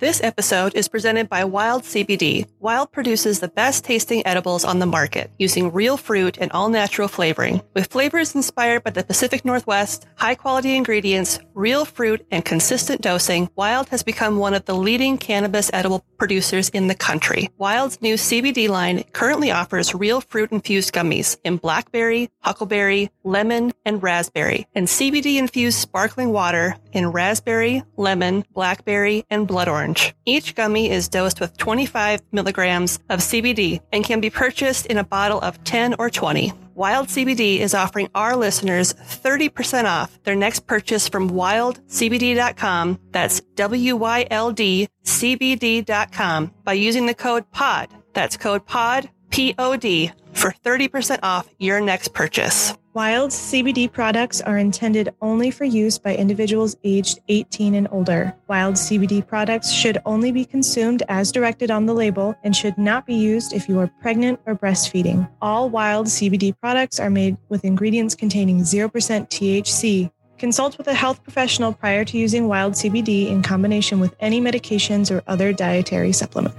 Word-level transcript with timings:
This 0.00 0.22
episode 0.22 0.74
is 0.74 0.88
presented 0.88 1.28
by 1.28 1.44
Wyld 1.44 1.82
CBD. 1.82 2.46
Wyld 2.58 2.90
produces 2.90 3.40
the 3.40 3.48
best 3.48 3.84
tasting 3.84 4.26
edibles 4.26 4.64
on 4.64 4.78
the 4.78 4.86
market 4.86 5.30
using 5.38 5.72
real 5.72 5.98
fruit 5.98 6.38
and 6.40 6.50
all 6.52 6.70
natural 6.70 7.06
flavoring. 7.06 7.60
With 7.74 7.88
flavors 7.88 8.34
inspired 8.34 8.82
by 8.82 8.92
the 8.92 9.04
Pacific 9.04 9.44
Northwest, 9.44 10.06
high 10.14 10.36
quality 10.36 10.74
ingredients, 10.74 11.38
real 11.52 11.84
fruit, 11.84 12.26
and 12.30 12.42
consistent 12.42 13.02
dosing, 13.02 13.48
Wyld 13.58 13.88
has 13.90 14.02
become 14.02 14.38
one 14.38 14.54
of 14.54 14.64
the 14.64 14.74
leading 14.74 15.18
cannabis 15.18 15.70
edible 15.74 16.02
producers 16.16 16.70
in 16.70 16.86
the 16.86 16.94
country. 16.94 17.50
Wyld's 17.60 18.00
new 18.00 18.14
CBD 18.14 18.70
line 18.70 19.02
currently 19.12 19.50
offers 19.50 19.94
real 19.94 20.22
fruit 20.22 20.50
infused 20.50 20.94
gummies 20.94 21.36
in 21.44 21.58
blackberry, 21.58 22.30
huckleberry, 22.38 23.10
lemon, 23.22 23.72
and 23.84 24.02
raspberry, 24.02 24.66
and 24.74 24.86
CBD 24.86 25.36
infused 25.36 25.78
sparkling 25.78 26.32
water 26.32 26.76
in 26.92 27.12
raspberry, 27.12 27.82
lemon, 27.96 28.44
blackberry, 28.52 29.24
and 29.30 29.46
blood 29.46 29.68
orange. 29.68 30.14
Each 30.24 30.54
gummy 30.54 30.90
is 30.90 31.08
dosed 31.08 31.40
with 31.40 31.56
25 31.56 32.22
milligrams 32.32 32.98
of 33.08 33.20
CBD 33.20 33.80
and 33.92 34.04
can 34.04 34.20
be 34.20 34.30
purchased 34.30 34.86
in 34.86 34.98
a 34.98 35.04
bottle 35.04 35.40
of 35.40 35.62
10 35.64 35.96
or 35.98 36.10
20. 36.10 36.52
Wyld 36.80 37.08
CBD 37.08 37.58
is 37.58 37.74
offering 37.74 38.08
our 38.14 38.34
listeners 38.36 38.94
30% 38.94 39.84
off 39.84 40.18
their 40.22 40.34
next 40.34 40.66
purchase 40.66 41.08
from 41.08 41.28
wyldcbd.com. 41.28 42.98
That's 43.10 43.40
W-Y-L-D 43.40 44.88
CBD.com 45.04 46.54
by 46.64 46.72
using 46.72 47.06
the 47.06 47.14
code 47.14 47.50
POD. 47.50 47.90
That's 48.14 48.36
code 48.38 48.64
POD, 48.64 49.10
P-O-D 49.28 50.12
for 50.32 50.54
30% 50.64 51.18
off 51.22 51.48
your 51.58 51.80
next 51.80 52.14
purchase. 52.14 52.74
Wyld 52.92 53.30
CBD 53.30 53.92
products 53.92 54.40
are 54.40 54.58
intended 54.58 55.14
only 55.22 55.52
for 55.52 55.64
use 55.64 55.96
by 55.96 56.16
individuals 56.16 56.74
aged 56.82 57.20
18 57.28 57.76
and 57.76 57.86
older. 57.92 58.34
Wyld 58.48 58.74
CBD 58.74 59.24
products 59.24 59.70
should 59.70 59.98
only 60.04 60.32
be 60.32 60.44
consumed 60.44 61.04
as 61.08 61.30
directed 61.30 61.70
on 61.70 61.86
the 61.86 61.94
label 61.94 62.34
and 62.42 62.56
should 62.56 62.76
not 62.76 63.06
be 63.06 63.14
used 63.14 63.52
if 63.52 63.68
you 63.68 63.78
are 63.78 63.86
pregnant 64.00 64.40
or 64.44 64.56
breastfeeding. 64.56 65.30
All 65.40 65.70
Wyld 65.70 66.06
CBD 66.06 66.52
products 66.58 66.98
are 66.98 67.10
made 67.10 67.36
with 67.48 67.64
ingredients 67.64 68.16
containing 68.16 68.62
0% 68.62 68.90
THC. 68.90 70.10
Consult 70.36 70.76
with 70.76 70.88
a 70.88 70.94
health 70.94 71.22
professional 71.22 71.72
prior 71.72 72.04
to 72.04 72.18
using 72.18 72.48
Wyld 72.48 72.72
CBD 72.72 73.28
in 73.28 73.44
combination 73.44 74.00
with 74.00 74.16
any 74.18 74.40
medications 74.40 75.14
or 75.14 75.22
other 75.28 75.52
dietary 75.52 76.12
supplement. 76.12 76.56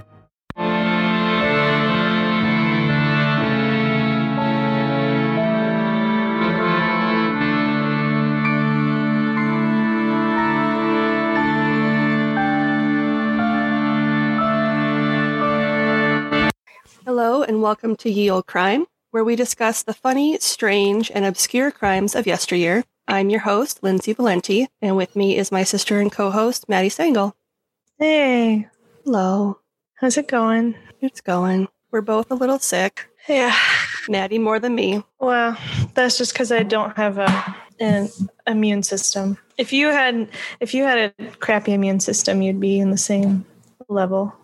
And 17.52 17.60
welcome 17.60 17.96
to 17.96 18.08
Ye 18.08 18.30
Olde 18.30 18.46
Crime, 18.46 18.86
where 19.10 19.24
we 19.24 19.36
discuss 19.36 19.82
the 19.82 19.92
funny, 19.92 20.38
strange, 20.38 21.10
and 21.14 21.26
obscure 21.26 21.70
crimes 21.70 22.14
of 22.14 22.26
yesteryear. 22.26 22.82
I'm 23.06 23.28
your 23.28 23.40
host, 23.40 23.82
Lindsay 23.82 24.14
Valenti, 24.14 24.68
and 24.80 24.96
with 24.96 25.14
me 25.14 25.36
is 25.36 25.52
my 25.52 25.62
sister 25.62 26.00
and 26.00 26.10
co 26.10 26.30
host, 26.30 26.66
Maddie 26.66 26.88
Stengel. 26.88 27.36
Hey, 27.98 28.68
Hello. 29.04 29.58
how's 29.96 30.16
it 30.16 30.28
going? 30.28 30.76
It's 31.02 31.20
going. 31.20 31.68
We're 31.90 32.00
both 32.00 32.30
a 32.30 32.34
little 32.34 32.58
sick. 32.58 33.10
Yeah. 33.28 33.54
Maddie 34.08 34.38
more 34.38 34.58
than 34.58 34.74
me. 34.74 35.04
Well, 35.20 35.58
that's 35.92 36.16
just 36.16 36.32
because 36.32 36.50
I 36.50 36.62
don't 36.62 36.96
have 36.96 37.18
a 37.18 37.56
an 37.80 38.08
immune 38.46 38.82
system. 38.82 39.36
If 39.58 39.74
you 39.74 39.88
had 39.88 40.30
if 40.60 40.72
you 40.72 40.84
had 40.84 41.12
a 41.18 41.30
crappy 41.32 41.74
immune 41.74 42.00
system, 42.00 42.40
you'd 42.40 42.60
be 42.60 42.80
in 42.80 42.90
the 42.90 42.96
same 42.96 43.44
level. 43.90 44.34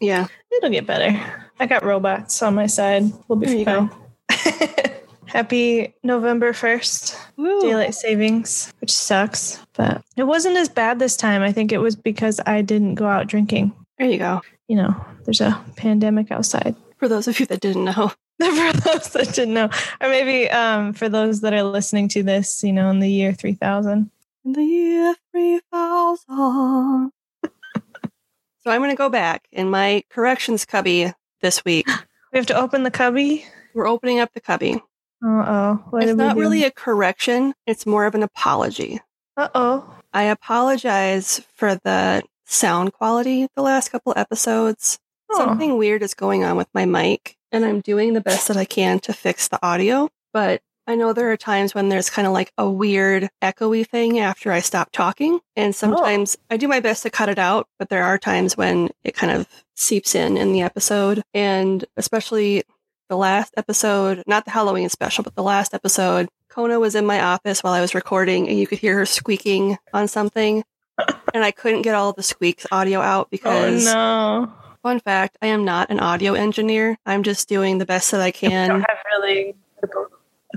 Yeah. 0.00 0.26
It'll 0.52 0.68
get 0.68 0.86
better. 0.86 1.47
I 1.60 1.66
got 1.66 1.84
robots 1.84 2.40
on 2.42 2.54
my 2.54 2.66
side. 2.66 3.04
We'll 3.26 3.38
be 3.38 3.64
fine. 3.64 3.88
go. 3.88 3.90
Happy 5.26 5.94
November 6.02 6.52
1st, 6.52 7.16
Woo. 7.36 7.60
daylight 7.60 7.94
savings, 7.94 8.72
which 8.80 8.92
sucks, 8.92 9.60
but 9.74 10.02
it 10.16 10.22
wasn't 10.22 10.56
as 10.56 10.68
bad 10.68 10.98
this 10.98 11.16
time. 11.16 11.42
I 11.42 11.52
think 11.52 11.70
it 11.70 11.78
was 11.78 11.96
because 11.96 12.40
I 12.46 12.62
didn't 12.62 12.94
go 12.94 13.06
out 13.06 13.26
drinking. 13.26 13.74
There 13.98 14.08
you 14.08 14.18
go. 14.18 14.40
You 14.68 14.76
know, 14.76 15.04
there's 15.24 15.40
a 15.40 15.62
pandemic 15.76 16.30
outside. 16.30 16.76
For 16.96 17.08
those 17.08 17.28
of 17.28 17.38
you 17.40 17.46
that 17.46 17.60
didn't 17.60 17.84
know. 17.84 18.12
for 18.38 18.72
those 18.72 19.10
that 19.10 19.32
didn't 19.34 19.54
know, 19.54 19.68
or 20.00 20.08
maybe 20.08 20.48
um, 20.48 20.92
for 20.92 21.08
those 21.08 21.40
that 21.40 21.52
are 21.52 21.64
listening 21.64 22.08
to 22.08 22.22
this, 22.22 22.62
you 22.62 22.72
know, 22.72 22.88
in 22.88 23.00
the 23.00 23.10
year 23.10 23.32
3000. 23.32 24.10
In 24.44 24.52
the 24.52 24.64
year 24.64 25.14
3000. 25.32 27.10
so 27.42 28.70
I'm 28.70 28.80
going 28.80 28.90
to 28.90 28.96
go 28.96 29.08
back 29.08 29.48
in 29.50 29.68
my 29.68 30.04
corrections 30.08 30.64
cubby 30.64 31.12
this 31.40 31.64
week. 31.64 31.88
We 32.30 32.36
have 32.36 32.46
to 32.48 32.60
open 32.60 32.82
the 32.82 32.90
cubby. 32.90 33.46
We're 33.72 33.88
opening 33.88 34.20
up 34.20 34.34
the 34.34 34.40
cubby. 34.42 34.82
Uh 35.24 35.26
oh. 35.26 35.84
It's 35.94 36.12
not 36.12 36.36
really 36.36 36.64
a 36.64 36.70
correction, 36.70 37.54
it's 37.66 37.86
more 37.86 38.04
of 38.04 38.14
an 38.14 38.22
apology. 38.22 39.00
Uh 39.34 39.48
oh. 39.54 39.94
I 40.12 40.24
apologize 40.24 41.40
for 41.54 41.76
the 41.76 42.22
sound 42.44 42.92
quality 42.92 43.48
the 43.56 43.62
last 43.62 43.90
couple 43.90 44.12
episodes. 44.14 44.98
Something 45.32 45.78
weird 45.78 46.02
is 46.02 46.12
going 46.12 46.44
on 46.44 46.56
with 46.56 46.68
my 46.74 46.84
mic, 46.84 47.36
and 47.50 47.64
I'm 47.64 47.80
doing 47.80 48.12
the 48.12 48.20
best 48.20 48.48
that 48.48 48.56
I 48.58 48.66
can 48.66 48.98
to 49.00 49.14
fix 49.14 49.48
the 49.48 49.58
audio. 49.64 50.10
But 50.32 50.60
I 50.88 50.94
know 50.94 51.12
there 51.12 51.30
are 51.30 51.36
times 51.36 51.74
when 51.74 51.90
there's 51.90 52.08
kind 52.08 52.26
of 52.26 52.32
like 52.32 52.50
a 52.56 52.68
weird 52.68 53.28
echoey 53.42 53.86
thing 53.86 54.18
after 54.18 54.50
I 54.50 54.60
stop 54.60 54.90
talking. 54.90 55.38
And 55.54 55.68
oh. 55.68 55.72
sometimes 55.72 56.38
I 56.48 56.56
do 56.56 56.66
my 56.66 56.80
best 56.80 57.02
to 57.02 57.10
cut 57.10 57.28
it 57.28 57.38
out, 57.38 57.68
but 57.78 57.90
there 57.90 58.04
are 58.04 58.16
times 58.16 58.56
when 58.56 58.88
it 59.04 59.14
kind 59.14 59.30
of 59.30 59.46
seeps 59.76 60.14
in 60.14 60.38
in 60.38 60.52
the 60.52 60.62
episode. 60.62 61.22
And 61.34 61.84
especially 61.98 62.64
the 63.10 63.18
last 63.18 63.52
episode, 63.58 64.22
not 64.26 64.46
the 64.46 64.50
Halloween 64.50 64.88
special, 64.88 65.22
but 65.22 65.34
the 65.34 65.42
last 65.42 65.74
episode, 65.74 66.30
Kona 66.48 66.80
was 66.80 66.94
in 66.94 67.04
my 67.04 67.20
office 67.20 67.62
while 67.62 67.74
I 67.74 67.82
was 67.82 67.94
recording, 67.94 68.48
and 68.48 68.58
you 68.58 68.66
could 68.66 68.78
hear 68.78 68.96
her 68.96 69.06
squeaking 69.06 69.76
on 69.92 70.08
something. 70.08 70.64
and 71.34 71.44
I 71.44 71.50
couldn't 71.50 71.82
get 71.82 71.94
all 71.96 72.14
the 72.14 72.22
squeaks 72.22 72.66
audio 72.72 73.00
out 73.00 73.30
because. 73.30 73.52
Oh 73.54 73.70
because 73.70 73.84
no. 73.84 74.52
Fun 74.82 75.00
fact 75.00 75.36
I 75.42 75.48
am 75.48 75.64
not 75.64 75.90
an 75.90 76.00
audio 76.00 76.32
engineer. 76.32 76.96
I'm 77.04 77.24
just 77.24 77.46
doing 77.46 77.76
the 77.76 77.84
best 77.84 78.10
that 78.12 78.22
I 78.22 78.28
You 78.28 78.32
can. 78.32 78.68
don't 78.70 78.80
have 78.88 78.98
really 79.18 79.54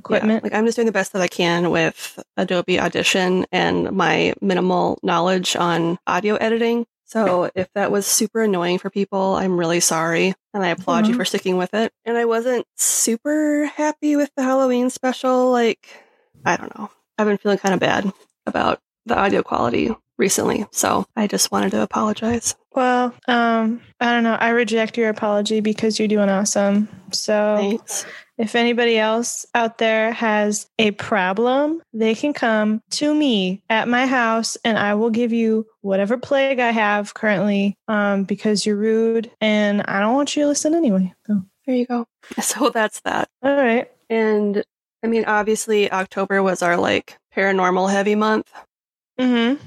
equipment. 0.02 0.42
Yeah, 0.44 0.50
like 0.50 0.54
I'm 0.58 0.66
just 0.66 0.76
doing 0.76 0.88
the 0.88 0.92
best 0.92 1.14
that 1.14 1.22
I 1.22 1.28
can 1.28 1.70
with 1.70 2.22
Adobe 2.38 2.80
Audition 2.80 3.46
and 3.52 3.92
my 3.92 4.34
minimal 4.42 5.00
knowledge 5.04 5.56
on 5.56 5.98
audio 6.08 6.36
editing. 6.36 6.86
So 7.06 7.52
if 7.56 7.68
that 7.74 7.92
was 7.92 8.06
super 8.08 8.42
annoying 8.42 8.80
for 8.80 8.90
people, 8.90 9.36
I'm 9.36 9.60
really 9.60 9.82
sorry. 9.82 10.34
And 10.54 10.64
I 10.64 10.68
applaud 10.70 11.08
you 11.08 11.14
Mhm. 11.14 11.18
for 11.18 11.26
sticking 11.26 11.58
with 11.58 11.74
it. 11.74 11.92
And 12.06 12.18
I 12.18 12.24
wasn't 12.26 12.66
super 12.78 13.66
happy 13.66 14.16
with 14.16 14.32
the 14.38 14.44
Halloween 14.44 14.90
special. 14.90 15.52
Like, 15.52 15.86
I 16.46 16.56
don't 16.56 16.78
know. 16.78 16.90
I've 17.18 17.28
been 17.28 17.38
feeling 17.38 17.58
kind 17.58 17.74
of 17.74 17.82
bad 17.82 18.12
about 18.48 18.80
the 19.06 19.18
audio 19.18 19.44
quality 19.44 19.94
recently. 20.22 20.66
So 20.72 21.06
I 21.18 21.28
just 21.28 21.52
wanted 21.52 21.72
to 21.72 21.82
apologize. 21.82 22.56
Well, 22.74 23.14
um, 23.28 23.82
I 24.00 24.14
don't 24.14 24.24
know. 24.24 24.36
I 24.40 24.50
reject 24.52 24.98
your 24.98 25.10
apology 25.10 25.60
because 25.60 26.00
you're 26.00 26.08
doing 26.08 26.30
awesome. 26.30 26.88
So 27.12 27.58
Thanks. 27.58 28.06
if 28.38 28.56
anybody 28.56 28.98
else 28.98 29.46
out 29.54 29.78
there 29.80 30.14
has 30.14 30.68
a 30.80 30.92
problem, 30.92 31.82
they 31.92 32.16
can 32.16 32.32
come 32.32 32.82
to 32.92 33.14
me 33.14 33.62
at 33.70 33.90
my 33.90 34.06
house 34.06 34.56
and 34.64 34.78
I 34.78 34.94
will 34.94 35.10
give 35.10 35.34
you 35.34 35.66
whatever 35.82 36.18
plague 36.18 36.60
I 36.60 36.72
have 36.72 37.14
currently 37.14 37.76
um, 37.90 38.24
because 38.24 38.66
you're 38.66 38.78
rude 38.78 39.30
and 39.42 39.82
I 39.82 40.00
don't 40.00 40.14
want 40.16 40.38
you 40.38 40.44
to 40.44 40.48
listen 40.48 40.74
anyway. 40.74 41.14
So, 41.28 41.42
There 41.66 41.76
you 41.76 41.86
go. 41.88 42.06
So 42.42 42.70
that's 42.70 43.02
that. 43.02 43.28
all 43.44 43.56
right. 43.56 43.92
And 44.10 44.64
I 45.04 45.08
mean, 45.08 45.26
obviously, 45.26 45.92
October 45.92 46.42
was 46.44 46.62
our 46.62 46.78
like 46.78 47.18
paranormal 47.36 47.92
heavy 47.92 48.16
month. 48.16 48.50
Mm-hmm. 49.20 49.62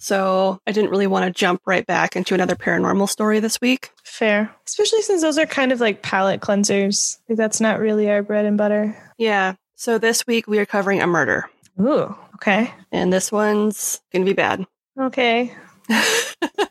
So 0.00 0.58
I 0.66 0.72
didn't 0.72 0.90
really 0.90 1.06
want 1.06 1.26
to 1.26 1.38
jump 1.38 1.60
right 1.66 1.86
back 1.86 2.16
into 2.16 2.34
another 2.34 2.56
paranormal 2.56 3.08
story 3.08 3.38
this 3.38 3.60
week. 3.60 3.90
Fair. 4.02 4.50
Especially 4.66 5.02
since 5.02 5.20
those 5.20 5.36
are 5.36 5.44
kind 5.44 5.72
of 5.72 5.80
like 5.80 6.02
palate 6.02 6.40
cleansers. 6.40 7.18
Like 7.28 7.36
that's 7.36 7.60
not 7.60 7.78
really 7.78 8.10
our 8.10 8.22
bread 8.22 8.46
and 8.46 8.56
butter. 8.56 8.96
Yeah. 9.18 9.54
So 9.76 9.98
this 9.98 10.26
week 10.26 10.48
we 10.48 10.58
are 10.58 10.66
covering 10.66 11.02
a 11.02 11.06
murder. 11.06 11.50
Ooh, 11.78 12.16
okay. 12.36 12.72
And 12.90 13.12
this 13.12 13.30
one's 13.30 14.00
going 14.10 14.24
to 14.24 14.30
be 14.30 14.34
bad. 14.34 14.66
Okay. 14.98 15.54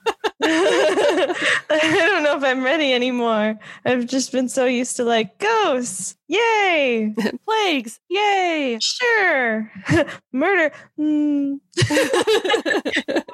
I 1.70 2.08
don't 2.10 2.24
know 2.24 2.38
if 2.38 2.44
I'm 2.44 2.64
ready 2.64 2.94
anymore. 2.94 3.58
I've 3.86 4.08
just 4.08 4.32
been 4.32 4.50
so 4.50 4.66
used 4.66 4.96
to 4.98 5.04
like 5.04 5.38
ghosts. 5.38 6.16
Yay! 6.28 7.14
Plagues. 7.46 8.00
Yay. 8.10 8.80
Sure. 8.82 9.72
Murder. 10.34 10.72
Mm. 11.00 11.60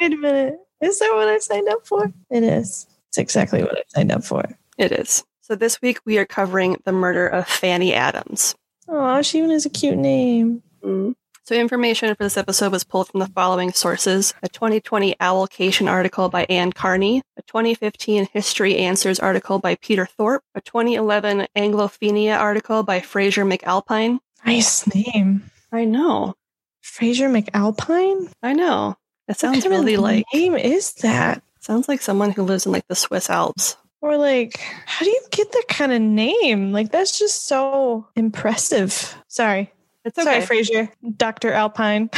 Wait 0.01 0.13
a 0.13 0.17
minute. 0.17 0.55
Is 0.81 0.99
that 0.99 1.11
what 1.13 1.27
I 1.27 1.37
signed 1.39 1.69
up 1.69 1.87
for? 1.87 2.11
It 2.29 2.43
is. 2.43 2.87
It's 3.09 3.17
exactly 3.17 3.63
what 3.63 3.77
I 3.77 3.83
signed 3.87 4.11
up 4.11 4.23
for. 4.23 4.43
it 4.77 4.91
is. 4.91 5.23
So 5.41 5.55
this 5.55 5.81
week 5.81 5.99
we 6.05 6.17
are 6.17 6.25
covering 6.25 6.77
the 6.85 6.91
murder 6.91 7.27
of 7.27 7.47
Fanny 7.47 7.93
Adams. 7.93 8.55
Oh, 8.87 9.21
she 9.21 9.37
even 9.37 9.51
has 9.51 9.65
a 9.65 9.69
cute 9.69 9.97
name. 9.97 10.61
Mm. 10.83 11.15
So, 11.47 11.53
information 11.53 12.15
for 12.15 12.23
this 12.23 12.37
episode 12.37 12.71
was 12.71 12.83
pulled 12.83 13.09
from 13.09 13.19
the 13.19 13.27
following 13.27 13.71
sources 13.71 14.33
a 14.41 14.49
2020 14.49 15.13
Owlcation 15.21 15.87
article 15.87 16.27
by 16.27 16.45
Ann 16.49 16.73
Carney, 16.73 17.21
a 17.37 17.43
2015 17.43 18.29
History 18.33 18.77
Answers 18.77 19.19
article 19.19 19.59
by 19.59 19.75
Peter 19.75 20.07
Thorpe, 20.07 20.41
a 20.55 20.61
2011 20.61 21.45
Anglophenia 21.55 22.35
article 22.35 22.81
by 22.81 22.99
Fraser 22.99 23.45
McAlpine. 23.45 24.17
Nice 24.43 24.87
name. 24.87 25.51
I 25.71 25.85
know. 25.85 26.33
Fraser 26.81 27.29
McAlpine? 27.29 28.31
I 28.41 28.53
know. 28.53 28.95
It 29.27 29.37
sounds 29.37 29.57
what 29.57 29.65
kind 29.65 29.75
really 29.75 29.93
of 29.93 30.01
like 30.01 30.25
name 30.33 30.55
is 30.55 30.93
that? 30.93 31.43
sounds 31.59 31.87
like 31.87 32.01
someone 32.01 32.31
who 32.31 32.41
lives 32.41 32.65
in 32.65 32.71
like 32.71 32.87
the 32.87 32.95
Swiss 32.95 33.29
Alps. 33.29 33.77
Or 34.01 34.17
like, 34.17 34.57
how 34.87 35.05
do 35.05 35.11
you 35.11 35.21
get 35.29 35.51
that 35.51 35.65
kind 35.67 35.93
of 35.93 36.01
name? 36.01 36.71
Like 36.71 36.91
that's 36.91 37.19
just 37.19 37.45
so 37.45 38.07
impressive. 38.15 39.15
Sorry. 39.27 39.71
It's 40.05 40.21
Sorry, 40.21 40.37
okay. 40.37 40.45
Fraser. 40.45 40.89
Dr. 41.17 41.51
Alpine. 41.51 42.09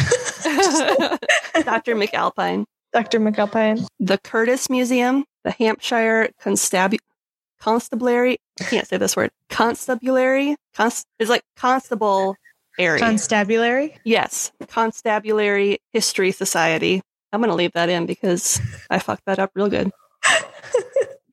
Dr. 1.63 1.95
McAlpine. 1.95 2.65
Dr. 2.93 3.19
McAlpine. 3.19 3.85
The 3.99 4.17
Curtis 4.17 4.69
Museum, 4.69 5.25
the 5.43 5.51
Hampshire 5.51 6.29
Constabu- 6.41 6.99
Constabulary. 7.59 8.37
I 8.59 8.63
can't 8.65 8.87
say 8.87 8.97
this 8.97 9.15
word. 9.15 9.31
Constabulary. 9.49 10.55
Const- 10.75 11.05
is 11.19 11.29
like 11.29 11.41
constable 11.55 12.35
area. 12.77 12.99
Constabulary. 12.99 13.97
yes, 14.03 14.51
Constabulary 14.67 15.79
History 15.93 16.31
Society. 16.31 17.01
I'm 17.33 17.41
gonna 17.41 17.55
leave 17.55 17.73
that 17.73 17.89
in 17.89 18.05
because 18.05 18.61
I 18.89 18.99
fucked 18.99 19.25
that 19.25 19.39
up 19.39 19.51
real 19.55 19.69
good. 19.69 19.91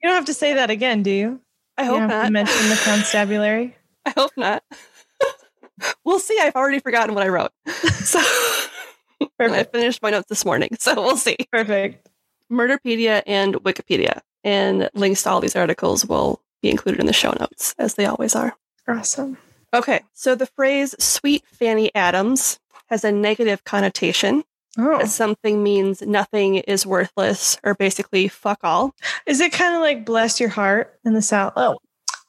You 0.03 0.11
don't 0.11 0.17
have 0.17 0.27
to 0.27 0.35
say 0.35 0.53
that 0.55 0.69
again, 0.69 1.03
do 1.03 1.11
you? 1.11 1.41
I 1.79 1.85
You 1.85 1.89
hope 1.93 2.11
have 2.11 2.27
to 2.27 2.31
mention 2.31 2.69
the 2.69 2.77
constabulary. 2.85 3.75
I 4.05 4.11
hope 4.11 4.33
not. 4.37 4.62
we'll 6.05 6.19
see. 6.19 6.38
I've 6.41 6.56
already 6.56 6.79
forgotten 6.81 7.15
what 7.15 7.25
I 7.25 7.29
wrote. 7.29 7.53
So 8.05 8.21
I 9.41 9.62
finished 9.65 10.03
my 10.03 10.11
notes 10.11 10.29
this 10.29 10.44
morning, 10.44 10.71
so 10.79 10.94
we'll 10.94 11.17
see. 11.17 11.37
Perfect. 11.50 12.09
Murderpedia 12.53 13.23
and 13.26 13.55
Wikipedia. 13.55 14.21
And 14.43 14.91
links 14.93 15.23
to 15.23 15.31
all 15.31 15.41
these 15.41 15.56
articles 15.56 16.05
will 16.05 16.43
be 16.61 16.69
included 16.71 17.00
in 17.00 17.06
the 17.06 17.15
show 17.15 17.32
notes, 17.41 17.75
as 17.79 17.94
they 17.94 18.05
always 18.05 18.35
are. 18.35 18.55
Awesome. 18.87 19.38
Okay, 19.73 20.00
so 20.12 20.35
the 20.35 20.47
phrase 20.47 20.94
sweet 20.99 21.44
Fanny 21.47 21.91
Adams 21.94 22.59
has 22.88 23.05
a 23.05 23.12
negative 23.12 23.65
connotation. 23.65 24.44
Oh, 24.77 25.05
something 25.05 25.62
means 25.62 26.03
nothing 26.03 26.56
is 26.56 26.85
worthless 26.85 27.56
or 27.65 27.75
basically 27.75 28.29
fuck 28.29 28.59
all. 28.65 28.94
is 29.25 29.41
it 29.41 29.53
kind 29.53 29.75
of 29.75 29.81
like 29.81 30.05
bless 30.05 30.41
your 30.41 30.50
heart 30.50 30.99
in 31.05 31.15
the 31.15 31.23
South? 31.23 31.55
Oh, 31.56 31.79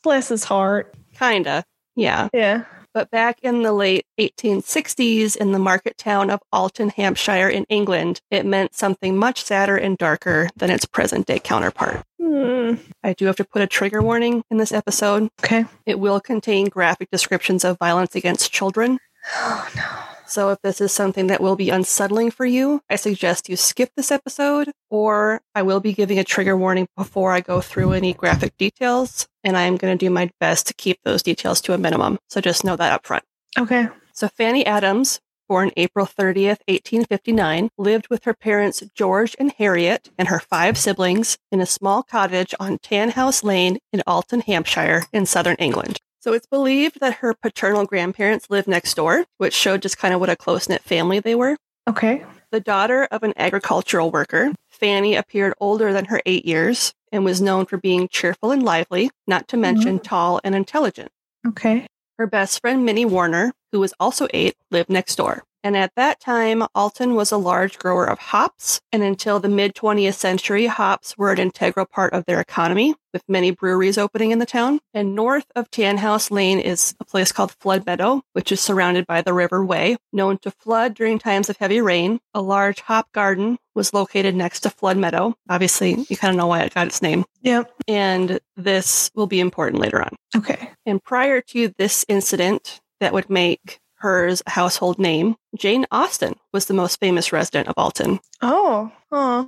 bless 0.03 0.29
his 0.29 0.43
heart. 0.43 0.95
Kinda. 1.15 1.65
Yeah. 1.95 2.29
Yeah. 2.33 2.65
But 2.95 3.11
back 3.11 3.39
in 3.43 3.61
the 3.61 3.73
late 3.73 4.05
1860s, 4.21 5.35
in 5.35 5.51
the 5.51 5.59
market 5.59 5.97
town 5.97 6.29
of 6.29 6.39
Alton, 6.53 6.87
Hampshire, 6.87 7.49
in 7.49 7.65
England, 7.65 8.21
it 8.31 8.45
meant 8.45 8.73
something 8.73 9.17
much 9.17 9.43
sadder 9.43 9.75
and 9.75 9.97
darker 9.97 10.49
than 10.55 10.71
its 10.71 10.85
present 10.85 11.27
day 11.27 11.39
counterpart. 11.39 12.05
Hmm. 12.21 12.75
I 13.03 13.11
do 13.11 13.25
have 13.25 13.35
to 13.35 13.43
put 13.43 13.61
a 13.61 13.67
trigger 13.67 14.01
warning 14.01 14.45
in 14.49 14.55
this 14.55 14.71
episode. 14.71 15.29
Okay. 15.43 15.65
It 15.85 15.99
will 15.99 16.21
contain 16.21 16.69
graphic 16.69 17.11
descriptions 17.11 17.65
of 17.65 17.77
violence 17.79 18.15
against 18.15 18.53
children. 18.53 18.97
Oh 19.35 19.67
no. 19.75 20.14
So 20.27 20.49
if 20.49 20.61
this 20.61 20.81
is 20.81 20.91
something 20.91 21.27
that 21.27 21.41
will 21.41 21.55
be 21.55 21.69
unsettling 21.69 22.31
for 22.31 22.45
you, 22.45 22.81
I 22.89 22.95
suggest 22.95 23.49
you 23.49 23.55
skip 23.55 23.91
this 23.95 24.11
episode, 24.11 24.71
or 24.89 25.41
I 25.53 25.61
will 25.61 25.79
be 25.79 25.93
giving 25.93 26.19
a 26.19 26.23
trigger 26.23 26.57
warning 26.57 26.87
before 26.97 27.31
I 27.31 27.41
go 27.41 27.61
through 27.61 27.93
any 27.93 28.13
graphic 28.13 28.57
details, 28.57 29.27
and 29.43 29.55
I 29.57 29.63
am 29.63 29.77
going 29.77 29.97
to 29.97 30.05
do 30.05 30.09
my 30.09 30.31
best 30.39 30.67
to 30.67 30.73
keep 30.73 30.99
those 31.03 31.23
details 31.23 31.61
to 31.61 31.73
a 31.73 31.77
minimum. 31.77 32.17
So 32.29 32.41
just 32.41 32.63
know 32.63 32.75
that 32.75 32.91
up 32.91 33.05
front. 33.05 33.23
Okay. 33.57 33.87
So 34.13 34.27
Fanny 34.27 34.65
Adams, 34.65 35.19
born 35.47 35.71
April 35.77 36.05
30th, 36.05 36.59
1859, 36.67 37.69
lived 37.77 38.09
with 38.09 38.23
her 38.23 38.33
parents 38.33 38.83
George 38.93 39.35
and 39.39 39.53
Harriet 39.57 40.09
and 40.17 40.27
her 40.29 40.39
five 40.39 40.77
siblings 40.77 41.37
in 41.51 41.61
a 41.61 41.65
small 41.65 42.03
cottage 42.03 42.55
on 42.59 42.79
Tanhouse 42.79 43.43
Lane 43.43 43.77
in 43.93 44.01
Alton, 44.07 44.41
Hampshire, 44.41 45.03
in 45.13 45.25
southern 45.25 45.55
England. 45.57 45.99
So 46.25 46.33
it's 46.33 46.47
believed 46.47 47.01
that 47.01 47.17
her 47.17 47.35
paternal 47.35 47.85
grandparents 47.85 48.49
lived 48.49 48.67
next 48.67 48.95
door, 48.95 49.25
which 49.37 49.53
showed 49.53 49.83
just 49.83 49.99
kind 49.99 50.11
of 50.11 50.19
what 50.19 50.31
a 50.31 50.35
close 50.35 50.67
knit 50.67 50.81
family 50.81 51.19
they 51.19 51.35
were. 51.35 51.55
Okay. 51.87 52.25
The 52.49 52.59
daughter 52.59 53.07
of 53.11 53.21
an 53.21 53.33
agricultural 53.37 54.09
worker, 54.09 54.51
Fanny 54.67 55.13
appeared 55.13 55.53
older 55.59 55.93
than 55.93 56.05
her 56.05 56.23
eight 56.25 56.43
years 56.43 56.95
and 57.11 57.23
was 57.23 57.43
known 57.43 57.67
for 57.67 57.77
being 57.77 58.07
cheerful 58.07 58.49
and 58.49 58.63
lively, 58.63 59.11
not 59.27 59.47
to 59.49 59.55
mm-hmm. 59.55 59.61
mention 59.61 59.99
tall 59.99 60.41
and 60.43 60.55
intelligent. 60.55 61.11
Okay. 61.47 61.85
Her 62.17 62.25
best 62.25 62.59
friend, 62.59 62.83
Minnie 62.83 63.05
Warner, 63.05 63.53
who 63.71 63.79
was 63.79 63.93
also 63.99 64.27
eight, 64.33 64.55
lived 64.71 64.89
next 64.89 65.17
door. 65.17 65.43
And 65.65 65.75
at 65.75 65.95
that 65.95 66.19
time, 66.19 66.63
Alton 66.75 67.15
was 67.15 67.31
a 67.31 67.37
large 67.37 67.79
grower 67.79 68.05
of 68.05 68.19
hops. 68.19 68.79
And 68.91 69.01
until 69.01 69.39
the 69.39 69.49
mid 69.49 69.73
20th 69.73 70.13
century, 70.13 70.67
hops 70.67 71.17
were 71.17 71.31
an 71.31 71.39
integral 71.39 71.87
part 71.87 72.13
of 72.13 72.23
their 72.25 72.39
economy, 72.39 72.93
with 73.11 73.23
many 73.27 73.49
breweries 73.49 73.97
opening 73.97 74.29
in 74.29 74.37
the 74.37 74.45
town. 74.45 74.79
And 74.93 75.15
north 75.15 75.47
of 75.55 75.71
Tanhouse 75.71 76.29
Lane 76.29 76.59
is 76.59 76.93
a 76.99 77.03
place 77.03 77.31
called 77.31 77.51
Flood 77.51 77.83
Meadow, 77.83 78.21
which 78.33 78.51
is 78.51 78.61
surrounded 78.61 79.07
by 79.07 79.23
the 79.23 79.33
River 79.33 79.65
Wey, 79.65 79.97
known 80.13 80.37
to 80.43 80.51
flood 80.51 80.93
during 80.93 81.17
times 81.17 81.49
of 81.49 81.57
heavy 81.57 81.81
rain. 81.81 82.19
A 82.35 82.43
large 82.43 82.81
hop 82.81 83.11
garden 83.11 83.57
was 83.73 83.91
located 83.91 84.35
next 84.35 84.59
to 84.61 84.69
Flood 84.69 84.97
Meadow. 84.97 85.33
Obviously, 85.49 86.05
you 86.07 86.15
kind 86.15 86.29
of 86.29 86.37
know 86.37 86.45
why 86.45 86.61
it 86.61 86.75
got 86.75 86.85
its 86.85 87.01
name. 87.01 87.25
Yep. 87.41 87.73
And 87.87 88.39
this 88.55 89.09
will 89.15 89.25
be 89.25 89.39
important 89.39 89.81
later 89.81 89.99
on. 89.99 90.15
Okay. 90.35 90.69
And 90.85 91.03
prior 91.03 91.41
to 91.41 91.73
this 91.79 92.05
incident 92.07 92.81
that 92.99 93.13
would 93.13 93.31
make 93.31 93.79
hers 94.05 94.43
household 94.47 94.99
name, 94.99 95.35
Jane 95.57 95.85
Austen 95.91 96.35
was 96.53 96.65
the 96.67 96.73
most 96.75 96.99
famous 96.99 97.33
resident 97.33 97.67
of 97.67 97.73
Alton. 97.77 98.19
Oh. 98.41 98.91
Oh. 99.11 99.47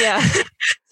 Yeah. 0.00 0.20
so 0.22 0.42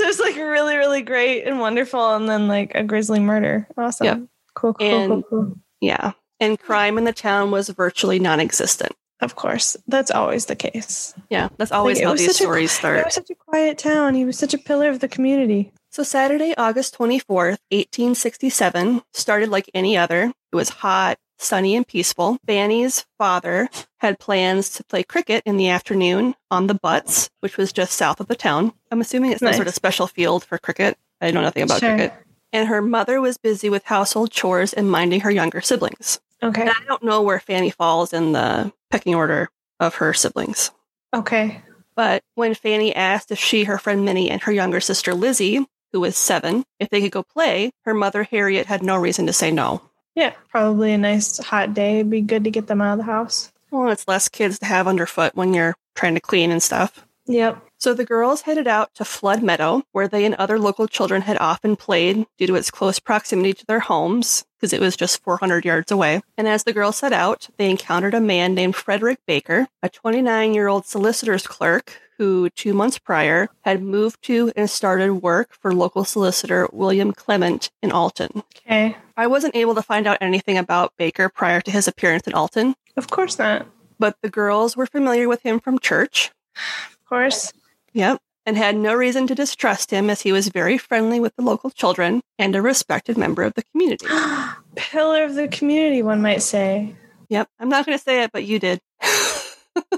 it's 0.00 0.18
like 0.20 0.34
really, 0.36 0.76
really 0.76 1.02
great 1.02 1.44
and 1.44 1.60
wonderful, 1.60 2.14
and 2.16 2.28
then 2.28 2.48
like 2.48 2.72
a 2.74 2.82
grisly 2.82 3.20
murder. 3.20 3.68
Awesome. 3.76 4.04
Yep. 4.06 4.18
Cool. 4.54 4.74
Cool. 4.74 4.88
cool, 4.88 5.12
And- 5.12 5.24
cool. 5.30 5.52
Yeah. 5.80 6.12
And 6.40 6.58
crime 6.58 6.98
in 6.98 7.04
the 7.04 7.12
town 7.12 7.50
was 7.50 7.68
virtually 7.68 8.18
non 8.18 8.40
existent. 8.40 8.92
Of 9.20 9.34
course, 9.34 9.76
that's 9.88 10.10
always 10.12 10.46
the 10.46 10.54
case. 10.56 11.12
Yeah. 11.30 11.48
That's 11.56 11.72
always 11.72 11.98
Like, 11.98 12.06
how 12.06 12.12
these 12.14 12.26
such 12.26 12.40
a- 12.40 12.44
stories 12.44 12.70
It 12.72 12.74
start. 12.76 13.04
was 13.04 13.14
such 13.14 13.30
a 13.30 13.34
quiet 13.34 13.78
town. 13.78 14.14
He 14.14 14.24
was 14.24 14.38
such 14.38 14.54
a 14.54 14.58
pillar 14.58 14.88
of 14.90 15.00
the 15.00 15.08
community. 15.08 15.72
So 15.90 16.02
Saturday, 16.02 16.54
August 16.56 16.96
24th, 16.98 17.58
1867 17.70 19.02
started 19.14 19.48
like 19.48 19.70
any 19.74 19.96
other. 19.96 20.32
It 20.52 20.56
was 20.56 20.68
hot, 20.68 21.18
sunny, 21.38 21.74
and 21.76 21.86
peaceful. 21.86 22.38
Fanny's 22.46 23.06
father 23.16 23.68
had 23.98 24.18
plans 24.18 24.70
to 24.70 24.84
play 24.84 25.02
cricket 25.02 25.42
in 25.46 25.56
the 25.56 25.68
afternoon 25.68 26.34
on 26.50 26.66
the 26.66 26.74
Butts, 26.74 27.30
which 27.40 27.56
was 27.56 27.72
just 27.72 27.92
south 27.94 28.20
of 28.20 28.26
the 28.28 28.36
town. 28.36 28.72
I'm 28.90 29.00
assuming 29.00 29.32
it's 29.32 29.40
some 29.40 29.52
sort 29.54 29.68
of 29.68 29.74
special 29.74 30.06
field 30.06 30.44
for 30.44 30.58
cricket. 30.58 30.98
I 31.20 31.30
know 31.30 31.40
nothing 31.42 31.62
about 31.62 31.80
Sure. 31.80 31.96
cricket. 31.96 32.14
And 32.52 32.68
her 32.68 32.80
mother 32.80 33.20
was 33.20 33.36
busy 33.38 33.68
with 33.68 33.84
household 33.84 34.30
chores 34.30 34.72
and 34.72 34.90
minding 34.90 35.20
her 35.20 35.30
younger 35.30 35.60
siblings. 35.60 36.20
Okay. 36.42 36.62
And 36.62 36.70
I 36.70 36.84
don't 36.86 37.02
know 37.02 37.22
where 37.22 37.40
Fanny 37.40 37.70
falls 37.70 38.12
in 38.12 38.32
the 38.32 38.72
pecking 38.90 39.14
order 39.14 39.48
of 39.80 39.96
her 39.96 40.14
siblings. 40.14 40.70
Okay. 41.14 41.62
But 41.94 42.22
when 42.36 42.54
Fanny 42.54 42.94
asked 42.94 43.30
if 43.32 43.38
she, 43.38 43.64
her 43.64 43.76
friend 43.76 44.04
Minnie, 44.04 44.30
and 44.30 44.40
her 44.42 44.52
younger 44.52 44.80
sister 44.80 45.14
Lizzie, 45.14 45.66
who 45.92 46.00
was 46.00 46.16
seven, 46.16 46.64
if 46.78 46.90
they 46.90 47.00
could 47.00 47.10
go 47.10 47.22
play, 47.22 47.70
her 47.84 47.92
mother 47.94 48.22
Harriet 48.22 48.66
had 48.66 48.82
no 48.82 48.96
reason 48.96 49.26
to 49.26 49.32
say 49.32 49.50
no. 49.50 49.82
Yeah, 50.18 50.32
probably 50.48 50.92
a 50.92 50.98
nice 50.98 51.38
hot 51.38 51.74
day. 51.74 52.00
It'd 52.00 52.10
be 52.10 52.20
good 52.20 52.42
to 52.42 52.50
get 52.50 52.66
them 52.66 52.80
out 52.80 52.94
of 52.94 52.98
the 52.98 53.04
house. 53.04 53.52
Well, 53.70 53.88
it's 53.88 54.08
less 54.08 54.28
kids 54.28 54.58
to 54.58 54.66
have 54.66 54.88
underfoot 54.88 55.36
when 55.36 55.54
you're 55.54 55.76
trying 55.94 56.16
to 56.16 56.20
clean 56.20 56.50
and 56.50 56.60
stuff. 56.60 57.06
Yep. 57.26 57.62
So 57.78 57.94
the 57.94 58.04
girls 58.04 58.40
headed 58.40 58.66
out 58.66 58.92
to 58.96 59.04
Flood 59.04 59.44
Meadow, 59.44 59.84
where 59.92 60.08
they 60.08 60.24
and 60.24 60.34
other 60.34 60.58
local 60.58 60.88
children 60.88 61.22
had 61.22 61.38
often 61.38 61.76
played 61.76 62.26
due 62.36 62.48
to 62.48 62.56
its 62.56 62.72
close 62.72 62.98
proximity 62.98 63.52
to 63.52 63.66
their 63.66 63.78
homes, 63.78 64.44
because 64.58 64.72
it 64.72 64.80
was 64.80 64.96
just 64.96 65.22
400 65.22 65.64
yards 65.64 65.92
away. 65.92 66.20
And 66.36 66.48
as 66.48 66.64
the 66.64 66.72
girls 66.72 66.96
set 66.96 67.12
out, 67.12 67.48
they 67.56 67.70
encountered 67.70 68.14
a 68.14 68.20
man 68.20 68.54
named 68.54 68.74
Frederick 68.74 69.20
Baker, 69.24 69.68
a 69.84 69.88
29 69.88 70.52
year 70.52 70.66
old 70.66 70.84
solicitor's 70.84 71.46
clerk 71.46 71.92
who, 72.18 72.50
two 72.50 72.74
months 72.74 72.98
prior, 72.98 73.48
had 73.62 73.82
moved 73.82 74.22
to 74.24 74.52
and 74.56 74.68
started 74.68 75.14
work 75.14 75.54
for 75.54 75.72
local 75.72 76.04
solicitor 76.04 76.68
William 76.72 77.12
Clement 77.12 77.70
in 77.82 77.92
Alton. 77.92 78.42
Okay. 78.66 78.96
I 79.16 79.26
wasn't 79.26 79.56
able 79.56 79.74
to 79.76 79.82
find 79.82 80.06
out 80.06 80.18
anything 80.20 80.58
about 80.58 80.92
Baker 80.96 81.28
prior 81.28 81.60
to 81.60 81.70
his 81.70 81.88
appearance 81.88 82.26
in 82.26 82.34
Alton, 82.34 82.74
Of 82.96 83.08
course 83.08 83.38
not. 83.38 83.66
but 83.98 84.16
the 84.22 84.28
girls 84.30 84.76
were 84.76 84.86
familiar 84.86 85.28
with 85.28 85.42
him 85.42 85.60
from 85.60 85.78
church. 85.78 86.30
Of 86.56 87.04
course. 87.08 87.52
Yep. 87.92 88.20
And 88.46 88.56
had 88.56 88.76
no 88.76 88.94
reason 88.94 89.26
to 89.26 89.34
distrust 89.34 89.90
him 89.90 90.08
as 90.08 90.22
he 90.22 90.32
was 90.32 90.48
very 90.48 90.78
friendly 90.78 91.20
with 91.20 91.36
the 91.36 91.42
local 91.42 91.70
children 91.70 92.22
and 92.38 92.56
a 92.56 92.62
respected 92.62 93.18
member 93.18 93.42
of 93.42 93.54
the 93.54 93.62
community. 93.72 94.06
Pillar 94.74 95.24
of 95.24 95.34
the 95.34 95.48
community, 95.48 96.02
one 96.02 96.22
might 96.22 96.42
say. 96.42 96.94
Yep. 97.28 97.48
I'm 97.60 97.68
not 97.68 97.84
going 97.84 97.98
to 97.98 98.02
say 98.02 98.22
it, 98.22 98.32
but 98.32 98.44
you 98.44 98.58
did. 98.58 98.80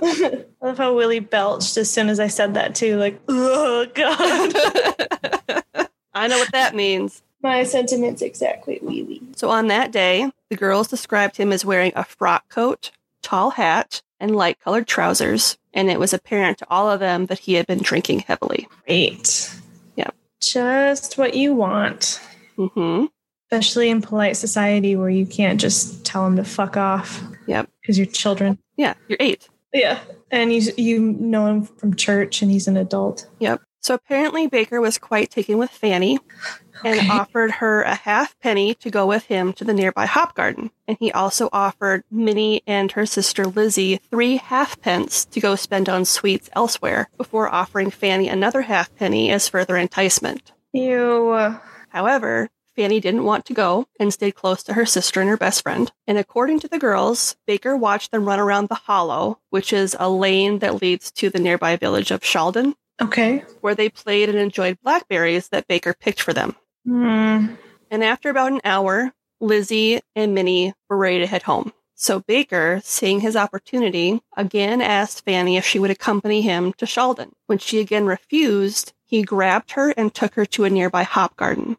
I 0.02 0.44
love 0.62 0.78
how 0.78 0.94
Willie 0.94 1.20
belched 1.20 1.76
as 1.76 1.90
soon 1.90 2.08
as 2.08 2.20
I 2.20 2.26
said 2.28 2.54
that 2.54 2.74
too. 2.74 2.96
Like, 2.96 3.20
oh 3.28 3.86
god. 3.94 5.88
I 6.14 6.26
know 6.26 6.38
what 6.38 6.52
that 6.52 6.74
means. 6.74 7.22
My 7.42 7.62
sentiments 7.64 8.20
exactly, 8.20 8.78
wee. 8.82 9.22
So 9.36 9.48
on 9.50 9.68
that 9.68 9.92
day, 9.92 10.30
the 10.50 10.56
girls 10.56 10.88
described 10.88 11.36
him 11.36 11.52
as 11.52 11.64
wearing 11.64 11.92
a 11.94 12.04
frock 12.04 12.48
coat, 12.50 12.90
tall 13.22 13.50
hat, 13.50 14.02
and 14.18 14.36
light 14.36 14.60
colored 14.60 14.86
trousers, 14.86 15.56
and 15.72 15.88
it 15.90 15.98
was 15.98 16.12
apparent 16.12 16.58
to 16.58 16.66
all 16.68 16.90
of 16.90 17.00
them 17.00 17.26
that 17.26 17.38
he 17.38 17.54
had 17.54 17.66
been 17.66 17.78
drinking 17.78 18.20
heavily. 18.20 18.68
Great. 18.86 19.54
Yep. 19.96 20.14
Just 20.40 21.16
what 21.16 21.34
you 21.34 21.54
want, 21.54 22.20
Mm-hmm. 22.58 23.06
especially 23.50 23.88
in 23.88 24.02
polite 24.02 24.36
society 24.36 24.94
where 24.96 25.08
you 25.08 25.24
can't 25.24 25.58
just 25.58 26.04
tell 26.04 26.24
them 26.24 26.36
to 26.36 26.44
fuck 26.44 26.76
off. 26.76 27.22
Yep. 27.46 27.70
Because 27.80 27.96
you're 27.96 28.06
children. 28.06 28.58
Yeah, 28.76 28.92
you're 29.08 29.16
eight. 29.20 29.48
Yeah. 29.72 30.00
And 30.30 30.52
you, 30.52 30.72
you 30.76 31.00
know 31.00 31.46
him 31.46 31.62
from 31.64 31.94
church 31.94 32.42
and 32.42 32.50
he's 32.50 32.68
an 32.68 32.76
adult. 32.76 33.28
Yep. 33.38 33.62
So 33.80 33.94
apparently 33.94 34.46
Baker 34.46 34.80
was 34.80 34.98
quite 34.98 35.30
taken 35.30 35.56
with 35.56 35.70
Fanny 35.70 36.18
and 36.84 37.10
offered 37.10 37.50
her 37.52 37.82
a 37.82 37.94
half 37.94 38.38
penny 38.40 38.74
to 38.74 38.90
go 38.90 39.06
with 39.06 39.24
him 39.24 39.52
to 39.54 39.64
the 39.64 39.72
nearby 39.72 40.06
hop 40.06 40.34
garden. 40.34 40.70
And 40.86 40.98
he 41.00 41.10
also 41.12 41.48
offered 41.52 42.04
Minnie 42.10 42.62
and 42.66 42.92
her 42.92 43.06
sister 43.06 43.46
Lizzie 43.46 43.96
three 44.10 44.36
halfpence 44.36 45.24
to 45.26 45.40
go 45.40 45.54
spend 45.54 45.88
on 45.88 46.04
sweets 46.04 46.50
elsewhere 46.52 47.08
before 47.16 47.48
offering 47.48 47.90
Fanny 47.90 48.28
another 48.28 48.62
half 48.62 48.94
penny 48.96 49.30
as 49.30 49.48
further 49.48 49.76
enticement. 49.76 50.52
You. 50.72 51.58
However, 51.88 52.50
Fanny 52.80 52.98
didn't 52.98 53.24
want 53.24 53.44
to 53.44 53.52
go 53.52 53.86
and 53.98 54.10
stayed 54.10 54.36
close 54.36 54.62
to 54.62 54.72
her 54.72 54.86
sister 54.86 55.20
and 55.20 55.28
her 55.28 55.36
best 55.36 55.62
friend. 55.62 55.92
And 56.06 56.16
according 56.16 56.60
to 56.60 56.68
the 56.68 56.78
girls, 56.78 57.36
Baker 57.46 57.76
watched 57.76 58.10
them 58.10 58.24
run 58.24 58.38
around 58.40 58.70
the 58.70 58.74
hollow, 58.74 59.38
which 59.50 59.70
is 59.74 59.94
a 60.00 60.08
lane 60.08 60.60
that 60.60 60.80
leads 60.80 61.10
to 61.12 61.28
the 61.28 61.38
nearby 61.38 61.76
village 61.76 62.10
of 62.10 62.22
Shalden, 62.22 62.74
Okay. 62.98 63.44
where 63.60 63.74
they 63.74 63.90
played 63.90 64.30
and 64.30 64.38
enjoyed 64.38 64.78
blackberries 64.82 65.48
that 65.50 65.68
Baker 65.68 65.92
picked 65.92 66.22
for 66.22 66.32
them. 66.32 66.56
Hmm. 66.86 67.48
And 67.90 68.02
after 68.02 68.30
about 68.30 68.52
an 68.52 68.62
hour, 68.64 69.12
Lizzie 69.42 70.00
and 70.16 70.34
Minnie 70.34 70.72
were 70.88 70.96
ready 70.96 71.18
to 71.18 71.26
head 71.26 71.42
home. 71.42 71.74
So 71.94 72.20
Baker, 72.20 72.80
seeing 72.82 73.20
his 73.20 73.36
opportunity, 73.36 74.22
again 74.38 74.80
asked 74.80 75.26
Fanny 75.26 75.58
if 75.58 75.66
she 75.66 75.78
would 75.78 75.90
accompany 75.90 76.40
him 76.40 76.72
to 76.78 76.86
Shalden. 76.86 77.32
When 77.44 77.58
she 77.58 77.78
again 77.78 78.06
refused, 78.06 78.94
he 79.04 79.22
grabbed 79.22 79.72
her 79.72 79.90
and 79.90 80.14
took 80.14 80.32
her 80.32 80.46
to 80.46 80.64
a 80.64 80.70
nearby 80.70 81.02
hop 81.02 81.36
garden. 81.36 81.76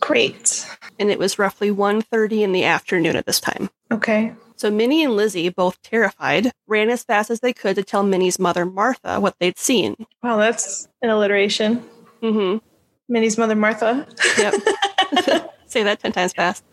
Great. 0.00 0.66
And 0.98 1.10
it 1.10 1.18
was 1.18 1.38
roughly 1.38 1.70
1.30 1.70 2.40
in 2.42 2.52
the 2.52 2.64
afternoon 2.64 3.16
at 3.16 3.26
this 3.26 3.40
time. 3.40 3.70
Okay. 3.90 4.34
So 4.56 4.70
Minnie 4.70 5.04
and 5.04 5.14
Lizzie, 5.14 5.48
both 5.50 5.80
terrified, 5.82 6.50
ran 6.66 6.90
as 6.90 7.04
fast 7.04 7.30
as 7.30 7.40
they 7.40 7.52
could 7.52 7.76
to 7.76 7.84
tell 7.84 8.02
Minnie's 8.02 8.38
mother, 8.38 8.64
Martha, 8.66 9.20
what 9.20 9.36
they'd 9.38 9.58
seen. 9.58 9.94
Wow, 10.22 10.36
that's 10.36 10.88
an 11.00 11.10
alliteration. 11.10 11.84
Mm-hmm. 12.22 12.58
Minnie's 13.08 13.38
mother, 13.38 13.54
Martha. 13.54 14.06
Yep. 14.36 14.54
Say 15.66 15.82
that 15.84 16.00
10 16.00 16.12
times 16.12 16.32
fast. 16.32 16.64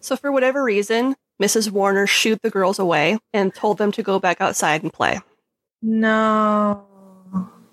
So, 0.00 0.14
for 0.16 0.30
whatever 0.30 0.62
reason, 0.62 1.16
Mrs. 1.42 1.70
Warner 1.72 2.06
shooed 2.06 2.38
the 2.42 2.50
girls 2.50 2.78
away 2.78 3.18
and 3.32 3.52
told 3.52 3.78
them 3.78 3.90
to 3.92 4.02
go 4.02 4.20
back 4.20 4.40
outside 4.40 4.82
and 4.84 4.92
play. 4.92 5.20
no. 5.82 6.86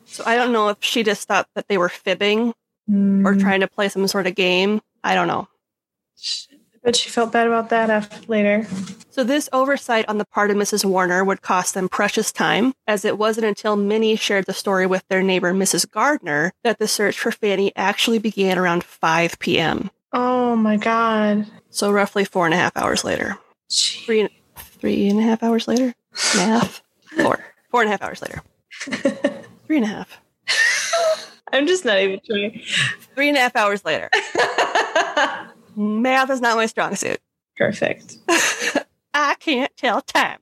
So, 0.05 0.23
I 0.25 0.35
don't 0.35 0.51
know 0.51 0.69
if 0.69 0.77
she 0.81 1.03
just 1.03 1.27
thought 1.27 1.47
that 1.55 1.67
they 1.67 1.77
were 1.77 1.89
fibbing 1.89 2.53
Hmm. 2.88 3.25
or 3.25 3.36
trying 3.36 3.62
to 3.62 3.68
play 3.68 3.88
some 3.90 4.08
sort 4.08 4.28
of 4.28 4.36
game. 4.36 4.82
I 5.04 5.16
don't 5.16 5.28
know. 5.28 5.48
But 6.84 6.98
she 6.98 7.10
felt 7.10 7.32
bad 7.32 7.48
about 7.48 7.70
that 7.70 7.90
after 7.90 8.20
later. 8.28 8.68
So, 9.10 9.24
this 9.24 9.48
oversight 9.54 10.06
on 10.10 10.18
the 10.18 10.25
part 10.25 10.52
of 10.52 10.58
Mrs. 10.58 10.84
Warner 10.84 11.24
would 11.24 11.42
cost 11.42 11.75
them 11.75 11.88
precious 11.88 12.32
time, 12.32 12.74
as 12.88 13.06
it 13.06 13.18
wasn't 13.18 13.46
until 13.46 13.78
Minnie 13.78 14.18
shared 14.18 14.46
the 14.48 14.54
story 14.54 14.86
with 14.86 15.08
their 15.08 15.24
neighbor, 15.24 15.54
Mrs. 15.54 15.90
Gardner, 15.90 16.52
that 16.63 16.80
the 16.80 16.88
search 16.88 17.18
for 17.18 17.32
Fanny 17.32 17.72
actually 17.75 18.20
began 18.20 18.58
around 18.58 18.84
5 18.84 19.40
p.m. 19.40 19.92
Oh 20.12 20.56
my 20.58 20.75
god. 20.75 21.48
So, 21.70 21.90
roughly 21.92 22.25
four 22.25 22.46
and 22.46 22.54
a 22.54 22.58
half 22.58 22.75
hours 22.75 23.04
later. 23.06 23.38
Three, 23.72 24.28
three 24.58 25.08
and 25.08 25.20
a 25.20 25.24
half 25.24 25.42
hours 25.42 25.68
later? 25.70 25.94
Math? 26.36 26.82
Four. 27.22 27.40
Four 27.72 27.82
and 27.82 27.88
a 27.88 27.92
half 27.92 28.02
hours 28.02 28.22
later. 28.22 28.42
Three 29.68 29.78
and 29.78 29.86
a 29.86 29.88
half. 29.88 30.20
I'm 31.53 31.67
just 31.67 31.86
not 31.86 32.00
even 32.00 32.19
trying. 32.25 32.62
Three 33.13 33.29
and 33.29 33.38
a 33.38 33.41
half 33.41 33.55
hours 33.55 33.86
later. 33.86 34.10
Math 35.75 36.31
is 36.31 36.41
not 36.41 36.57
my 36.57 36.65
strong 36.65 36.95
suit. 36.95 37.19
Perfect. 37.55 38.17
I 39.13 39.36
can't 39.39 39.72
tell 39.77 40.01
time. 40.01 40.39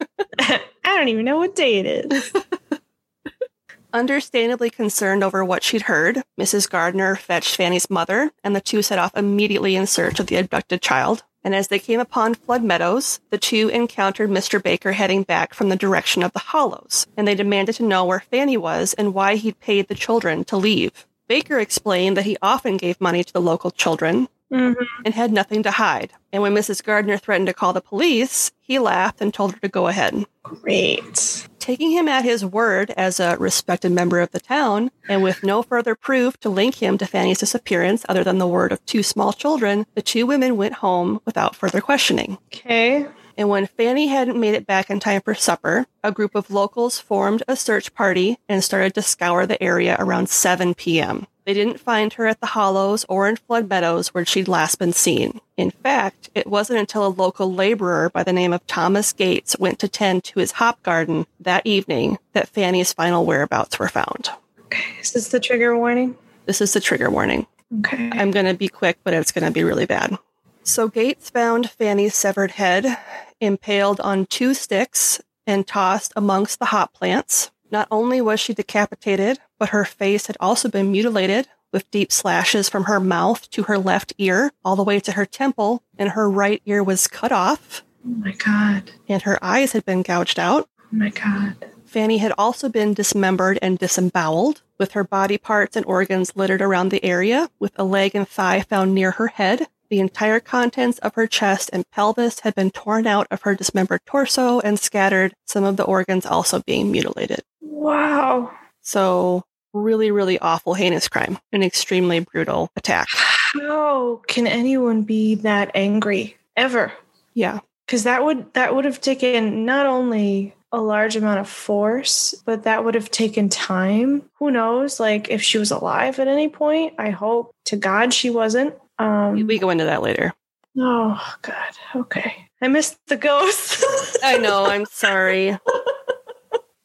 I 0.40 0.60
don't 0.84 1.08
even 1.08 1.24
know 1.24 1.38
what 1.38 1.54
day 1.54 1.78
it 1.78 2.12
is. 2.12 2.32
Understandably 3.92 4.70
concerned 4.70 5.22
over 5.22 5.44
what 5.44 5.62
she'd 5.62 5.82
heard, 5.82 6.22
Mrs. 6.40 6.68
Gardner 6.68 7.14
fetched 7.14 7.54
Fanny's 7.54 7.90
mother, 7.90 8.32
and 8.42 8.56
the 8.56 8.60
two 8.60 8.82
set 8.82 8.98
off 8.98 9.16
immediately 9.16 9.76
in 9.76 9.86
search 9.86 10.18
of 10.18 10.26
the 10.26 10.36
abducted 10.36 10.82
child. 10.82 11.22
And 11.44 11.54
as 11.54 11.68
they 11.68 11.78
came 11.78 11.98
upon 12.00 12.34
Flood 12.34 12.62
Meadows, 12.62 13.20
the 13.30 13.38
two 13.38 13.68
encountered 13.68 14.30
Mr. 14.30 14.62
Baker 14.62 14.92
heading 14.92 15.22
back 15.24 15.54
from 15.54 15.68
the 15.68 15.76
direction 15.76 16.22
of 16.22 16.32
the 16.32 16.38
hollows, 16.38 17.06
and 17.16 17.26
they 17.26 17.34
demanded 17.34 17.74
to 17.76 17.82
know 17.82 18.04
where 18.04 18.20
Fanny 18.20 18.56
was 18.56 18.94
and 18.94 19.12
why 19.14 19.34
he'd 19.36 19.58
paid 19.60 19.88
the 19.88 19.94
children 19.94 20.44
to 20.44 20.56
leave. 20.56 21.06
Baker 21.28 21.58
explained 21.58 22.16
that 22.16 22.26
he 22.26 22.36
often 22.42 22.76
gave 22.76 23.00
money 23.00 23.24
to 23.24 23.32
the 23.32 23.40
local 23.40 23.70
children, 23.70 24.28
Mhm. 24.52 24.76
and 25.04 25.14
had 25.14 25.32
nothing 25.32 25.62
to 25.62 25.70
hide. 25.70 26.12
And 26.32 26.42
when 26.42 26.54
Mrs. 26.54 26.84
Gardner 26.84 27.16
threatened 27.16 27.46
to 27.46 27.54
call 27.54 27.72
the 27.72 27.80
police, 27.80 28.52
he 28.60 28.78
laughed 28.78 29.20
and 29.20 29.32
told 29.32 29.54
her 29.54 29.60
to 29.60 29.68
go 29.68 29.88
ahead. 29.88 30.26
Great. 30.42 31.48
Taking 31.62 31.92
him 31.92 32.08
at 32.08 32.24
his 32.24 32.44
word 32.44 32.90
as 32.96 33.20
a 33.20 33.36
respected 33.36 33.92
member 33.92 34.18
of 34.18 34.32
the 34.32 34.40
town, 34.40 34.90
and 35.08 35.22
with 35.22 35.44
no 35.44 35.62
further 35.62 35.94
proof 35.94 36.36
to 36.40 36.48
link 36.48 36.82
him 36.82 36.98
to 36.98 37.06
Fanny's 37.06 37.38
disappearance 37.38 38.04
other 38.08 38.24
than 38.24 38.38
the 38.38 38.48
word 38.48 38.72
of 38.72 38.84
two 38.84 39.04
small 39.04 39.32
children, 39.32 39.86
the 39.94 40.02
two 40.02 40.26
women 40.26 40.56
went 40.56 40.74
home 40.74 41.20
without 41.24 41.54
further 41.54 41.80
questioning. 41.80 42.36
Okay. 42.52 43.06
And 43.38 43.48
when 43.48 43.68
Fanny 43.68 44.08
hadn't 44.08 44.40
made 44.40 44.54
it 44.54 44.66
back 44.66 44.90
in 44.90 44.98
time 44.98 45.20
for 45.20 45.36
supper, 45.36 45.86
a 46.02 46.10
group 46.10 46.34
of 46.34 46.50
locals 46.50 46.98
formed 46.98 47.44
a 47.46 47.54
search 47.54 47.94
party 47.94 48.38
and 48.48 48.64
started 48.64 48.92
to 48.94 49.02
scour 49.02 49.46
the 49.46 49.62
area 49.62 49.94
around 50.00 50.30
7 50.30 50.74
p.m. 50.74 51.28
They 51.44 51.54
didn't 51.54 51.80
find 51.80 52.12
her 52.14 52.26
at 52.26 52.40
the 52.40 52.46
hollows 52.46 53.04
or 53.08 53.28
in 53.28 53.36
Flood 53.36 53.68
Meadows 53.68 54.08
where 54.08 54.24
she'd 54.24 54.48
last 54.48 54.78
been 54.78 54.92
seen. 54.92 55.40
In 55.56 55.70
fact, 55.70 56.30
it 56.34 56.46
wasn't 56.46 56.78
until 56.78 57.06
a 57.06 57.08
local 57.08 57.52
laborer 57.52 58.10
by 58.10 58.22
the 58.22 58.32
name 58.32 58.52
of 58.52 58.66
Thomas 58.66 59.12
Gates 59.12 59.58
went 59.58 59.78
to 59.80 59.88
tend 59.88 60.24
to 60.24 60.40
his 60.40 60.52
hop 60.52 60.82
garden 60.82 61.26
that 61.40 61.66
evening 61.66 62.18
that 62.32 62.48
Fanny's 62.48 62.92
final 62.92 63.24
whereabouts 63.24 63.78
were 63.78 63.88
found. 63.88 64.30
Okay. 64.66 64.84
Is 65.00 65.12
this 65.12 65.28
the 65.28 65.40
trigger 65.40 65.76
warning? 65.76 66.16
This 66.46 66.60
is 66.60 66.72
the 66.72 66.80
trigger 66.80 67.10
warning. 67.10 67.46
Okay. 67.80 68.10
I'm 68.12 68.30
going 68.30 68.46
to 68.46 68.54
be 68.54 68.68
quick, 68.68 68.98
but 69.04 69.14
it's 69.14 69.32
going 69.32 69.44
to 69.44 69.52
be 69.52 69.64
really 69.64 69.86
bad. 69.86 70.18
So 70.64 70.88
Gates 70.88 71.30
found 71.30 71.70
Fanny's 71.70 72.14
severed 72.14 72.52
head 72.52 72.98
impaled 73.40 74.00
on 74.00 74.26
two 74.26 74.54
sticks 74.54 75.20
and 75.46 75.66
tossed 75.66 76.12
amongst 76.16 76.58
the 76.58 76.66
hop 76.66 76.92
plants. 76.92 77.50
Not 77.72 77.88
only 77.90 78.20
was 78.20 78.38
she 78.38 78.52
decapitated, 78.52 79.40
but 79.58 79.70
her 79.70 79.86
face 79.86 80.26
had 80.26 80.36
also 80.38 80.68
been 80.68 80.92
mutilated 80.92 81.48
with 81.72 81.90
deep 81.90 82.12
slashes 82.12 82.68
from 82.68 82.84
her 82.84 83.00
mouth 83.00 83.48
to 83.48 83.62
her 83.62 83.78
left 83.78 84.12
ear 84.18 84.52
all 84.62 84.76
the 84.76 84.84
way 84.84 85.00
to 85.00 85.12
her 85.12 85.24
temple, 85.24 85.82
and 85.96 86.10
her 86.10 86.28
right 86.30 86.60
ear 86.66 86.84
was 86.84 87.08
cut 87.08 87.32
off, 87.32 87.82
oh 88.06 88.10
my 88.10 88.32
god. 88.32 88.90
and 89.08 89.22
her 89.22 89.42
eyes 89.42 89.72
had 89.72 89.86
been 89.86 90.02
gouged 90.02 90.38
out. 90.38 90.68
Oh 90.80 90.86
my 90.90 91.08
god. 91.08 91.56
Fanny 91.86 92.18
had 92.18 92.34
also 92.36 92.68
been 92.68 92.92
dismembered 92.92 93.58
and 93.62 93.78
disemboweled, 93.78 94.60
with 94.78 94.92
her 94.92 95.04
body 95.04 95.38
parts 95.38 95.74
and 95.74 95.86
organs 95.86 96.36
littered 96.36 96.60
around 96.60 96.90
the 96.90 97.02
area, 97.02 97.48
with 97.58 97.72
a 97.76 97.84
leg 97.84 98.14
and 98.14 98.28
thigh 98.28 98.60
found 98.60 98.94
near 98.94 99.12
her 99.12 99.28
head. 99.28 99.66
The 99.88 100.00
entire 100.00 100.40
contents 100.40 100.98
of 100.98 101.14
her 101.14 101.26
chest 101.26 101.70
and 101.72 101.90
pelvis 101.90 102.40
had 102.40 102.54
been 102.54 102.70
torn 102.70 103.06
out 103.06 103.26
of 103.30 103.42
her 103.42 103.54
dismembered 103.54 104.00
torso 104.04 104.60
and 104.60 104.78
scattered, 104.78 105.34
some 105.46 105.64
of 105.64 105.78
the 105.78 105.84
organs 105.84 106.26
also 106.26 106.60
being 106.60 106.90
mutilated. 106.92 107.42
Wow. 107.62 108.50
So, 108.82 109.44
really, 109.72 110.10
really 110.10 110.38
awful, 110.38 110.74
heinous 110.74 111.08
crime. 111.08 111.38
An 111.52 111.62
extremely 111.62 112.20
brutal 112.20 112.70
attack. 112.76 113.08
How 113.10 114.20
can 114.26 114.46
anyone 114.46 115.02
be 115.02 115.36
that 115.36 115.70
angry 115.74 116.36
ever? 116.56 116.92
Yeah. 117.34 117.60
Because 117.86 118.04
that 118.04 118.24
would 118.24 118.52
that 118.54 118.74
would 118.74 118.84
have 118.84 119.00
taken 119.00 119.64
not 119.64 119.86
only 119.86 120.54
a 120.74 120.80
large 120.80 121.16
amount 121.16 121.38
of 121.40 121.48
force, 121.48 122.34
but 122.46 122.62
that 122.64 122.84
would 122.84 122.94
have 122.94 123.10
taken 123.10 123.48
time. 123.50 124.22
Who 124.38 124.50
knows? 124.50 124.98
Like 124.98 125.28
if 125.30 125.42
she 125.42 125.58
was 125.58 125.70
alive 125.70 126.18
at 126.18 126.28
any 126.28 126.48
point. 126.48 126.94
I 126.98 127.10
hope 127.10 127.54
to 127.66 127.76
God 127.76 128.14
she 128.14 128.30
wasn't. 128.30 128.74
Um, 128.98 129.46
We 129.46 129.58
go 129.58 129.70
into 129.70 129.84
that 129.84 130.02
later. 130.02 130.32
oh 130.78 131.34
God. 131.42 131.72
Okay. 131.94 132.48
I 132.62 132.68
missed 132.68 132.96
the 133.08 133.16
ghost. 133.16 133.84
I 134.22 134.38
know, 134.38 134.64
I'm 134.66 134.86
sorry. 134.86 135.58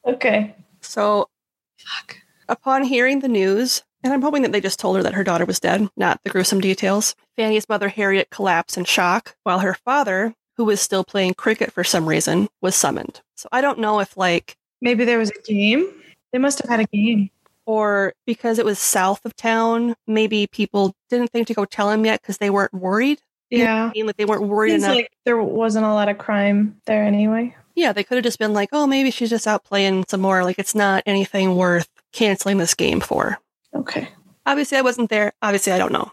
okay. 0.05 0.55
So, 0.87 1.29
Fuck. 1.77 2.17
Upon 2.49 2.83
hearing 2.83 3.19
the 3.19 3.27
news, 3.27 3.83
and 4.03 4.13
I'm 4.13 4.21
hoping 4.21 4.41
that 4.43 4.51
they 4.51 4.61
just 4.61 4.79
told 4.79 4.95
her 4.97 5.03
that 5.03 5.13
her 5.13 5.23
daughter 5.23 5.45
was 5.45 5.59
dead, 5.59 5.89
not 5.97 6.19
the 6.23 6.29
gruesome 6.29 6.61
details, 6.61 7.15
Fanny's 7.35 7.67
mother 7.69 7.89
Harriet 7.89 8.29
collapsed 8.29 8.77
in 8.77 8.85
shock, 8.85 9.35
while 9.43 9.59
her 9.59 9.73
father, 9.73 10.33
who 10.55 10.65
was 10.65 10.79
still 10.81 11.03
playing 11.03 11.33
cricket 11.35 11.71
for 11.71 11.83
some 11.83 12.07
reason, 12.07 12.47
was 12.61 12.75
summoned. 12.75 13.21
So 13.35 13.47
I 13.51 13.61
don't 13.61 13.79
know 13.79 13.99
if, 13.99 14.15
like, 14.17 14.55
Maybe 14.81 15.05
there 15.05 15.17
was 15.17 15.31
a 15.31 15.41
game. 15.51 15.91
They 16.31 16.37
must 16.39 16.59
have 16.61 16.69
had 16.69 16.79
a 16.79 16.85
game. 16.85 17.29
or 17.65 18.13
because 18.25 18.59
it 18.59 18.65
was 18.65 18.79
south 18.79 19.25
of 19.25 19.35
town, 19.35 19.95
maybe 20.07 20.47
people 20.47 20.95
didn't 21.09 21.31
think 21.31 21.47
to 21.47 21.53
go 21.53 21.65
tell 21.65 21.89
him 21.91 22.05
yet 22.05 22.21
because 22.21 22.37
they 22.37 22.49
weren't 22.49 22.73
worried. 22.73 23.19
Yeah. 23.49 23.85
I 23.85 23.91
mean, 23.93 24.05
like 24.07 24.17
they 24.17 24.25
weren't 24.25 24.43
worried 24.43 24.71
Seems 24.71 24.83
enough. 24.83 24.95
like 24.95 25.11
there 25.25 25.37
wasn't 25.41 25.85
a 25.85 25.93
lot 25.93 26.09
of 26.09 26.17
crime 26.17 26.79
there 26.85 27.03
anyway. 27.03 27.55
Yeah, 27.77 27.93
they 27.93 28.03
could 28.03 28.15
have 28.15 28.23
just 28.23 28.39
been 28.39 28.53
like, 28.53 28.69
oh, 28.73 28.87
maybe 28.87 29.11
she's 29.11 29.29
just 29.29 29.45
out 29.45 29.63
playing 29.63 30.03
some 30.09 30.19
more. 30.19 30.43
Like 30.43 30.57
it's 30.57 30.73
not 30.73 31.03
anything 31.05 31.55
worth 31.55 31.87
canceling 32.11 32.57
this 32.57 32.73
game 32.73 32.99
for. 32.99 33.37
Okay. 33.73 34.09
Obviously, 34.47 34.79
I 34.79 34.81
wasn't 34.81 35.11
there. 35.11 35.33
Obviously, 35.43 35.73
I 35.73 35.77
don't 35.77 35.93
know. 35.93 36.11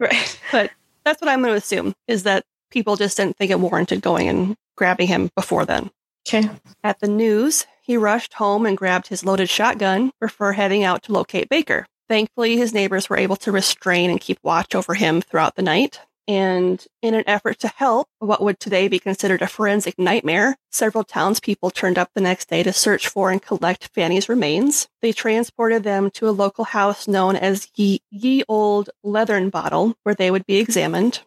Right. 0.00 0.40
But 0.52 0.70
that's 1.04 1.20
what 1.20 1.28
I'm 1.28 1.42
going 1.42 1.52
to 1.52 1.58
assume 1.58 1.94
is 2.08 2.22
that 2.22 2.44
people 2.70 2.96
just 2.96 3.16
didn't 3.18 3.36
think 3.36 3.50
it 3.50 3.60
warranted 3.60 4.00
going 4.00 4.28
and 4.28 4.56
grabbing 4.76 5.08
him 5.08 5.30
before 5.36 5.66
then. 5.66 5.90
Okay. 6.26 6.48
At 6.82 7.00
the 7.00 7.08
news, 7.08 7.66
he 7.82 7.96
rushed 7.96 8.34
home 8.34 8.64
and 8.64 8.76
grabbed 8.76 9.08
his 9.08 9.24
loaded 9.24 9.50
shotgun 9.50 10.12
before 10.20 10.54
heading 10.54 10.82
out 10.82 11.02
to 11.04 11.12
locate 11.12 11.48
Baker. 11.48 11.86
Thankfully, 12.08 12.56
his 12.56 12.72
neighbors 12.72 13.10
were 13.10 13.18
able 13.18 13.36
to 13.36 13.52
restrain 13.52 14.08
and 14.08 14.20
keep 14.20 14.38
watch 14.42 14.74
over 14.74 14.94
him 14.94 15.20
throughout 15.20 15.56
the 15.56 15.62
night. 15.62 16.00
And 16.28 16.84
in 17.02 17.14
an 17.14 17.24
effort 17.26 17.58
to 17.60 17.68
help 17.68 18.08
what 18.18 18.42
would 18.42 18.60
today 18.60 18.88
be 18.88 18.98
considered 18.98 19.42
a 19.42 19.46
forensic 19.46 19.98
nightmare, 19.98 20.56
several 20.70 21.04
townspeople 21.04 21.70
turned 21.70 21.98
up 21.98 22.10
the 22.14 22.20
next 22.20 22.48
day 22.48 22.62
to 22.62 22.72
search 22.72 23.08
for 23.08 23.30
and 23.30 23.42
collect 23.42 23.90
Fanny's 23.92 24.28
remains. 24.28 24.88
They 25.00 25.12
transported 25.12 25.82
them 25.82 26.10
to 26.12 26.28
a 26.28 26.30
local 26.30 26.64
house 26.64 27.08
known 27.08 27.34
as 27.34 27.68
Ye, 27.74 28.00
Ye 28.10 28.44
Old 28.48 28.90
Leathern 29.04 29.50
Bottle, 29.50 29.96
where 30.04 30.14
they 30.14 30.30
would 30.30 30.46
be 30.46 30.58
examined. 30.58 31.22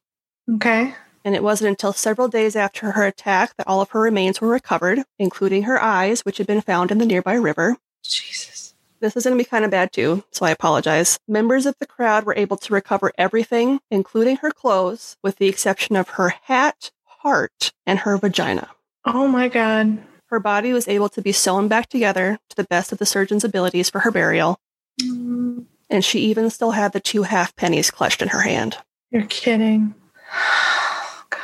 Okay. 0.50 0.96
And 1.26 1.36
it 1.36 1.44
wasn't 1.44 1.70
until 1.70 1.92
several 1.92 2.28
days 2.28 2.56
after 2.56 2.92
her 2.92 3.04
attack 3.04 3.56
that 3.58 3.68
all 3.68 3.82
of 3.82 3.90
her 3.90 4.00
remains 4.00 4.40
were 4.40 4.48
recovered, 4.48 5.00
including 5.18 5.64
her 5.64 5.82
eyes, 5.82 6.22
which 6.22 6.38
had 6.38 6.48
been 6.48 6.62
found 6.62 6.92
in 6.92 7.00
the 7.00 7.06
nearby 7.06 7.34
river. 7.34 7.78
Jesus. 8.04 8.55
This 9.02 9.16
is 9.16 9.24
going 9.24 9.38
to 9.38 9.44
be 9.44 9.48
kind 9.48 9.66
of 9.66 9.72
bad 9.72 9.92
too, 9.92 10.24
so 10.32 10.46
I 10.46 10.52
apologize. 10.52 11.20
Members 11.28 11.66
of 11.66 11.76
the 11.80 11.86
crowd 11.86 12.24
were 12.26 12.34
able 12.38 12.58
to 12.58 12.74
recover 12.74 13.12
everything, 13.18 13.80
including 13.92 14.38
her 14.38 14.52
clothes, 14.52 15.18
with 15.22 15.38
the 15.38 15.48
exception 15.48 15.96
of 15.96 16.10
her 16.10 16.30
hat, 16.44 16.92
heart, 17.06 17.72
and 17.86 18.00
her 18.00 18.18
vagina. 18.18 18.70
Oh 19.06 19.28
my 19.28 19.48
god. 19.50 20.00
Her 20.28 20.40
body 20.40 20.74
was 20.74 20.88
able 20.88 21.10
to 21.10 21.22
be 21.22 21.32
sewn 21.32 21.68
back 21.68 21.88
together 21.88 22.40
to 22.50 22.56
the 22.56 22.64
best 22.64 22.92
of 22.92 22.98
the 22.98 23.06
surgeon's 23.06 23.44
abilities 23.44 23.90
for 23.90 24.00
her 24.00 24.12
burial, 24.12 24.60
Mm, 25.02 25.66
and 25.90 26.06
she 26.06 26.20
even 26.20 26.50
still 26.50 26.72
had 26.72 26.94
the 26.94 27.00
two 27.00 27.24
half 27.24 27.56
pennies 27.56 27.92
clutched 27.92 28.22
in 28.22 28.30
her 28.30 28.42
hand. 28.42 28.78
You're 29.12 29.26
kidding. 29.26 29.94
Oh 30.34 31.24
god. 31.30 31.40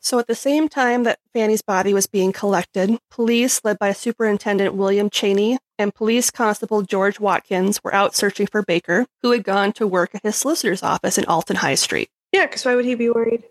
So, 0.00 0.18
at 0.18 0.28
the 0.28 0.34
same 0.36 0.68
time 0.68 1.02
that 1.02 1.18
Fanny's 1.34 1.62
body 1.62 1.92
was 1.92 2.06
being 2.06 2.32
collected, 2.32 2.98
police, 3.10 3.60
led 3.64 3.78
by 3.78 3.92
Superintendent 3.92 4.74
William 4.74 5.10
Cheney 5.10 5.58
and 5.78 5.94
Police 5.94 6.30
Constable 6.30 6.82
George 6.82 7.20
Watkins, 7.20 7.82
were 7.82 7.94
out 7.94 8.14
searching 8.14 8.46
for 8.46 8.62
Baker, 8.62 9.06
who 9.22 9.32
had 9.32 9.44
gone 9.44 9.72
to 9.74 9.86
work 9.86 10.14
at 10.14 10.22
his 10.22 10.36
solicitor's 10.36 10.82
office 10.82 11.18
in 11.18 11.24
Alton 11.26 11.56
High 11.56 11.74
Street. 11.74 12.08
Yeah, 12.32 12.46
because 12.46 12.64
why 12.64 12.74
would 12.74 12.84
he 12.84 12.94
be 12.94 13.10
worried? 13.10 13.44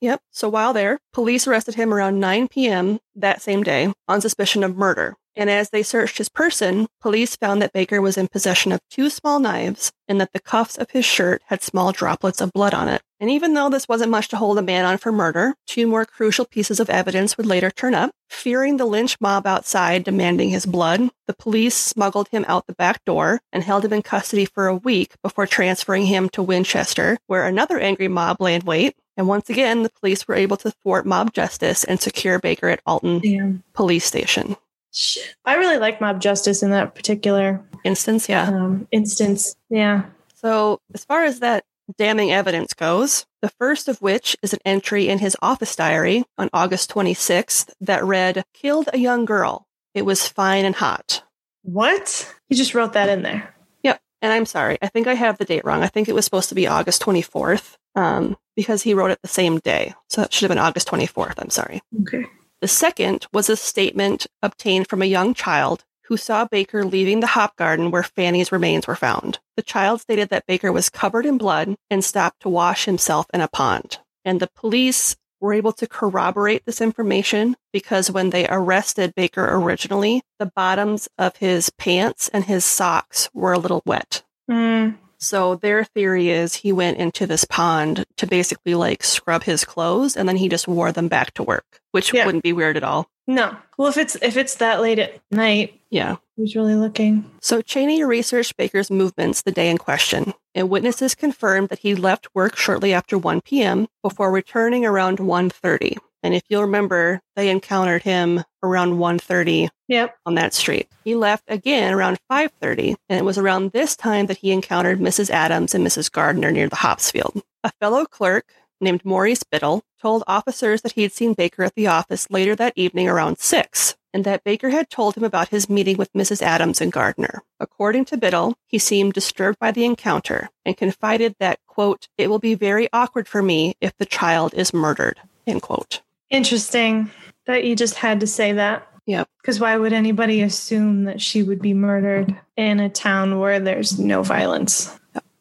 Yep. 0.00 0.20
So 0.30 0.48
while 0.48 0.72
there, 0.72 0.98
police 1.12 1.46
arrested 1.46 1.74
him 1.74 1.92
around 1.92 2.20
9 2.20 2.48
p.m. 2.48 3.00
that 3.14 3.40
same 3.40 3.62
day 3.62 3.92
on 4.08 4.20
suspicion 4.20 4.62
of 4.62 4.76
murder. 4.76 5.16
And 5.36 5.50
as 5.50 5.68
they 5.70 5.82
searched 5.82 6.16
his 6.18 6.30
person, 6.30 6.86
police 7.00 7.36
found 7.36 7.60
that 7.60 7.74
Baker 7.74 8.00
was 8.00 8.16
in 8.16 8.26
possession 8.26 8.72
of 8.72 8.80
two 8.90 9.10
small 9.10 9.38
knives 9.38 9.92
and 10.08 10.18
that 10.20 10.32
the 10.32 10.40
cuffs 10.40 10.78
of 10.78 10.90
his 10.90 11.04
shirt 11.04 11.42
had 11.46 11.62
small 11.62 11.92
droplets 11.92 12.40
of 12.40 12.52
blood 12.52 12.72
on 12.72 12.88
it. 12.88 13.02
And 13.20 13.30
even 13.30 13.54
though 13.54 13.68
this 13.68 13.88
wasn't 13.88 14.10
much 14.10 14.28
to 14.28 14.36
hold 14.36 14.58
a 14.58 14.62
man 14.62 14.84
on 14.84 14.98
for 14.98 15.12
murder, 15.12 15.54
two 15.66 15.86
more 15.86 16.04
crucial 16.04 16.44
pieces 16.44 16.80
of 16.80 16.90
evidence 16.90 17.36
would 17.36 17.46
later 17.46 17.70
turn 17.70 17.94
up. 17.94 18.10
Fearing 18.28 18.76
the 18.76 18.86
lynch 18.86 19.16
mob 19.20 19.46
outside 19.46 20.04
demanding 20.04 20.50
his 20.50 20.66
blood, 20.66 21.10
the 21.26 21.34
police 21.34 21.74
smuggled 21.74 22.28
him 22.28 22.44
out 22.48 22.66
the 22.66 22.74
back 22.74 23.04
door 23.04 23.40
and 23.52 23.62
held 23.62 23.84
him 23.84 23.92
in 23.92 24.02
custody 24.02 24.44
for 24.44 24.66
a 24.66 24.76
week 24.76 25.14
before 25.22 25.46
transferring 25.46 26.06
him 26.06 26.28
to 26.30 26.42
Winchester, 26.42 27.18
where 27.26 27.46
another 27.46 27.78
angry 27.78 28.08
mob 28.08 28.40
lay 28.40 28.54
in 28.54 28.64
wait. 28.64 28.96
And 29.16 29.28
once 29.28 29.48
again, 29.48 29.82
the 29.82 29.90
police 29.90 30.28
were 30.28 30.34
able 30.34 30.58
to 30.58 30.70
thwart 30.70 31.06
mob 31.06 31.32
justice 31.32 31.84
and 31.84 32.00
secure 32.00 32.38
Baker 32.38 32.68
at 32.68 32.80
Alton 32.86 33.20
Damn. 33.20 33.62
Police 33.72 34.04
Station. 34.04 34.56
Shit. 34.92 35.36
I 35.44 35.56
really 35.56 35.78
like 35.78 36.00
mob 36.00 36.20
justice 36.20 36.62
in 36.62 36.70
that 36.70 36.94
particular 36.94 37.66
Instance, 37.86 38.28
yeah. 38.28 38.48
um, 38.48 38.88
instance. 38.90 39.54
Yeah. 39.70 40.06
So, 40.34 40.80
as 40.92 41.04
far 41.04 41.24
as 41.24 41.38
that 41.38 41.64
damning 41.98 42.32
evidence 42.32 42.74
goes, 42.74 43.26
the 43.42 43.48
first 43.48 43.86
of 43.86 44.02
which 44.02 44.36
is 44.42 44.52
an 44.52 44.58
entry 44.64 45.08
in 45.08 45.20
his 45.20 45.36
office 45.40 45.76
diary 45.76 46.24
on 46.36 46.50
August 46.52 46.90
26th 46.92 47.72
that 47.80 48.04
read, 48.04 48.44
Killed 48.52 48.88
a 48.92 48.98
young 48.98 49.24
girl. 49.24 49.68
It 49.94 50.04
was 50.04 50.26
fine 50.26 50.64
and 50.64 50.74
hot. 50.74 51.22
What? 51.62 52.34
You 52.48 52.56
just 52.56 52.74
wrote 52.74 52.94
that 52.94 53.08
in 53.08 53.22
there. 53.22 53.54
Yep. 53.84 54.00
And 54.20 54.32
I'm 54.32 54.46
sorry, 54.46 54.78
I 54.82 54.88
think 54.88 55.06
I 55.06 55.14
have 55.14 55.38
the 55.38 55.44
date 55.44 55.64
wrong. 55.64 55.82
I 55.84 55.88
think 55.88 56.08
it 56.08 56.14
was 56.14 56.24
supposed 56.24 56.48
to 56.48 56.54
be 56.56 56.66
August 56.66 57.02
24th 57.02 57.76
um, 57.94 58.36
because 58.56 58.82
he 58.82 58.94
wrote 58.94 59.12
it 59.12 59.22
the 59.22 59.28
same 59.28 59.58
day. 59.58 59.94
So 60.08 60.20
that 60.22 60.32
should 60.32 60.42
have 60.42 60.56
been 60.56 60.64
August 60.64 60.88
24th. 60.88 61.34
I'm 61.38 61.50
sorry. 61.50 61.82
Okay. 62.02 62.26
The 62.60 62.68
second 62.68 63.26
was 63.32 63.50
a 63.50 63.56
statement 63.56 64.26
obtained 64.42 64.88
from 64.88 65.02
a 65.02 65.06
young 65.06 65.34
child 65.34 65.84
who 66.06 66.16
saw 66.16 66.44
Baker 66.44 66.84
leaving 66.84 67.20
the 67.20 67.28
hop 67.28 67.56
garden 67.56 67.90
where 67.90 68.02
Fanny's 68.02 68.52
remains 68.52 68.86
were 68.86 68.96
found. 68.96 69.40
The 69.56 69.62
child 69.62 70.00
stated 70.00 70.28
that 70.30 70.46
Baker 70.46 70.72
was 70.72 70.88
covered 70.88 71.26
in 71.26 71.36
blood 71.36 71.74
and 71.90 72.04
stopped 72.04 72.40
to 72.40 72.48
wash 72.48 72.84
himself 72.84 73.26
in 73.34 73.40
a 73.40 73.48
pond. 73.48 73.98
And 74.24 74.40
the 74.40 74.50
police 74.54 75.16
were 75.40 75.52
able 75.52 75.72
to 75.72 75.86
corroborate 75.86 76.64
this 76.64 76.80
information 76.80 77.56
because 77.72 78.10
when 78.10 78.30
they 78.30 78.46
arrested 78.48 79.14
Baker 79.14 79.46
originally, 79.52 80.22
the 80.38 80.50
bottoms 80.54 81.08
of 81.18 81.36
his 81.36 81.70
pants 81.70 82.28
and 82.32 82.44
his 82.44 82.64
socks 82.64 83.28
were 83.34 83.52
a 83.52 83.58
little 83.58 83.82
wet. 83.84 84.22
Mm, 84.50 84.96
So 85.26 85.56
their 85.56 85.82
theory 85.82 86.30
is 86.30 86.54
he 86.54 86.70
went 86.72 86.98
into 86.98 87.26
this 87.26 87.44
pond 87.44 88.04
to 88.16 88.26
basically 88.28 88.74
like 88.76 89.02
scrub 89.02 89.42
his 89.42 89.64
clothes 89.64 90.16
and 90.16 90.28
then 90.28 90.36
he 90.36 90.48
just 90.48 90.68
wore 90.68 90.92
them 90.92 91.08
back 91.08 91.34
to 91.34 91.42
work, 91.42 91.80
which 91.90 92.14
Yeah. 92.14 92.24
wouldn't 92.26 92.44
be 92.44 92.52
weird 92.52 92.76
at 92.76 92.84
all. 92.84 93.08
no. 93.26 93.56
Well, 93.76 93.88
if 93.88 93.98
it's 93.98 94.14
if 94.22 94.36
it's 94.36 94.54
that 94.56 94.80
late 94.80 94.98
at 95.00 95.18
night, 95.32 95.78
Yeah. 95.90 96.16
who's 96.36 96.54
really 96.54 96.76
looking? 96.76 97.24
So 97.42 97.60
Cheney 97.60 98.04
researched 98.04 98.56
Baker's 98.56 98.90
movements 98.90 99.42
the 99.42 99.50
day 99.52 99.68
in 99.68 99.78
question, 99.78 100.32
and 100.54 100.70
witnesses 100.70 101.14
confirmed 101.16 101.68
that 101.70 101.80
he 101.80 101.94
left 101.96 102.28
work 102.34 102.56
shortly 102.56 102.94
after 102.94 103.18
1 103.18 103.40
p.m. 103.42 103.88
before 104.02 104.30
returning 104.30 104.86
around 104.86 105.18
1:30. 105.18 105.96
And 106.22 106.34
if 106.34 106.42
you'll 106.48 106.62
remember, 106.62 107.20
they 107.36 107.48
encountered 107.48 108.02
him 108.02 108.44
around 108.62 108.98
1:30 108.98 109.68
Yep. 109.88 110.16
on 110.26 110.34
that 110.34 110.54
street. 110.54 110.88
He 111.04 111.14
left 111.14 111.44
again 111.48 111.92
around 111.92 112.18
5:30, 112.30 112.96
and 113.08 113.18
it 113.18 113.24
was 113.24 113.38
around 113.38 113.72
this 113.72 113.94
time 113.96 114.26
that 114.26 114.38
he 114.38 114.50
encountered 114.50 115.00
Mrs. 115.00 115.30
Adams 115.30 115.74
and 115.74 115.86
Mrs. 115.86 116.10
Gardner 116.10 116.50
near 116.50 116.68
the 116.68 116.76
hops 116.76 117.10
field. 117.10 117.42
A 117.62 117.72
fellow 117.80 118.04
clerk 118.04 118.46
named 118.80 119.04
Maurice 119.04 119.42
Biddle 119.42 119.82
told 120.00 120.24
officers 120.26 120.82
that 120.82 120.92
he 120.92 121.02
had 121.02 121.12
seen 121.12 121.34
Baker 121.34 121.62
at 121.62 121.74
the 121.74 121.86
office 121.86 122.26
later 122.30 122.54
that 122.56 122.72
evening 122.76 123.08
around 123.08 123.38
6 123.38 123.96
and 124.12 124.24
that 124.24 124.44
Baker 124.44 124.70
had 124.70 124.88
told 124.88 125.14
him 125.14 125.24
about 125.24 125.50
his 125.50 125.68
meeting 125.68 125.98
with 125.98 126.12
Mrs. 126.14 126.40
Adams 126.40 126.80
and 126.80 126.90
Gardner. 126.90 127.42
According 127.60 128.06
to 128.06 128.16
Biddle, 128.16 128.54
he 128.66 128.78
seemed 128.78 129.12
disturbed 129.12 129.58
by 129.58 129.72
the 129.72 129.84
encounter 129.84 130.48
and 130.64 130.74
confided 130.74 131.36
that, 131.38 131.58
quote, 131.66 132.08
it 132.16 132.28
will 132.30 132.38
be 132.38 132.54
very 132.54 132.88
awkward 132.94 133.28
for 133.28 133.42
me 133.42 133.76
if 133.78 133.94
the 133.98 134.06
child 134.06 134.54
is 134.54 134.72
murdered, 134.72 135.20
end 135.46 135.60
quote. 135.60 136.00
Interesting 136.30 137.10
that 137.46 137.64
you 137.64 137.76
just 137.76 137.94
had 137.94 138.20
to 138.20 138.26
say 138.26 138.52
that. 138.52 138.88
Yep. 139.06 139.28
Because 139.40 139.60
why 139.60 139.76
would 139.76 139.92
anybody 139.92 140.42
assume 140.42 141.04
that 141.04 141.20
she 141.20 141.42
would 141.42 141.62
be 141.62 141.74
murdered 141.74 142.36
in 142.56 142.80
a 142.80 142.88
town 142.88 143.38
where 143.38 143.60
there's 143.60 143.98
no 143.98 144.22
violence? 144.22 144.98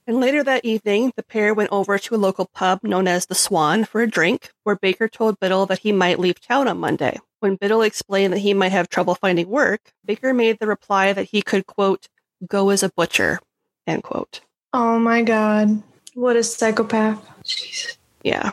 And 0.08 0.20
later 0.20 0.44
that 0.44 0.64
evening, 0.64 1.14
the 1.16 1.24
pair 1.24 1.52
went 1.52 1.72
over 1.72 1.98
to 1.98 2.16
a 2.16 2.18
local 2.18 2.46
pub 2.46 2.84
known 2.84 3.08
as 3.08 3.26
the 3.26 3.34
Swan 3.34 3.86
for 3.86 4.02
a 4.02 4.08
drink, 4.08 4.52
where 4.64 4.76
Baker 4.76 5.08
told 5.08 5.40
Biddle 5.40 5.66
that 5.66 5.80
he 5.80 5.92
might 5.92 6.20
leave 6.20 6.40
town 6.40 6.68
on 6.68 6.78
Monday. 6.78 7.20
When 7.40 7.56
Biddle 7.56 7.82
explained 7.82 8.32
that 8.34 8.40
he 8.40 8.54
might 8.54 8.72
have 8.72 8.88
trouble 8.88 9.16
finding 9.16 9.50
work, 9.50 9.82
Baker 10.06 10.32
made 10.32 10.60
the 10.60 10.68
reply 10.68 11.12
that 11.12 11.30
he 11.30 11.42
could, 11.42 11.66
quote, 11.66 12.08
go 12.48 12.70
as 12.70 12.84
a 12.84 12.90
butcher, 12.90 13.40
end 13.88 14.04
quote. 14.04 14.42
Oh 14.74 15.00
my 15.00 15.24
god. 15.24 15.82
What 16.14 16.36
a 16.36 16.44
psychopath. 16.44 17.20
Jesus. 17.44 17.98
Yeah. 18.22 18.52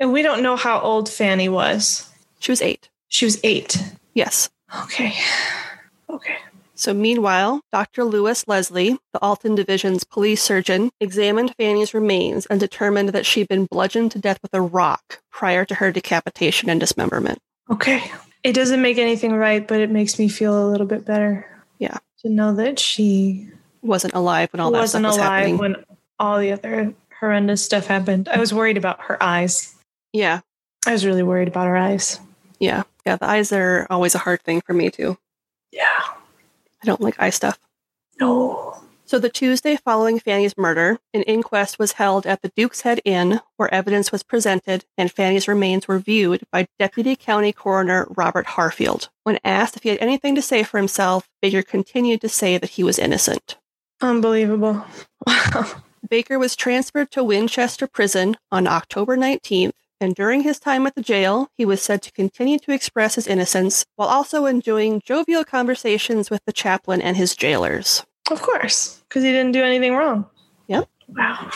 And 0.00 0.12
we 0.12 0.22
don't 0.22 0.42
know 0.42 0.56
how 0.56 0.80
old 0.80 1.08
Fanny 1.08 1.48
was. 1.48 2.08
She 2.38 2.52
was 2.52 2.62
eight. 2.62 2.88
She 3.08 3.24
was 3.24 3.40
eight. 3.42 3.82
Yes. 4.14 4.48
Okay. 4.84 5.12
Okay. 6.10 6.36
So 6.74 6.94
meanwhile, 6.94 7.60
Dr. 7.72 8.04
Lewis 8.04 8.46
Leslie, 8.46 8.96
the 9.12 9.18
Alton 9.20 9.56
Division's 9.56 10.04
police 10.04 10.40
surgeon, 10.42 10.90
examined 11.00 11.52
Fanny's 11.58 11.92
remains 11.92 12.46
and 12.46 12.60
determined 12.60 13.08
that 13.08 13.26
she'd 13.26 13.48
been 13.48 13.66
bludgeoned 13.66 14.12
to 14.12 14.20
death 14.20 14.38
with 14.42 14.54
a 14.54 14.60
rock 14.60 15.20
prior 15.32 15.64
to 15.64 15.74
her 15.76 15.90
decapitation 15.90 16.70
and 16.70 16.78
dismemberment. 16.78 17.40
Okay. 17.68 18.02
It 18.44 18.52
doesn't 18.52 18.80
make 18.80 18.98
anything 18.98 19.32
right, 19.32 19.66
but 19.66 19.80
it 19.80 19.90
makes 19.90 20.18
me 20.20 20.28
feel 20.28 20.64
a 20.64 20.70
little 20.70 20.86
bit 20.86 21.04
better. 21.04 21.44
Yeah. 21.80 21.98
To 22.22 22.28
know 22.28 22.54
that 22.54 22.78
she 22.78 23.48
Wasn't 23.82 24.14
alive 24.14 24.52
when 24.52 24.60
all 24.60 24.70
that 24.70 24.76
happened. 24.78 24.82
wasn't 24.82 25.06
was 25.06 25.16
alive 25.16 25.28
happening. 25.32 25.58
when 25.58 25.76
all 26.20 26.38
the 26.38 26.52
other 26.52 26.94
horrendous 27.18 27.64
stuff 27.64 27.86
happened. 27.88 28.28
I 28.28 28.38
was 28.38 28.54
worried 28.54 28.76
about 28.76 29.00
her 29.02 29.20
eyes. 29.20 29.74
Yeah. 30.12 30.40
I 30.86 30.92
was 30.92 31.04
really 31.04 31.22
worried 31.22 31.48
about 31.48 31.66
her 31.66 31.76
eyes. 31.76 32.20
Yeah. 32.58 32.84
Yeah. 33.04 33.16
The 33.16 33.28
eyes 33.28 33.52
are 33.52 33.86
always 33.90 34.14
a 34.14 34.18
hard 34.18 34.42
thing 34.42 34.60
for 34.60 34.72
me 34.72 34.90
too. 34.90 35.18
Yeah. 35.72 36.00
I 36.82 36.86
don't 36.86 37.00
like 37.00 37.20
eye 37.20 37.30
stuff. 37.30 37.58
No. 38.20 38.80
So 39.04 39.18
the 39.18 39.30
Tuesday 39.30 39.76
following 39.76 40.18
Fanny's 40.18 40.58
murder, 40.58 40.98
an 41.14 41.22
inquest 41.22 41.78
was 41.78 41.92
held 41.92 42.26
at 42.26 42.42
the 42.42 42.52
Duke's 42.54 42.82
Head 42.82 43.00
Inn 43.06 43.40
where 43.56 43.72
evidence 43.72 44.12
was 44.12 44.22
presented 44.22 44.84
and 44.98 45.10
Fanny's 45.10 45.48
remains 45.48 45.88
were 45.88 45.98
viewed 45.98 46.42
by 46.52 46.68
Deputy 46.78 47.16
County 47.16 47.52
Coroner 47.52 48.06
Robert 48.10 48.46
Harfield. 48.46 49.08
When 49.24 49.38
asked 49.42 49.76
if 49.76 49.82
he 49.82 49.88
had 49.88 49.98
anything 50.00 50.34
to 50.34 50.42
say 50.42 50.62
for 50.62 50.76
himself, 50.76 51.26
Baker 51.40 51.62
continued 51.62 52.20
to 52.20 52.28
say 52.28 52.58
that 52.58 52.70
he 52.70 52.84
was 52.84 52.98
innocent. 52.98 53.56
Unbelievable. 54.02 54.84
Wow. 55.26 55.82
Baker 56.10 56.38
was 56.38 56.54
transferred 56.54 57.10
to 57.12 57.24
Winchester 57.24 57.86
Prison 57.86 58.36
on 58.52 58.66
October 58.66 59.16
19th, 59.16 59.72
and 60.00 60.14
during 60.14 60.42
his 60.42 60.58
time 60.58 60.86
at 60.86 60.94
the 60.94 61.02
jail, 61.02 61.50
he 61.56 61.64
was 61.64 61.82
said 61.82 62.02
to 62.02 62.12
continue 62.12 62.58
to 62.60 62.72
express 62.72 63.16
his 63.16 63.26
innocence 63.26 63.84
while 63.96 64.08
also 64.08 64.46
enjoying 64.46 65.02
jovial 65.04 65.44
conversations 65.44 66.30
with 66.30 66.44
the 66.44 66.52
chaplain 66.52 67.00
and 67.02 67.16
his 67.16 67.34
jailers. 67.34 68.04
Of 68.30 68.42
course, 68.42 69.02
because 69.08 69.22
he 69.22 69.32
didn't 69.32 69.52
do 69.52 69.62
anything 69.62 69.94
wrong. 69.94 70.26
Yep. 70.68 70.88
Wow. 71.08 71.50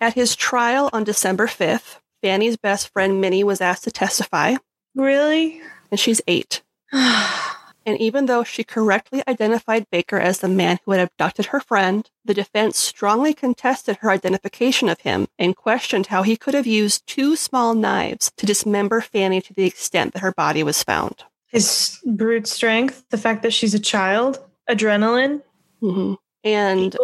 At 0.00 0.14
his 0.14 0.34
trial 0.36 0.90
on 0.92 1.04
December 1.04 1.46
5th, 1.46 1.98
Fanny's 2.22 2.56
best 2.56 2.88
friend 2.88 3.20
Minnie 3.20 3.44
was 3.44 3.60
asked 3.60 3.84
to 3.84 3.90
testify, 3.90 4.56
Really? 4.94 5.60
and 5.90 6.00
she's 6.00 6.20
eight. 6.26 6.62
And 7.86 7.98
even 8.00 8.26
though 8.26 8.44
she 8.44 8.64
correctly 8.64 9.22
identified 9.28 9.90
Baker 9.90 10.18
as 10.18 10.40
the 10.40 10.48
man 10.48 10.78
who 10.84 10.92
had 10.92 11.00
abducted 11.00 11.46
her 11.46 11.60
friend, 11.60 12.08
the 12.24 12.34
defense 12.34 12.78
strongly 12.78 13.34
contested 13.34 13.98
her 13.98 14.10
identification 14.10 14.88
of 14.88 15.00
him 15.00 15.28
and 15.38 15.56
questioned 15.56 16.06
how 16.06 16.22
he 16.22 16.36
could 16.36 16.54
have 16.54 16.66
used 16.66 17.06
two 17.06 17.36
small 17.36 17.74
knives 17.74 18.32
to 18.36 18.46
dismember 18.46 19.00
Fanny 19.00 19.40
to 19.42 19.52
the 19.52 19.64
extent 19.64 20.14
that 20.14 20.20
her 20.20 20.32
body 20.32 20.62
was 20.62 20.82
found. 20.82 21.24
His 21.46 22.00
brute 22.04 22.46
strength, 22.46 23.04
the 23.10 23.18
fact 23.18 23.42
that 23.42 23.52
she's 23.52 23.74
a 23.74 23.78
child, 23.78 24.42
adrenaline. 24.68 25.42
hmm 25.80 26.14
And 26.42 26.96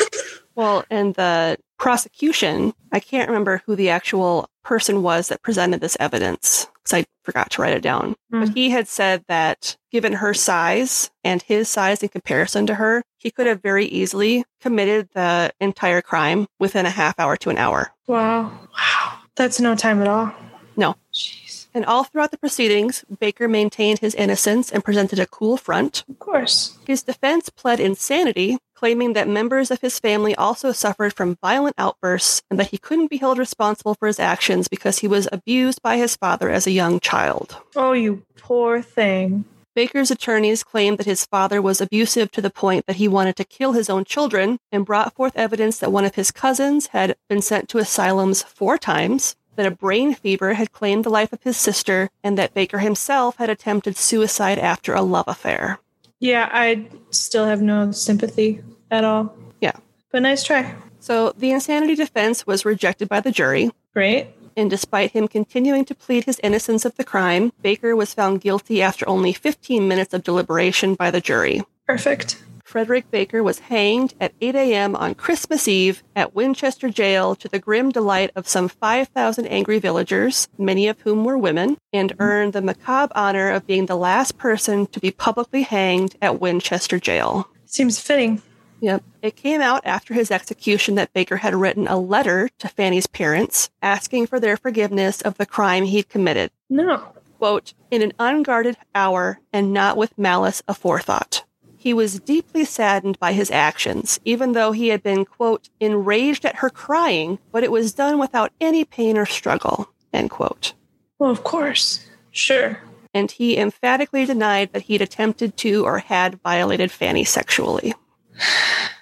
well, 0.54 0.84
and 0.90 1.14
the 1.14 1.58
prosecution, 1.82 2.72
I 2.92 3.00
can't 3.00 3.28
remember 3.28 3.60
who 3.66 3.74
the 3.74 3.90
actual 3.90 4.48
person 4.62 5.02
was 5.02 5.26
that 5.28 5.42
presented 5.42 5.80
this 5.80 5.96
evidence 5.98 6.68
because 6.76 6.94
I 7.00 7.04
forgot 7.24 7.50
to 7.50 7.62
write 7.62 7.74
it 7.74 7.82
down. 7.82 8.14
But 8.30 8.50
Mm. 8.50 8.54
he 8.54 8.70
had 8.70 8.86
said 8.86 9.24
that 9.26 9.76
given 9.90 10.12
her 10.14 10.32
size 10.32 11.10
and 11.24 11.42
his 11.42 11.68
size 11.68 12.00
in 12.00 12.08
comparison 12.08 12.66
to 12.68 12.76
her, 12.76 13.02
he 13.18 13.32
could 13.32 13.48
have 13.48 13.60
very 13.60 13.86
easily 13.86 14.44
committed 14.60 15.08
the 15.12 15.52
entire 15.60 16.00
crime 16.02 16.46
within 16.60 16.86
a 16.86 16.90
half 16.90 17.18
hour 17.18 17.36
to 17.38 17.50
an 17.50 17.58
hour. 17.58 17.90
Wow. 18.06 18.52
Wow. 18.72 19.18
That's 19.34 19.58
no 19.60 19.74
time 19.74 20.00
at 20.02 20.06
all. 20.08 20.32
No. 20.76 20.94
Jeez. 21.12 21.66
And 21.74 21.84
all 21.84 22.04
throughout 22.04 22.30
the 22.30 22.38
proceedings, 22.38 23.04
Baker 23.18 23.48
maintained 23.48 23.98
his 23.98 24.14
innocence 24.14 24.70
and 24.70 24.84
presented 24.84 25.18
a 25.18 25.26
cool 25.26 25.56
front. 25.56 26.04
Of 26.08 26.18
course. 26.20 26.78
His 26.86 27.02
defense 27.02 27.48
pled 27.48 27.80
insanity, 27.80 28.58
claiming 28.82 29.12
that 29.12 29.28
members 29.28 29.70
of 29.70 29.80
his 29.80 30.00
family 30.00 30.34
also 30.34 30.72
suffered 30.72 31.12
from 31.12 31.38
violent 31.40 31.76
outbursts 31.78 32.42
and 32.50 32.58
that 32.58 32.70
he 32.70 32.78
couldn't 32.78 33.06
be 33.06 33.18
held 33.18 33.38
responsible 33.38 33.94
for 33.94 34.08
his 34.08 34.18
actions 34.18 34.66
because 34.66 34.98
he 34.98 35.06
was 35.06 35.28
abused 35.30 35.80
by 35.82 35.96
his 35.96 36.16
father 36.16 36.50
as 36.50 36.66
a 36.66 36.72
young 36.72 36.98
child. 36.98 37.58
Oh, 37.76 37.92
you 37.92 38.24
poor 38.36 38.82
thing. 38.82 39.44
Baker's 39.76 40.10
attorneys 40.10 40.64
claimed 40.64 40.98
that 40.98 41.06
his 41.06 41.24
father 41.24 41.62
was 41.62 41.80
abusive 41.80 42.32
to 42.32 42.40
the 42.40 42.50
point 42.50 42.86
that 42.86 42.96
he 42.96 43.06
wanted 43.06 43.36
to 43.36 43.44
kill 43.44 43.70
his 43.70 43.88
own 43.88 44.04
children 44.04 44.58
and 44.72 44.84
brought 44.84 45.14
forth 45.14 45.36
evidence 45.36 45.78
that 45.78 45.92
one 45.92 46.04
of 46.04 46.16
his 46.16 46.32
cousins 46.32 46.88
had 46.88 47.14
been 47.28 47.40
sent 47.40 47.68
to 47.68 47.78
asylums 47.78 48.42
four 48.42 48.78
times, 48.78 49.36
that 49.54 49.64
a 49.64 49.70
brain 49.70 50.12
fever 50.12 50.54
had 50.54 50.72
claimed 50.72 51.04
the 51.04 51.08
life 51.08 51.32
of 51.32 51.44
his 51.44 51.56
sister, 51.56 52.10
and 52.24 52.36
that 52.36 52.52
Baker 52.52 52.80
himself 52.80 53.36
had 53.36 53.48
attempted 53.48 53.96
suicide 53.96 54.58
after 54.58 54.92
a 54.92 55.02
love 55.02 55.28
affair. 55.28 55.78
Yeah, 56.18 56.48
I 56.52 56.88
still 57.10 57.46
have 57.46 57.62
no 57.62 57.92
sympathy 57.92 58.60
at 58.92 59.02
all. 59.02 59.34
Yeah. 59.60 59.72
But 60.12 60.22
nice 60.22 60.44
try. 60.44 60.74
So 61.00 61.32
the 61.36 61.50
insanity 61.50 61.96
defense 61.96 62.46
was 62.46 62.64
rejected 62.64 63.08
by 63.08 63.18
the 63.18 63.32
jury, 63.32 63.70
Great. 63.92 64.28
and 64.56 64.70
despite 64.70 65.10
him 65.10 65.26
continuing 65.26 65.84
to 65.86 65.94
plead 65.96 66.24
his 66.24 66.38
innocence 66.44 66.84
of 66.84 66.94
the 66.94 67.02
crime, 67.02 67.52
Baker 67.60 67.96
was 67.96 68.14
found 68.14 68.40
guilty 68.40 68.80
after 68.80 69.08
only 69.08 69.32
15 69.32 69.88
minutes 69.88 70.14
of 70.14 70.22
deliberation 70.22 70.94
by 70.94 71.10
the 71.10 71.20
jury. 71.20 71.62
Perfect. 71.88 72.40
Frederick 72.62 73.10
Baker 73.10 73.42
was 73.42 73.58
hanged 73.58 74.14
at 74.20 74.32
8 74.40 74.54
a.m. 74.54 74.96
on 74.96 75.14
Christmas 75.14 75.68
Eve 75.68 76.02
at 76.16 76.34
Winchester 76.34 76.88
Jail 76.88 77.34
to 77.34 77.48
the 77.48 77.58
grim 77.58 77.90
delight 77.90 78.30
of 78.34 78.48
some 78.48 78.68
5,000 78.68 79.46
angry 79.46 79.78
villagers, 79.78 80.48
many 80.56 80.88
of 80.88 81.00
whom 81.00 81.24
were 81.24 81.36
women, 81.36 81.76
and 81.92 82.14
earned 82.18 82.54
the 82.54 82.62
macabre 82.62 83.12
honor 83.14 83.50
of 83.50 83.66
being 83.66 83.86
the 83.86 83.96
last 83.96 84.38
person 84.38 84.86
to 84.86 85.00
be 85.00 85.10
publicly 85.10 85.62
hanged 85.62 86.16
at 86.22 86.40
Winchester 86.40 86.98
Jail. 86.98 87.46
Seems 87.66 87.98
fitting. 87.98 88.40
Yep. 88.82 89.04
It 89.22 89.36
came 89.36 89.60
out 89.60 89.82
after 89.86 90.12
his 90.12 90.32
execution 90.32 90.96
that 90.96 91.12
Baker 91.12 91.36
had 91.36 91.54
written 91.54 91.86
a 91.86 91.96
letter 91.96 92.50
to 92.58 92.66
Fanny's 92.66 93.06
parents 93.06 93.70
asking 93.80 94.26
for 94.26 94.40
their 94.40 94.56
forgiveness 94.56 95.20
of 95.20 95.38
the 95.38 95.46
crime 95.46 95.84
he'd 95.84 96.08
committed. 96.08 96.50
No. 96.68 97.12
Quote, 97.38 97.74
in 97.92 98.02
an 98.02 98.12
unguarded 98.18 98.76
hour 98.92 99.38
and 99.52 99.72
not 99.72 99.96
with 99.96 100.18
malice 100.18 100.62
aforethought. 100.66 101.44
He 101.76 101.94
was 101.94 102.18
deeply 102.18 102.64
saddened 102.64 103.20
by 103.20 103.34
his 103.34 103.52
actions, 103.52 104.18
even 104.24 104.50
though 104.50 104.72
he 104.72 104.88
had 104.88 105.02
been, 105.02 105.26
quote, 105.26 105.68
enraged 105.78 106.44
at 106.44 106.56
her 106.56 106.70
crying, 106.70 107.38
but 107.52 107.62
it 107.62 107.70
was 107.70 107.94
done 107.94 108.18
without 108.18 108.52
any 108.60 108.84
pain 108.84 109.16
or 109.16 109.26
struggle, 109.26 109.92
end 110.12 110.30
quote. 110.30 110.74
Well, 111.20 111.30
of 111.30 111.44
course. 111.44 112.04
Sure. 112.32 112.80
And 113.14 113.30
he 113.30 113.58
emphatically 113.58 114.24
denied 114.24 114.72
that 114.72 114.82
he'd 114.82 115.02
attempted 115.02 115.56
to 115.58 115.84
or 115.84 115.98
had 115.98 116.40
violated 116.42 116.90
Fanny 116.90 117.22
sexually. 117.22 117.94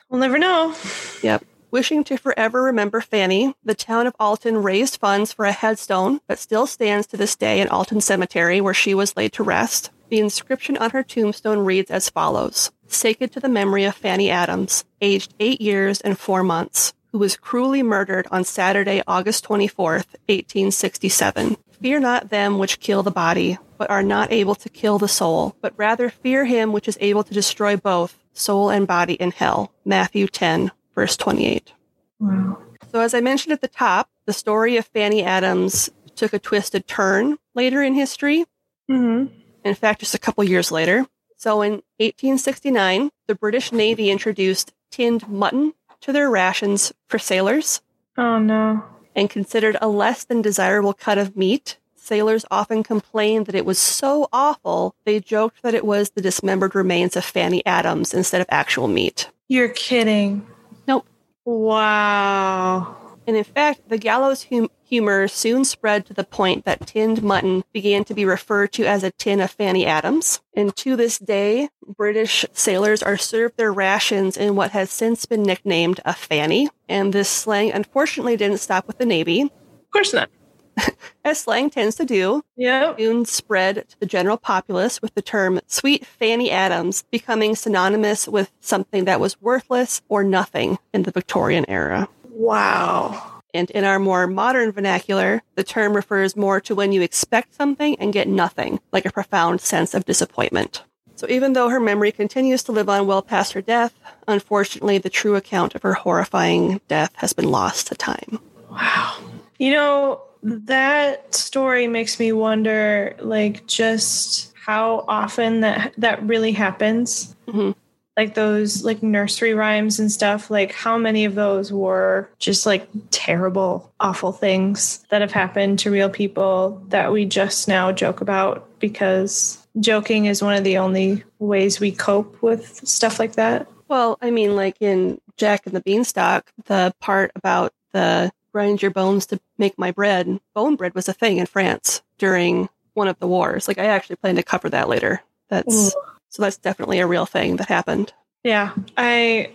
We'll 0.08 0.20
never 0.20 0.38
know. 0.38 0.74
Yep. 1.22 1.44
Wishing 1.70 2.02
to 2.04 2.16
forever 2.16 2.64
remember 2.64 3.00
Fanny, 3.00 3.54
the 3.64 3.76
town 3.76 4.08
of 4.08 4.16
Alton 4.18 4.60
raised 4.60 4.96
funds 4.96 5.32
for 5.32 5.44
a 5.44 5.52
headstone 5.52 6.20
that 6.26 6.40
still 6.40 6.66
stands 6.66 7.06
to 7.08 7.16
this 7.16 7.36
day 7.36 7.60
in 7.60 7.68
Alton 7.68 8.00
Cemetery 8.00 8.60
where 8.60 8.74
she 8.74 8.92
was 8.92 9.16
laid 9.16 9.32
to 9.34 9.44
rest. 9.44 9.90
The 10.08 10.18
inscription 10.18 10.76
on 10.76 10.90
her 10.90 11.04
tombstone 11.04 11.60
reads 11.64 11.90
as 11.92 12.10
follows 12.10 12.72
Sacred 12.88 13.30
to 13.32 13.40
the 13.40 13.48
memory 13.48 13.84
of 13.84 13.94
Fanny 13.94 14.30
Adams, 14.30 14.84
aged 15.00 15.32
eight 15.38 15.60
years 15.60 16.00
and 16.00 16.18
four 16.18 16.42
months, 16.42 16.92
who 17.12 17.18
was 17.18 17.36
cruelly 17.36 17.84
murdered 17.84 18.26
on 18.32 18.42
Saturday, 18.42 19.00
August 19.06 19.44
24th, 19.44 20.06
1867. 20.26 21.56
Fear 21.80 22.00
not 22.00 22.30
them 22.30 22.58
which 22.58 22.80
kill 22.80 23.04
the 23.04 23.12
body, 23.12 23.58
but 23.78 23.90
are 23.90 24.02
not 24.02 24.32
able 24.32 24.56
to 24.56 24.68
kill 24.68 24.98
the 24.98 25.06
soul, 25.06 25.54
but 25.60 25.72
rather 25.76 26.10
fear 26.10 26.44
him 26.44 26.72
which 26.72 26.88
is 26.88 26.98
able 27.00 27.22
to 27.22 27.32
destroy 27.32 27.76
both 27.76 28.18
soul 28.40 28.70
and 28.70 28.86
body 28.86 29.14
in 29.14 29.30
hell. 29.30 29.72
Matthew 29.84 30.26
10, 30.26 30.72
verse 30.94 31.16
28. 31.16 31.72
Wow. 32.18 32.58
So, 32.90 33.00
as 33.00 33.14
I 33.14 33.20
mentioned 33.20 33.52
at 33.52 33.60
the 33.60 33.68
top, 33.68 34.08
the 34.26 34.32
story 34.32 34.76
of 34.76 34.86
Fanny 34.86 35.22
Adams 35.22 35.90
took 36.16 36.32
a 36.32 36.38
twisted 36.38 36.86
turn 36.88 37.38
later 37.54 37.82
in 37.82 37.94
history. 37.94 38.44
Mm-hmm. 38.90 39.32
In 39.64 39.74
fact, 39.74 40.00
just 40.00 40.14
a 40.14 40.18
couple 40.18 40.42
years 40.44 40.72
later. 40.72 41.06
So, 41.36 41.62
in 41.62 41.82
1869, 41.98 43.10
the 43.28 43.34
British 43.34 43.72
Navy 43.72 44.10
introduced 44.10 44.72
tinned 44.90 45.28
mutton 45.28 45.74
to 46.00 46.12
their 46.12 46.28
rations 46.30 46.92
for 47.08 47.18
sailors 47.18 47.80
Oh 48.16 48.38
no. 48.38 48.82
and 49.14 49.30
considered 49.30 49.76
a 49.80 49.88
less 49.88 50.24
than 50.24 50.42
desirable 50.42 50.92
cut 50.94 51.18
of 51.18 51.36
meat. 51.36 51.78
Sailors 52.02 52.44
often 52.50 52.82
complained 52.82 53.46
that 53.46 53.54
it 53.54 53.66
was 53.66 53.78
so 53.78 54.28
awful, 54.32 54.94
they 55.04 55.20
joked 55.20 55.62
that 55.62 55.74
it 55.74 55.84
was 55.84 56.10
the 56.10 56.22
dismembered 56.22 56.74
remains 56.74 57.14
of 57.14 57.24
Fanny 57.24 57.64
Adams 57.66 58.14
instead 58.14 58.40
of 58.40 58.46
actual 58.50 58.88
meat. 58.88 59.30
You're 59.48 59.68
kidding. 59.68 60.46
Nope. 60.88 61.06
Wow. 61.44 62.96
And 63.26 63.36
in 63.36 63.44
fact, 63.44 63.88
the 63.88 63.98
gallows 63.98 64.46
hum- 64.50 64.70
humor 64.82 65.28
soon 65.28 65.64
spread 65.64 66.04
to 66.06 66.14
the 66.14 66.24
point 66.24 66.64
that 66.64 66.86
tinned 66.86 67.22
mutton 67.22 67.62
began 67.72 68.02
to 68.04 68.14
be 68.14 68.24
referred 68.24 68.72
to 68.72 68.84
as 68.84 69.04
a 69.04 69.12
tin 69.12 69.40
of 69.40 69.50
Fanny 69.50 69.86
Adams. 69.86 70.40
And 70.54 70.74
to 70.76 70.96
this 70.96 71.18
day, 71.18 71.68
British 71.86 72.44
sailors 72.52 73.02
are 73.02 73.16
served 73.16 73.56
their 73.56 73.72
rations 73.72 74.36
in 74.36 74.56
what 74.56 74.72
has 74.72 74.90
since 74.90 75.26
been 75.26 75.44
nicknamed 75.44 76.00
a 76.04 76.12
fanny. 76.12 76.70
And 76.88 77.12
this 77.12 77.28
slang 77.28 77.70
unfortunately 77.70 78.36
didn't 78.36 78.58
stop 78.58 78.88
with 78.88 78.98
the 78.98 79.06
Navy. 79.06 79.42
Of 79.42 79.90
course 79.92 80.12
not. 80.12 80.28
As 81.24 81.40
slang 81.40 81.70
tends 81.70 81.96
to 81.96 82.04
do, 82.04 82.42
Yep. 82.56 82.98
soon 82.98 83.24
spread 83.24 83.84
to 83.88 84.00
the 84.00 84.06
general 84.06 84.36
populace 84.36 85.02
with 85.02 85.14
the 85.14 85.22
term 85.22 85.60
sweet 85.66 86.06
Fanny 86.06 86.50
Adams 86.50 87.04
becoming 87.10 87.54
synonymous 87.54 88.26
with 88.26 88.50
something 88.60 89.04
that 89.04 89.20
was 89.20 89.40
worthless 89.40 90.00
or 90.08 90.24
nothing 90.24 90.78
in 90.94 91.02
the 91.02 91.10
Victorian 91.10 91.68
era. 91.68 92.08
Wow. 92.30 93.42
And 93.52 93.70
in 93.72 93.84
our 93.84 93.98
more 93.98 94.26
modern 94.26 94.70
vernacular, 94.72 95.42
the 95.56 95.64
term 95.64 95.94
refers 95.94 96.36
more 96.36 96.60
to 96.60 96.74
when 96.74 96.92
you 96.92 97.02
expect 97.02 97.54
something 97.54 97.96
and 97.98 98.12
get 98.12 98.28
nothing, 98.28 98.80
like 98.92 99.04
a 99.04 99.12
profound 99.12 99.60
sense 99.60 99.92
of 99.92 100.04
disappointment. 100.04 100.84
So 101.16 101.26
even 101.28 101.52
though 101.52 101.68
her 101.68 101.80
memory 101.80 102.12
continues 102.12 102.62
to 102.62 102.72
live 102.72 102.88
on 102.88 103.06
well 103.06 103.20
past 103.20 103.52
her 103.52 103.60
death, 103.60 103.92
unfortunately, 104.26 104.96
the 104.98 105.10
true 105.10 105.34
account 105.34 105.74
of 105.74 105.82
her 105.82 105.92
horrifying 105.92 106.80
death 106.88 107.10
has 107.16 107.32
been 107.34 107.50
lost 107.50 107.88
to 107.88 107.94
time. 107.94 108.38
Wow. 108.70 109.18
You 109.58 109.72
know, 109.72 110.22
that 110.42 111.34
story 111.34 111.86
makes 111.86 112.18
me 112.18 112.32
wonder 112.32 113.14
like 113.20 113.66
just 113.66 114.52
how 114.56 115.04
often 115.08 115.60
that 115.60 115.92
that 115.98 116.22
really 116.22 116.52
happens. 116.52 117.34
Mhm. 117.48 117.74
like 118.16 118.34
those 118.34 118.84
like 118.84 119.02
nursery 119.02 119.54
rhymes 119.54 119.98
and 119.98 120.12
stuff, 120.12 120.50
like 120.50 120.72
how 120.72 120.98
many 120.98 121.24
of 121.24 121.34
those 121.36 121.72
were 121.72 122.28
just 122.38 122.66
like 122.66 122.86
terrible, 123.10 123.90
awful 123.98 124.30
things 124.30 125.02
that 125.08 125.22
have 125.22 125.32
happened 125.32 125.78
to 125.78 125.90
real 125.90 126.10
people 126.10 126.82
that 126.88 127.12
we 127.12 127.24
just 127.24 127.66
now 127.66 127.90
joke 127.90 128.20
about 128.20 128.68
because 128.78 129.66
joking 129.78 130.26
is 130.26 130.42
one 130.42 130.54
of 130.54 130.64
the 130.64 130.76
only 130.76 131.24
ways 131.38 131.80
we 131.80 131.92
cope 131.92 132.42
with 132.42 132.86
stuff 132.86 133.18
like 133.18 133.36
that. 133.36 133.66
Well, 133.88 134.18
I 134.20 134.30
mean, 134.30 134.54
like 134.54 134.76
in 134.80 135.18
Jack 135.38 135.64
and 135.64 135.74
the 135.74 135.80
Beanstalk, 135.80 136.50
the 136.66 136.92
part 137.00 137.30
about 137.36 137.72
the 137.92 138.30
grind 138.52 138.82
your 138.82 138.90
bones 138.90 139.26
to 139.26 139.40
make 139.58 139.78
my 139.78 139.90
bread, 139.90 140.40
bone 140.54 140.76
bread 140.76 140.94
was 140.94 141.08
a 141.08 141.12
thing 141.12 141.38
in 141.38 141.46
France 141.46 142.02
during 142.18 142.68
one 142.94 143.08
of 143.08 143.18
the 143.18 143.26
wars. 143.26 143.68
Like 143.68 143.78
I 143.78 143.86
actually 143.86 144.16
plan 144.16 144.36
to 144.36 144.42
cover 144.42 144.68
that 144.70 144.88
later. 144.88 145.22
That's 145.48 145.88
Ooh. 145.94 146.00
so 146.28 146.42
that's 146.42 146.56
definitely 146.56 147.00
a 147.00 147.06
real 147.06 147.26
thing 147.26 147.56
that 147.56 147.68
happened. 147.68 148.12
Yeah, 148.44 148.72
I. 148.96 149.52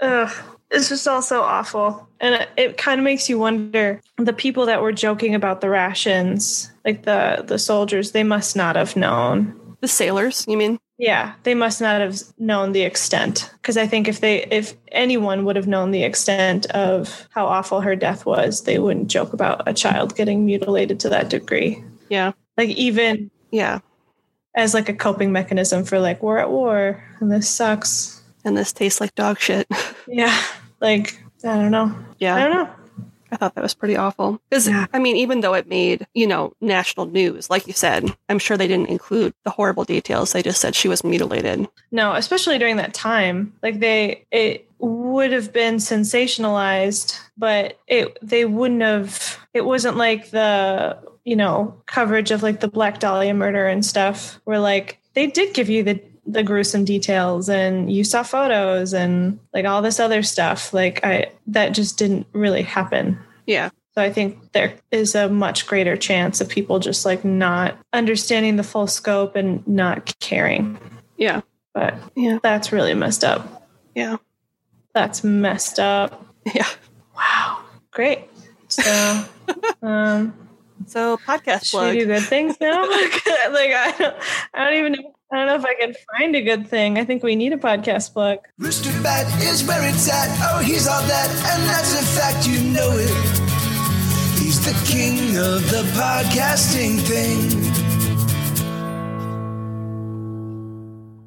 Ugh, 0.00 0.30
it's 0.70 0.88
just 0.88 1.06
all 1.06 1.22
so 1.22 1.42
awful, 1.42 2.08
and 2.20 2.34
it, 2.34 2.48
it 2.56 2.76
kind 2.76 3.00
of 3.00 3.04
makes 3.04 3.28
you 3.28 3.38
wonder. 3.38 4.00
The 4.18 4.32
people 4.32 4.66
that 4.66 4.82
were 4.82 4.92
joking 4.92 5.34
about 5.34 5.60
the 5.60 5.70
rations, 5.70 6.70
like 6.84 7.04
the 7.04 7.44
the 7.46 7.58
soldiers, 7.58 8.12
they 8.12 8.24
must 8.24 8.56
not 8.56 8.76
have 8.76 8.96
known. 8.96 9.76
The 9.80 9.88
sailors, 9.88 10.44
you 10.48 10.56
mean? 10.56 10.78
Yeah, 10.98 11.34
they 11.42 11.54
must 11.54 11.80
not 11.80 12.00
have 12.00 12.22
known 12.38 12.72
the 12.72 12.82
extent. 12.82 13.50
Because 13.60 13.76
I 13.76 13.86
think 13.86 14.08
if 14.08 14.20
they, 14.20 14.44
if 14.44 14.74
anyone 14.92 15.44
would 15.44 15.56
have 15.56 15.66
known 15.66 15.90
the 15.90 16.04
extent 16.04 16.64
of 16.70 17.28
how 17.30 17.46
awful 17.46 17.82
her 17.82 17.94
death 17.94 18.24
was, 18.24 18.62
they 18.64 18.78
wouldn't 18.78 19.08
joke 19.08 19.34
about 19.34 19.68
a 19.68 19.74
child 19.74 20.16
getting 20.16 20.46
mutilated 20.46 20.98
to 21.00 21.08
that 21.10 21.28
degree. 21.28 21.84
Yeah. 22.08 22.32
Like 22.56 22.70
even 22.70 23.30
Yeah. 23.50 23.80
as 24.54 24.72
like 24.72 24.88
a 24.88 24.94
coping 24.94 25.32
mechanism 25.32 25.84
for 25.84 25.98
like 25.98 26.22
we're 26.22 26.38
at 26.38 26.50
war 26.50 27.04
and 27.20 27.30
this 27.30 27.48
sucks. 27.48 28.22
And 28.44 28.56
this 28.56 28.72
tastes 28.72 29.00
like 29.00 29.14
dog 29.14 29.38
shit. 29.38 29.66
Yeah, 30.08 30.40
like 30.80 31.20
I 31.44 31.56
don't 31.56 31.72
know. 31.72 31.92
Yeah. 32.20 32.36
I 32.36 32.38
don't 32.46 32.52
know. 32.54 32.70
I 33.30 33.36
thought 33.36 33.54
that 33.54 33.62
was 33.62 33.74
pretty 33.74 33.96
awful. 33.96 34.40
Because, 34.48 34.68
Yeah. 34.68 34.86
I 34.92 34.98
mean, 34.98 35.16
even 35.16 35.40
though 35.40 35.54
it 35.54 35.68
made, 35.68 36.06
you 36.14 36.26
know, 36.26 36.52
national 36.60 37.06
news, 37.06 37.50
like 37.50 37.66
you 37.66 37.72
said, 37.72 38.14
I'm 38.28 38.38
sure 38.38 38.56
they 38.56 38.68
didn't 38.68 38.88
include 38.88 39.34
the 39.44 39.50
horrible 39.50 39.84
details. 39.84 40.32
They 40.32 40.42
just 40.42 40.60
said 40.60 40.74
she 40.74 40.88
was 40.88 41.02
mutilated. 41.04 41.68
No, 41.90 42.12
especially 42.14 42.58
during 42.58 42.76
that 42.76 42.94
time, 42.94 43.52
like 43.62 43.80
they 43.80 44.26
it 44.30 44.68
would 44.78 45.32
have 45.32 45.52
been 45.52 45.76
sensationalized, 45.76 47.18
but 47.36 47.78
it 47.86 48.18
they 48.22 48.44
wouldn't 48.44 48.82
have. 48.82 49.38
It 49.54 49.64
wasn't 49.64 49.96
like 49.96 50.30
the 50.30 50.98
you 51.24 51.36
know 51.36 51.80
coverage 51.86 52.30
of 52.30 52.42
like 52.42 52.60
the 52.60 52.68
Black 52.68 53.00
Dahlia 53.00 53.34
murder 53.34 53.66
and 53.66 53.84
stuff, 53.84 54.40
where 54.44 54.58
like 54.58 54.98
they 55.14 55.26
did 55.26 55.54
give 55.54 55.68
you 55.68 55.82
the 55.82 56.00
the 56.26 56.42
gruesome 56.42 56.84
details 56.84 57.48
and 57.48 57.90
you 57.92 58.02
saw 58.04 58.22
photos 58.22 58.92
and 58.92 59.38
like 59.54 59.64
all 59.64 59.80
this 59.82 60.00
other 60.00 60.22
stuff. 60.22 60.72
Like 60.74 61.04
I 61.04 61.30
that 61.48 61.70
just 61.70 61.98
didn't 61.98 62.26
really 62.32 62.62
happen. 62.62 63.18
Yeah. 63.46 63.70
So 63.94 64.02
I 64.02 64.12
think 64.12 64.52
there 64.52 64.74
is 64.90 65.14
a 65.14 65.28
much 65.28 65.66
greater 65.66 65.96
chance 65.96 66.40
of 66.40 66.48
people 66.48 66.78
just 66.80 67.06
like 67.06 67.24
not 67.24 67.78
understanding 67.92 68.56
the 68.56 68.62
full 68.62 68.86
scope 68.86 69.36
and 69.36 69.66
not 69.66 70.18
caring. 70.20 70.78
Yeah. 71.16 71.40
But 71.72 71.94
Yeah. 72.14 72.38
that's 72.42 72.72
really 72.72 72.94
messed 72.94 73.24
up. 73.24 73.68
Yeah. 73.94 74.16
That's 74.94 75.22
messed 75.24 75.78
up. 75.78 76.26
Yeah. 76.54 76.66
Wow. 77.16 77.60
Great. 77.92 78.20
So 78.68 78.82
um 79.82 80.34
So, 80.86 81.16
podcast 81.18 81.64
should 81.66 81.70
plug. 81.78 81.94
we 81.94 82.00
do 82.00 82.06
good 82.06 82.22
things 82.22 82.56
now? 82.60 82.82
like 82.88 83.72
I 83.72 83.94
don't 83.98 84.16
I 84.54 84.64
don't 84.64 84.74
even 84.78 84.92
know 84.92 85.12
I 85.32 85.38
don't 85.38 85.46
know 85.48 85.56
if 85.56 85.64
I 85.64 85.74
can 85.74 85.94
find 86.16 86.36
a 86.36 86.42
good 86.42 86.68
thing. 86.68 86.98
I 86.98 87.04
think 87.04 87.24
we 87.24 87.34
need 87.34 87.52
a 87.52 87.56
podcast 87.56 88.12
plug. 88.12 88.38
Rooster 88.58 88.92
Bat 89.02 89.42
is 89.42 89.64
where 89.64 89.82
it's 89.88 90.08
at. 90.08 90.28
Oh, 90.40 90.60
he's 90.60 90.86
all 90.86 91.02
that, 91.02 91.28
and 91.52 91.62
that's 91.68 92.00
a 92.00 92.04
fact, 92.20 92.46
you 92.46 92.60
know 92.70 92.92
it. 92.92 93.10
He's 94.38 94.64
the 94.64 94.72
king 94.86 95.36
of 95.36 95.68
the 95.68 95.82
podcasting 95.98 97.00
thing. 97.00 97.64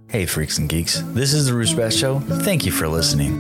Hey, 0.10 0.26
freaks 0.26 0.58
and 0.58 0.70
geeks. 0.70 1.02
This 1.08 1.34
is 1.34 1.48
the 1.48 1.54
Rooster 1.54 1.76
Bat 1.76 1.94
Show. 1.94 2.20
Thank 2.20 2.66
you 2.66 2.72
for 2.72 2.88
listening. 2.88 3.36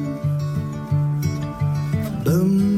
Boom, 2.26 2.69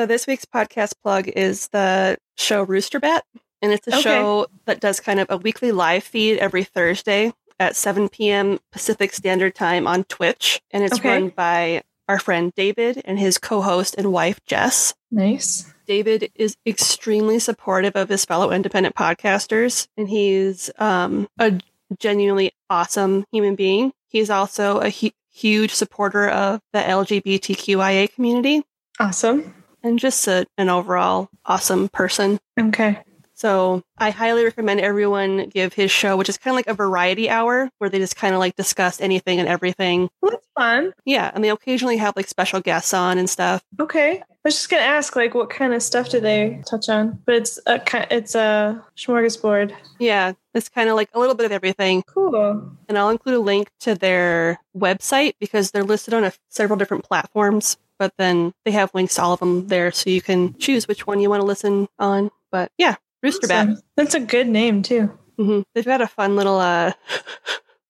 So 0.00 0.06
this 0.06 0.26
week's 0.26 0.46
podcast 0.46 0.94
plug 1.02 1.28
is 1.28 1.68
the 1.72 2.16
show 2.38 2.62
Rooster 2.62 2.98
Bat, 3.00 3.22
and 3.60 3.70
it's 3.70 3.86
a 3.86 3.90
Okay. 3.90 4.00
show 4.00 4.46
that 4.64 4.80
does 4.80 4.98
kind 4.98 5.20
of 5.20 5.26
a 5.28 5.36
weekly 5.36 5.72
live 5.72 6.04
feed 6.04 6.38
every 6.38 6.64
Thursday 6.64 7.34
at 7.58 7.76
7 7.76 8.08
p.m. 8.08 8.60
Pacific 8.72 9.12
Standard 9.12 9.54
Time 9.54 9.86
on 9.86 10.04
Twitch, 10.04 10.62
and 10.70 10.82
it's 10.82 10.94
Okay. 11.00 11.06
run 11.10 11.28
by 11.28 11.82
our 12.08 12.18
friend 12.18 12.50
David 12.56 13.02
and 13.04 13.18
his 13.18 13.36
co-host 13.36 13.94
and 13.98 14.10
wife 14.10 14.40
Jess. 14.46 14.94
Nice. 15.10 15.70
David 15.86 16.30
is 16.34 16.56
extremely 16.64 17.38
supportive 17.38 17.94
of 17.94 18.08
his 18.08 18.24
fellow 18.24 18.52
independent 18.52 18.94
podcasters, 18.94 19.86
and 19.98 20.08
he's 20.08 20.70
um, 20.78 21.28
a 21.38 21.60
genuinely 21.98 22.52
awesome 22.70 23.26
human 23.32 23.54
being. 23.54 23.92
He's 24.08 24.30
also 24.30 24.78
a 24.78 24.88
hu- 24.88 25.10
huge 25.30 25.72
supporter 25.74 26.26
of 26.26 26.62
the 26.72 26.78
LGBTQIA 26.78 28.10
community 28.14 28.62
Awesome. 28.98 29.54
And 29.82 29.98
just 29.98 30.26
a, 30.28 30.46
an 30.58 30.68
overall 30.68 31.28
awesome 31.44 31.88
person. 31.88 32.40
Okay. 32.58 33.00
So 33.40 33.82
I 33.96 34.10
highly 34.10 34.44
recommend 34.44 34.80
everyone 34.80 35.48
give 35.48 35.72
his 35.72 35.90
show, 35.90 36.18
which 36.18 36.28
is 36.28 36.36
kind 36.36 36.52
of 36.52 36.56
like 36.56 36.66
a 36.66 36.74
variety 36.74 37.30
hour 37.30 37.70
where 37.78 37.88
they 37.88 37.98
just 37.98 38.14
kind 38.14 38.34
of 38.34 38.38
like 38.38 38.54
discuss 38.54 39.00
anything 39.00 39.40
and 39.40 39.48
everything. 39.48 40.10
Well, 40.20 40.32
that's 40.32 40.46
fun. 40.54 40.92
Yeah, 41.06 41.30
and 41.32 41.42
they 41.42 41.48
occasionally 41.48 41.96
have 41.96 42.14
like 42.16 42.28
special 42.28 42.60
guests 42.60 42.92
on 42.92 43.16
and 43.16 43.30
stuff. 43.30 43.62
Okay. 43.80 44.20
I 44.20 44.24
was 44.44 44.56
just 44.56 44.68
gonna 44.68 44.82
ask, 44.82 45.16
like, 45.16 45.34
what 45.34 45.48
kind 45.48 45.72
of 45.72 45.82
stuff 45.82 46.10
do 46.10 46.20
they 46.20 46.62
touch 46.66 46.90
on? 46.90 47.18
But 47.24 47.34
it's 47.36 47.58
a 47.66 47.82
it's 48.10 48.34
a 48.34 48.84
smorgasbord. 48.96 49.74
Yeah, 49.98 50.32
it's 50.52 50.68
kind 50.68 50.90
of 50.90 50.96
like 50.96 51.08
a 51.14 51.18
little 51.18 51.34
bit 51.34 51.46
of 51.46 51.52
everything. 51.52 52.02
Cool. 52.02 52.76
And 52.88 52.98
I'll 52.98 53.10
include 53.10 53.36
a 53.36 53.40
link 53.40 53.70
to 53.80 53.94
their 53.94 54.58
website 54.76 55.34
because 55.40 55.70
they're 55.70 55.84
listed 55.84 56.12
on 56.12 56.24
a, 56.24 56.32
several 56.48 56.78
different 56.78 57.04
platforms, 57.04 57.78
but 58.00 58.12
then 58.18 58.52
they 58.64 58.72
have 58.72 58.90
links 58.94 59.14
to 59.14 59.22
all 59.22 59.34
of 59.34 59.38
them 59.40 59.68
there 59.68 59.92
so 59.92 60.10
you 60.10 60.20
can 60.22 60.56
choose 60.58 60.88
which 60.88 61.06
one 61.06 61.20
you 61.20 61.30
want 61.30 61.40
to 61.42 61.46
listen 61.46 61.86
on. 62.00 62.30
But 62.50 62.72
yeah, 62.78 62.96
Rooster 63.22 63.46
Bat. 63.46 63.68
That's 63.96 64.14
a 64.14 64.20
good 64.20 64.48
name 64.48 64.82
too. 64.82 65.16
hmm 65.38 65.60
They've 65.74 65.84
got 65.84 66.00
a 66.00 66.08
fun 66.08 66.34
little 66.34 66.58
uh, 66.58 66.92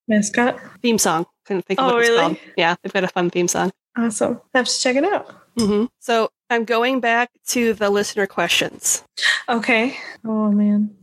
Mascot. 0.08 0.58
theme 0.82 0.98
song. 0.98 1.26
Couldn't 1.46 1.64
think 1.66 1.80
of 1.80 1.86
Oh, 1.86 1.94
what 1.94 2.00
it's 2.00 2.08
really? 2.10 2.20
called. 2.20 2.36
Yeah, 2.56 2.74
they've 2.82 2.92
got 2.92 3.04
a 3.04 3.08
fun 3.08 3.30
theme 3.30 3.48
song. 3.48 3.70
Awesome. 3.96 4.40
I 4.54 4.58
have 4.58 4.66
to 4.68 4.80
check 4.80 4.96
it 4.96 5.04
out. 5.04 5.34
hmm 5.58 5.84
So 6.00 6.30
I'm 6.48 6.64
going 6.64 7.00
back 7.00 7.30
to 7.48 7.72
the 7.74 7.90
listener 7.90 8.26
questions. 8.26 9.02
Okay. 9.48 9.96
Oh 10.24 10.50
man. 10.50 10.96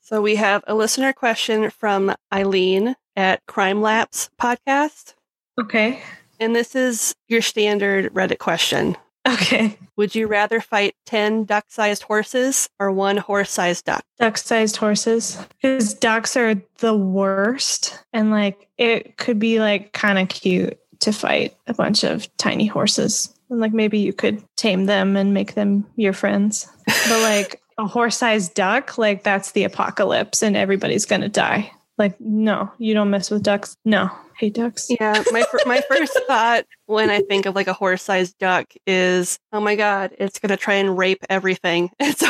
So 0.00 0.20
we 0.20 0.36
have 0.36 0.62
a 0.66 0.74
listener 0.74 1.12
question 1.12 1.70
from 1.70 2.14
Eileen 2.32 2.96
at 3.16 3.40
Crime 3.46 3.80
Lapse 3.80 4.28
Podcast. 4.40 5.14
Okay. 5.60 6.00
And 6.40 6.56
this 6.56 6.74
is 6.74 7.14
your 7.28 7.42
standard 7.42 8.12
Reddit 8.14 8.38
question. 8.38 8.96
Okay. 9.28 9.78
Would 9.96 10.14
you 10.14 10.26
rather 10.26 10.62
fight 10.62 10.94
10 11.04 11.44
duck 11.44 11.66
sized 11.68 12.02
horses 12.02 12.70
or 12.78 12.90
one 12.90 13.18
horse 13.18 13.50
sized 13.50 13.84
duck? 13.84 14.02
Duck-sized 14.18 14.76
horses. 14.76 15.38
Because 15.60 15.92
ducks 15.92 16.36
are 16.36 16.54
the 16.78 16.96
worst, 16.96 18.02
and 18.14 18.30
like 18.30 18.68
it 18.78 19.18
could 19.18 19.38
be 19.38 19.60
like 19.60 19.92
kind 19.92 20.18
of 20.18 20.30
cute 20.30 20.78
to 21.00 21.12
fight 21.12 21.54
a 21.66 21.74
bunch 21.74 22.02
of 22.02 22.34
tiny 22.38 22.66
horses, 22.66 23.34
and 23.50 23.60
like 23.60 23.74
maybe 23.74 23.98
you 23.98 24.14
could 24.14 24.42
tame 24.56 24.86
them 24.86 25.16
and 25.16 25.34
make 25.34 25.54
them 25.54 25.86
your 25.96 26.14
friends. 26.14 26.66
But 26.86 27.20
like 27.20 27.60
a 27.76 27.86
horse-sized 27.86 28.54
duck, 28.54 28.96
like 28.96 29.22
that's 29.22 29.52
the 29.52 29.64
apocalypse, 29.64 30.42
and 30.42 30.56
everybody's 30.56 31.04
gonna 31.04 31.28
die. 31.28 31.70
Like 32.00 32.18
no, 32.18 32.72
you 32.78 32.94
don't 32.94 33.10
mess 33.10 33.30
with 33.30 33.42
ducks. 33.42 33.76
No, 33.84 34.10
hate 34.38 34.54
ducks. 34.54 34.86
Yeah, 34.88 35.22
my, 35.32 35.44
my 35.66 35.82
first 35.86 36.18
thought 36.26 36.64
when 36.86 37.10
I 37.10 37.20
think 37.20 37.44
of 37.44 37.54
like 37.54 37.66
a 37.66 37.74
horse 37.74 38.02
sized 38.02 38.38
duck 38.38 38.72
is, 38.86 39.38
oh 39.52 39.60
my 39.60 39.76
God, 39.76 40.12
it's 40.18 40.38
going 40.38 40.48
to 40.48 40.56
try 40.56 40.74
and 40.74 40.96
rape 40.96 41.22
everything. 41.28 41.90
And 42.00 42.16
so, 42.16 42.26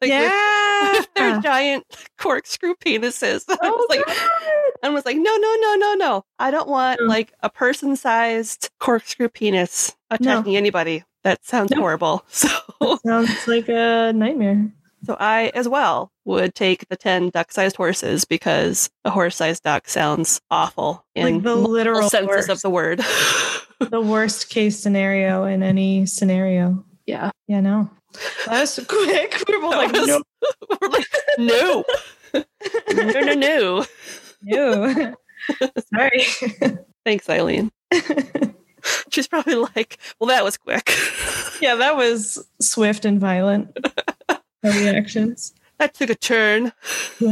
like, 0.00 0.08
yeah. 0.10 0.92
with 0.92 1.08
their 1.14 1.40
giant 1.40 1.84
corkscrew 2.18 2.76
penises. 2.76 3.44
I 3.48 3.56
Oh, 3.62 3.72
was 3.76 3.86
like, 3.90 4.06
God. 4.06 4.16
I 4.84 4.88
was 4.88 5.04
like, 5.04 5.16
no, 5.18 5.36
no, 5.36 5.56
no, 5.60 5.74
no, 5.74 5.94
no. 5.94 6.24
I 6.38 6.50
don't 6.50 6.68
want 6.68 7.00
No. 7.02 7.08
like 7.08 7.32
a 7.42 7.50
person 7.50 7.94
sized 7.96 8.70
corkscrew 8.80 9.28
penis 9.28 9.94
attacking 10.10 10.56
anybody. 10.56 11.04
That 11.24 11.44
sounds 11.44 11.72
No. 11.72 11.80
horrible. 11.80 12.24
So, 12.28 12.48
Sounds 13.04 13.46
like 13.46 13.68
a 13.68 14.12
nightmare. 14.14 14.72
So 15.04 15.16
I, 15.20 15.52
as 15.54 15.68
well, 15.68 16.10
would 16.24 16.54
take 16.54 16.88
the 16.88 16.96
10 16.96 17.30
duck 17.30 17.52
sized 17.52 17.76
horses 17.76 18.24
because 18.24 18.90
a 19.04 19.10
horse 19.10 19.36
sized 19.36 19.62
duck 19.62 19.88
sounds 19.88 20.40
awful 20.50 21.04
in 21.14 21.34
Like 21.34 21.42
the 21.44 21.54
literal 21.54 22.08
senses 22.10 22.28
worst. 22.28 22.48
of 22.48 22.60
the 22.62 22.70
word. 22.70 22.98
the 23.80 24.00
worst 24.00 24.48
case 24.50 24.78
scenario 24.78 25.44
in 25.44 25.62
any 25.62 26.04
scenario. 26.06 26.84
yeah. 27.06 27.30
Yeah, 27.46 27.60
no. 27.60 27.90
That 28.46 28.60
was 28.60 28.78
quick. 28.88 29.40
We 29.46 29.56
were 29.56 29.62
both 29.62 29.74
like, 29.74 29.92
was- 29.92 30.06
no, 30.08 30.22
We're 30.80 30.88
like, 30.88 31.06
no. 31.38 31.84
no, 32.34 33.20
no, 33.20 33.34
no. 33.34 33.84
no. 34.42 35.14
Sorry. 35.94 36.24
Thanks, 37.04 37.28
Eileen. 37.30 37.70
She's 39.10 39.28
probably 39.28 39.54
like, 39.54 39.98
well, 40.18 40.28
that 40.28 40.44
was 40.44 40.56
quick. 40.56 40.90
yeah, 41.60 41.74
that 41.76 41.96
was 41.96 42.44
swift 42.60 43.04
and 43.04 43.20
violent 43.20 43.76
reactions. 44.62 45.52
that 45.78 45.94
took 45.94 46.10
a 46.10 46.14
turn. 46.14 46.72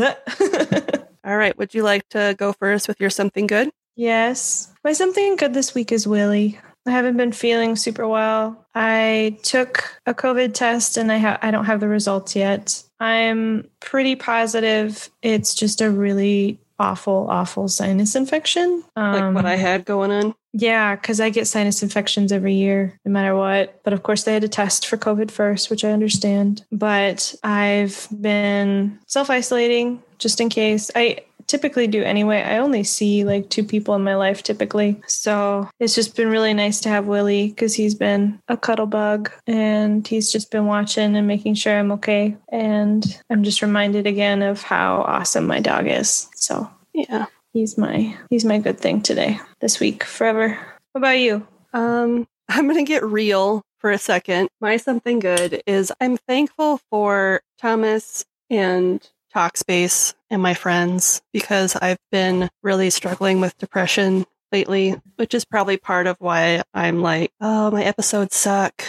All 1.24 1.36
right. 1.36 1.56
Would 1.58 1.74
you 1.74 1.82
like 1.82 2.08
to 2.10 2.34
go 2.38 2.52
first 2.52 2.88
with 2.88 3.00
your 3.00 3.10
something 3.10 3.46
good? 3.46 3.70
yes. 3.96 4.72
My 4.84 4.92
something 4.92 5.34
good 5.36 5.52
this 5.54 5.74
week 5.74 5.90
is 5.90 6.06
Willie. 6.06 6.60
I 6.86 6.92
haven't 6.92 7.16
been 7.16 7.32
feeling 7.32 7.74
super 7.74 8.06
well. 8.06 8.64
I 8.74 9.38
took 9.42 10.00
a 10.06 10.14
COVID 10.14 10.54
test 10.54 10.96
and 10.96 11.10
I 11.10 11.18
ha- 11.18 11.38
I 11.42 11.50
don't 11.50 11.64
have 11.64 11.80
the 11.80 11.88
results 11.88 12.36
yet. 12.36 12.84
I'm 13.00 13.68
pretty 13.80 14.14
positive 14.14 15.10
it's 15.22 15.54
just 15.54 15.80
a 15.80 15.90
really 15.90 16.60
awful, 16.78 17.26
awful 17.28 17.66
sinus 17.68 18.14
infection. 18.14 18.84
Like 18.94 19.34
what 19.34 19.44
Um, 19.44 19.46
I 19.46 19.56
had 19.56 19.84
going 19.84 20.12
on? 20.12 20.34
Yeah, 20.58 20.96
because 20.96 21.20
I 21.20 21.28
get 21.28 21.46
sinus 21.46 21.82
infections 21.82 22.32
every 22.32 22.54
year, 22.54 22.98
no 23.04 23.12
matter 23.12 23.36
what. 23.36 23.82
But 23.82 23.92
of 23.92 24.02
course, 24.02 24.24
they 24.24 24.32
had 24.32 24.42
to 24.42 24.48
test 24.48 24.86
for 24.86 24.96
COVID 24.96 25.30
first, 25.30 25.68
which 25.68 25.84
I 25.84 25.90
understand. 25.90 26.64
But 26.72 27.34
I've 27.44 28.08
been 28.20 28.98
self 29.06 29.28
isolating 29.28 30.02
just 30.18 30.40
in 30.40 30.48
case. 30.48 30.90
I 30.96 31.18
typically 31.46 31.86
do 31.86 32.02
anyway. 32.02 32.40
I 32.40 32.56
only 32.56 32.84
see 32.84 33.22
like 33.24 33.50
two 33.50 33.64
people 33.64 33.94
in 33.94 34.02
my 34.02 34.16
life 34.16 34.42
typically. 34.42 35.00
So 35.06 35.68
it's 35.78 35.94
just 35.94 36.16
been 36.16 36.30
really 36.30 36.54
nice 36.54 36.80
to 36.80 36.88
have 36.88 37.06
Willie 37.06 37.48
because 37.48 37.74
he's 37.74 37.94
been 37.94 38.40
a 38.48 38.56
cuddle 38.56 38.86
bug 38.86 39.30
and 39.46 40.08
he's 40.08 40.32
just 40.32 40.50
been 40.50 40.64
watching 40.64 41.14
and 41.16 41.26
making 41.26 41.54
sure 41.54 41.78
I'm 41.78 41.92
okay. 41.92 42.34
And 42.48 43.04
I'm 43.28 43.44
just 43.44 43.60
reminded 43.60 44.06
again 44.06 44.40
of 44.40 44.62
how 44.62 45.02
awesome 45.02 45.46
my 45.46 45.60
dog 45.60 45.86
is. 45.86 46.28
So 46.34 46.68
Yeah. 46.94 47.26
He's 47.56 47.78
my 47.78 48.14
he's 48.28 48.44
my 48.44 48.58
good 48.58 48.78
thing 48.78 49.00
today 49.00 49.40
this 49.60 49.80
week 49.80 50.04
forever 50.04 50.58
what 50.92 50.98
about 50.98 51.18
you 51.18 51.46
Um, 51.72 52.26
I'm 52.50 52.64
going 52.68 52.76
to 52.76 52.82
get 52.88 53.02
real 53.02 53.62
for 53.78 53.90
a 53.90 53.98
second. 53.98 54.48
My 54.60 54.76
something 54.76 55.20
good 55.20 55.62
is 55.66 55.90
I'm 56.00 56.18
thankful 56.28 56.80
for 56.90 57.40
Thomas 57.58 58.24
and 58.50 59.00
Talkspace 59.34 60.14
and 60.30 60.42
my 60.42 60.52
friends 60.54 61.22
because 61.32 61.76
I've 61.76 61.98
been 62.12 62.48
really 62.62 62.90
struggling 62.90 63.40
with 63.40 63.56
depression 63.58 64.26
lately, 64.52 64.94
which 65.16 65.34
is 65.34 65.44
probably 65.44 65.76
part 65.76 66.06
of 66.06 66.16
why 66.20 66.62
I'm 66.74 67.00
like, 67.02 67.30
oh, 67.40 67.70
my 67.70 67.82
episodes 67.84 68.36
suck. 68.36 68.82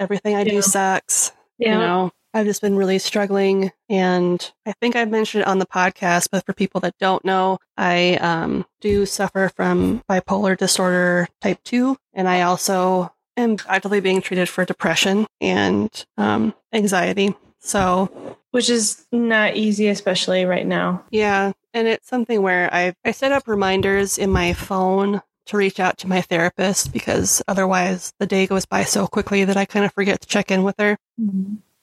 Everything 0.00 0.34
I 0.34 0.44
do 0.44 0.54
Yeah. 0.56 0.60
sucks. 0.60 1.30
You 1.58 1.70
know, 1.70 2.10
I've 2.34 2.46
just 2.46 2.60
been 2.60 2.76
really 2.76 2.98
struggling. 2.98 3.70
And 3.88 4.52
I 4.66 4.72
think 4.72 4.96
I've 4.96 5.10
mentioned 5.10 5.42
it 5.42 5.46
on 5.46 5.60
the 5.60 5.66
podcast, 5.66 6.28
but 6.30 6.44
for 6.44 6.52
people 6.52 6.80
that 6.80 6.98
don't 6.98 7.24
know, 7.24 7.58
I 7.76 8.16
um, 8.16 8.66
do 8.80 9.06
suffer 9.06 9.50
from 9.54 10.02
bipolar 10.10 10.56
disorder 10.56 11.28
type 11.40 11.62
2. 11.64 11.96
And 12.12 12.28
I 12.28 12.42
also 12.42 13.12
am 13.36 13.56
actively 13.68 14.00
being 14.00 14.20
treated 14.20 14.48
for 14.48 14.64
depression 14.64 15.26
and 15.40 16.04
um, 16.18 16.54
anxiety. 16.72 17.34
So, 17.60 18.36
which 18.50 18.68
is 18.68 19.06
not 19.10 19.56
easy 19.56 19.88
especially 19.88 20.44
right 20.44 20.66
now 20.66 21.02
yeah. 21.10 21.52
And 21.72 21.88
it's 21.88 22.06
something 22.06 22.42
where 22.42 22.72
I, 22.72 22.94
I 23.04 23.10
set 23.10 23.32
up 23.32 23.48
reminders 23.48 24.18
in 24.18 24.30
my 24.30 24.52
phone 24.52 25.22
to 25.46 25.56
reach 25.56 25.80
out 25.80 25.98
to 25.98 26.08
my 26.08 26.20
therapist 26.20 26.92
because 26.92 27.42
otherwise 27.48 28.12
the 28.18 28.26
day 28.26 28.46
goes 28.46 28.64
by 28.64 28.84
so 28.84 29.06
quickly 29.06 29.44
that 29.44 29.56
I 29.56 29.64
kind 29.64 29.84
of 29.84 29.92
forget 29.92 30.20
to 30.20 30.28
check 30.28 30.50
in 30.50 30.62
with 30.62 30.76
her. 30.78 30.98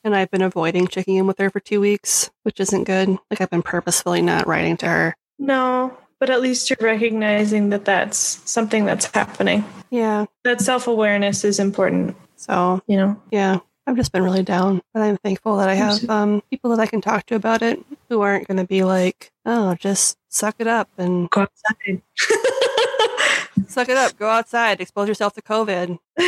And 0.04 0.16
I've 0.16 0.32
been 0.32 0.42
avoiding 0.42 0.88
checking 0.88 1.16
in 1.18 1.28
with 1.28 1.38
her 1.40 1.50
for 1.50 1.60
two 1.60 1.80
weeks, 1.80 2.32
which 2.44 2.60
isn't 2.60 2.86
good. 2.86 3.10
Like 3.30 3.40
I've 3.42 3.50
been 3.52 3.62
purposefully 3.62 4.22
not 4.22 4.48
writing 4.48 4.78
to 4.78 4.86
her. 4.88 5.16
no 5.40 5.98
but 6.20 6.30
at 6.30 6.40
least 6.40 6.70
you're 6.70 6.78
recognizing 6.80 7.70
that 7.72 7.84
that's 7.84 8.18
something 8.46 8.86
that's 8.86 9.06
happening 9.08 9.66
Yeah. 9.90 10.28
that 10.44 10.62
self-awareness 10.62 11.44
is 11.44 11.60
important 11.60 12.16
So 12.36 12.80
you 12.86 12.96
know 12.98 13.20
yeah, 13.32 13.58
I've 13.88 13.96
just 13.96 14.12
been 14.12 14.22
really 14.24 14.44
down, 14.44 14.82
but 14.94 15.02
I'm 15.02 15.18
thankful 15.18 15.58
that 15.58 15.68
I 15.68 15.74
have 15.74 16.08
um, 16.12 16.44
people 16.52 16.70
that 16.70 16.80
I 16.80 16.86
can 16.86 17.02
talk 17.02 17.26
to 17.26 17.36
about 17.36 17.64
it 17.64 17.84
who 18.08 18.22
aren't 18.22 18.48
going 18.48 18.58
to 18.58 18.68
be 18.68 18.84
like, 18.84 19.32
oh, 19.48 19.74
just 19.76 20.16
suck 20.30 20.56
it 20.60 20.68
up 20.68 20.90
and 21.00 21.28
go 21.32 21.42
outside 21.42 22.02
suck 23.72 23.90
it 23.90 23.98
up, 23.98 24.18
go 24.18 24.30
outside, 24.30 24.82
expose 24.82 25.08
yourself 25.08 25.34
to 25.34 25.42
COVID, 25.42 25.98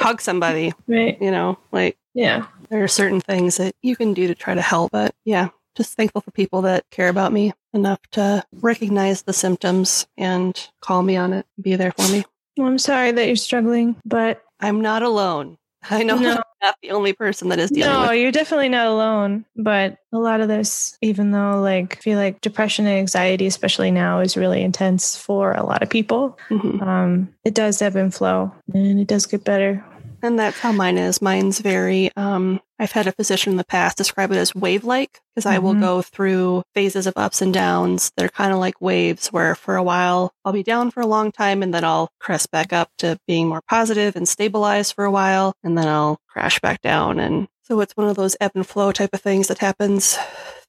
hug 0.00 0.20
somebody. 0.20 0.72
right 0.86 1.20
You 1.20 1.30
know, 1.30 1.58
like 1.72 1.96
yeah 2.14 2.46
there 2.70 2.82
are 2.82 2.88
certain 2.88 3.20
things 3.20 3.56
that 3.58 3.74
you 3.82 3.96
can 3.96 4.14
do 4.14 4.26
to 4.28 4.34
try 4.34 4.54
to 4.54 4.62
help, 4.62 4.92
but 4.92 5.14
yeah, 5.24 5.48
just 5.76 5.94
thankful 5.94 6.20
for 6.20 6.30
people 6.30 6.62
that 6.62 6.84
care 6.90 7.08
about 7.08 7.32
me 7.32 7.52
enough 7.72 8.00
to 8.12 8.44
recognize 8.52 9.22
the 9.22 9.32
symptoms 9.32 10.06
and 10.16 10.68
call 10.80 11.02
me 11.02 11.16
on 11.16 11.32
it, 11.32 11.46
be 11.60 11.76
there 11.76 11.92
for 11.92 12.10
me. 12.12 12.24
well, 12.56 12.68
i'm 12.68 12.78
sorry 12.78 13.10
that 13.12 13.26
you're 13.26 13.36
struggling 13.36 13.96
but 14.04 14.42
I'm 14.60 14.80
not 14.80 15.02
alone. 15.02 15.58
I 15.90 16.02
know 16.02 16.16
No. 16.18 16.30
I'm 16.32 16.42
not 16.62 16.76
the 16.82 16.90
only 16.92 17.12
person 17.12 17.48
that 17.50 17.58
is 17.58 17.70
dealing 17.70 17.92
no, 17.92 18.08
with. 18.08 18.18
you're 18.18 18.32
definitely 18.32 18.68
not 18.70 18.86
alone. 18.86 19.44
But 19.56 19.98
a 20.12 20.18
lot 20.18 20.40
of 20.40 20.48
this, 20.48 20.96
even 21.02 21.30
though 21.30 21.60
like 21.60 21.98
I 21.98 22.00
feel 22.00 22.18
like 22.18 22.40
depression 22.40 22.86
and 22.86 22.98
anxiety, 22.98 23.46
especially 23.46 23.90
now, 23.90 24.20
is 24.20 24.36
really 24.36 24.62
intense 24.62 25.16
for 25.16 25.52
a 25.52 25.64
lot 25.64 25.82
of 25.82 25.90
people. 25.90 26.38
Mhm. 26.50 26.80
Um, 26.82 27.34
it 27.44 27.54
does 27.54 27.82
ebb 27.82 27.96
and 27.96 28.14
flow, 28.14 28.52
and 28.72 28.98
it 29.00 29.08
does 29.08 29.26
get 29.26 29.44
better. 29.44 29.84
And 30.22 30.38
that's 30.38 30.58
how 30.58 30.72
mine 30.72 30.96
is. 30.96 31.20
Mine's 31.20 31.58
very, 31.60 32.10
um, 32.16 32.60
I've 32.78 32.92
had 32.92 33.06
a 33.06 33.12
physician 33.12 33.52
in 33.52 33.56
the 33.56 33.64
past 33.64 33.96
describe 33.96 34.32
it 34.32 34.36
as 34.36 34.54
wave 34.54 34.84
like 34.84 35.20
because 35.34 35.46
I 35.46 35.58
will 35.58 35.74
Mhm. 35.74 35.80
go 35.80 36.02
through 36.02 36.64
phases 36.74 37.06
of 37.06 37.14
ups 37.16 37.40
and 37.40 37.54
downs 37.54 38.10
that 38.16 38.24
are 38.26 38.28
kind 38.28 38.52
of 38.52 38.58
like 38.58 38.80
waves 38.80 39.28
where 39.28 39.54
for 39.54 39.76
a 39.76 39.82
while 39.82 40.32
I'll 40.44 40.52
be 40.52 40.62
down 40.62 40.90
for 40.90 41.00
a 41.00 41.06
long 41.06 41.30
time 41.30 41.62
and 41.62 41.72
then 41.72 41.84
I'll 41.84 42.08
crest 42.20 42.50
back 42.50 42.72
up 42.72 42.90
to 42.98 43.18
being 43.28 43.48
more 43.48 43.62
positive 43.68 44.16
and 44.16 44.28
stabilize 44.28 44.90
for 44.90 45.04
a 45.04 45.10
while 45.10 45.54
and 45.62 45.78
then 45.78 45.86
I'll 45.88 46.18
crash 46.28 46.58
back 46.60 46.80
down. 46.82 47.18
And 47.20 47.46
so 47.62 47.80
it's 47.80 47.96
one 47.96 48.08
of 48.08 48.16
those 48.16 48.36
ebb 48.40 48.52
and 48.54 48.66
flow 48.66 48.90
type 48.92 49.10
of 49.12 49.20
things 49.20 49.48
that 49.48 49.58
happens 49.58 50.18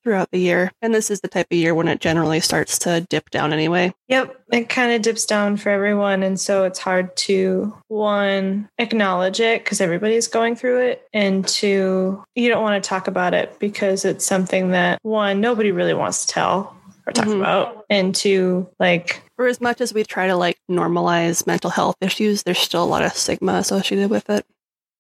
throughout 0.06 0.30
the 0.32 0.40
year. 0.40 0.72
And 0.82 0.94
this 0.94 1.10
is 1.12 1.20
the 1.22 1.28
type 1.28 1.48
of 1.52 1.58
year 1.58 1.74
when 1.76 1.88
it 1.90 2.00
generally 2.00 2.40
starts 2.40 2.78
to 2.80 3.02
dip 3.10 3.32
down 3.32 3.52
anyway. 3.52 3.94
Yep, 4.08 4.40
it 4.54 4.70
kind 4.70 4.94
of 4.94 5.02
dips 5.02 5.26
down 5.26 5.58
for 5.58 5.70
everyone, 5.70 6.22
and 6.24 6.40
so 6.40 6.64
it's 6.64 6.80
hard 6.80 7.14
to 7.18 7.76
one 7.88 8.70
acknowledge 8.78 9.40
it 9.40 9.64
because 9.64 9.82
everybody's 9.82 10.28
going 10.28 10.56
through 10.56 10.80
it, 10.82 11.08
and 11.12 11.46
two, 11.48 12.24
you 12.36 12.48
don't 12.50 12.62
want 12.64 12.82
to 12.82 12.88
talk 12.88 13.08
about 13.08 13.34
it 13.34 13.58
because 13.60 14.06
it's 14.06 14.26
something 14.26 14.70
that 14.72 15.00
one 15.02 15.42
nobody 15.42 15.72
really 15.72 15.96
wants 15.96 16.26
to 16.26 16.32
tell 16.34 16.76
or 17.08 17.12
talk 17.14 17.26
Mhm. 17.28 17.40
about, 17.40 17.86
and 17.90 18.14
two, 18.16 18.68
like 18.80 19.24
For 19.38 19.48
as 19.48 19.60
much 19.60 19.82
as 19.82 19.94
we 19.94 20.04
try 20.04 20.28
to 20.28 20.36
like 20.36 20.58
normalize 20.72 21.46
mental 21.46 21.70
health 21.72 21.96
issues, 22.00 22.44
there's 22.44 22.60
still 22.60 22.84
a 22.84 22.86
lot 22.86 23.04
of 23.04 23.14
stigma 23.14 23.54
associated 23.56 24.10
with 24.10 24.30
it. 24.30 24.46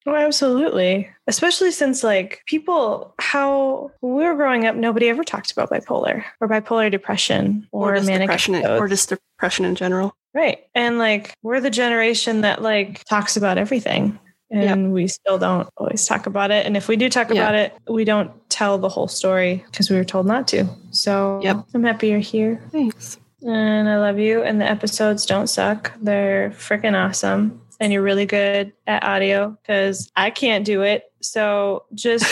Oh, 0.07 0.15
absolutely. 0.15 1.09
Especially 1.27 1.71
since, 1.71 2.03
like, 2.03 2.43
people, 2.45 3.13
how 3.19 3.91
we 4.01 4.23
were 4.23 4.35
growing 4.35 4.65
up, 4.67 4.75
nobody 4.75 5.09
ever 5.09 5.23
talked 5.23 5.51
about 5.51 5.71
bipolar 5.71 6.23
or 6.39 6.47
bipolar 6.47 6.91
depression 6.91 7.67
or, 7.71 7.95
just 7.95 8.07
manic 8.07 8.27
depression, 8.27 8.55
episodes. 8.55 8.81
or 8.81 8.87
just 8.87 9.09
depression 9.09 9.65
in 9.65 9.73
general. 9.75 10.15
right. 10.35 10.59
And, 10.75 10.97
like, 10.99 11.33
we're 11.41 11.59
the 11.61 11.69
generation 11.71 12.41
that, 12.41 12.61
like, 12.61 13.03
talks 13.05 13.35
about 13.37 13.57
everything. 13.57 14.19
And 14.51 14.93
we 14.93 15.07
still 15.07 15.37
don't 15.39 15.67
always 15.75 16.05
talk 16.05 16.27
about 16.27 16.51
it. 16.51 16.65
And 16.65 16.77
if 16.77 16.87
we 16.87 16.95
do 16.95 17.09
talk 17.09 17.29
Yeah. 17.33 17.41
about 17.41 17.55
it, 17.55 17.73
we 17.89 18.05
don't 18.05 18.31
tell 18.49 18.77
the 18.77 18.87
whole 18.87 19.07
story 19.07 19.65
because 19.71 19.89
we 19.89 19.97
were 19.97 20.03
told 20.05 20.27
not 20.27 20.47
to. 20.49 20.65
So 20.91 21.41
Yep. 21.43 21.65
I'm 21.73 21.83
happy 21.83 22.09
you're 22.09 22.19
here. 22.19 22.61
Thanks. 22.71 23.17
And 23.41 23.89
I 23.89 23.97
love 23.97 24.17
you. 24.17 24.43
And 24.43 24.61
the 24.61 24.65
episodes 24.69 25.25
don't 25.25 25.47
suck. 25.47 25.91
They're 26.01 26.51
freaking 26.51 26.93
awesome. 26.95 27.59
And 27.79 27.91
you're 27.91 28.01
really 28.01 28.25
good 28.25 28.71
at 28.87 29.03
audio 29.03 29.57
because 29.61 30.11
I 30.15 30.29
can't 30.29 30.65
do 30.65 30.81
it. 30.81 31.11
So 31.21 31.83
just 31.93 32.25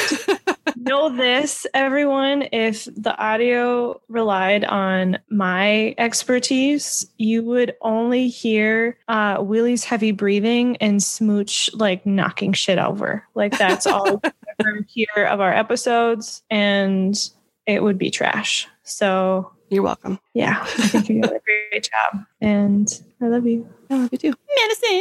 know 0.77 1.15
this, 1.15 1.65
everyone. 1.73 2.47
If 2.51 2.86
the 2.95 3.15
audio 3.17 3.99
relied 4.08 4.63
on 4.65 5.17
my 5.29 5.96
expertise, 5.98 7.06
you 7.17 7.44
would 7.44 7.75
only 7.81 8.27
hear 8.29 8.98
uh, 9.08 9.37
Willie's 9.41 9.83
heavy 9.83 10.12
breathing 10.12 10.77
and 10.77 11.02
Smooch 11.04 11.69
like 11.73 12.06
knocking 12.06 12.54
shit 12.54 12.77
over. 12.79 13.27
Like 13.35 13.58
that's 13.58 13.85
all 13.85 14.08
you 14.08 14.21
ever 14.60 14.85
hear 14.87 15.25
of 15.25 15.41
our 15.41 15.54
episodes. 15.54 16.41
And 16.50 17.17
it 17.65 17.81
would 17.83 17.98
be 17.98 18.12
trash. 18.12 18.67
So 18.83 19.52
You're 19.69 19.83
welcome. 19.83 20.19
yeah, 20.33 20.60
I 20.62 20.87
think 20.87 21.10
you 21.10 21.21
did 21.21 21.31
a 21.31 21.39
great 21.71 21.89
job. 21.89 22.23
And 22.41 23.02
I 23.21 23.27
love 23.27 23.46
you. 23.46 23.67
I 23.89 23.96
love 23.96 24.10
you 24.12 24.17
too. 24.17 24.33
Medicine. 24.58 24.92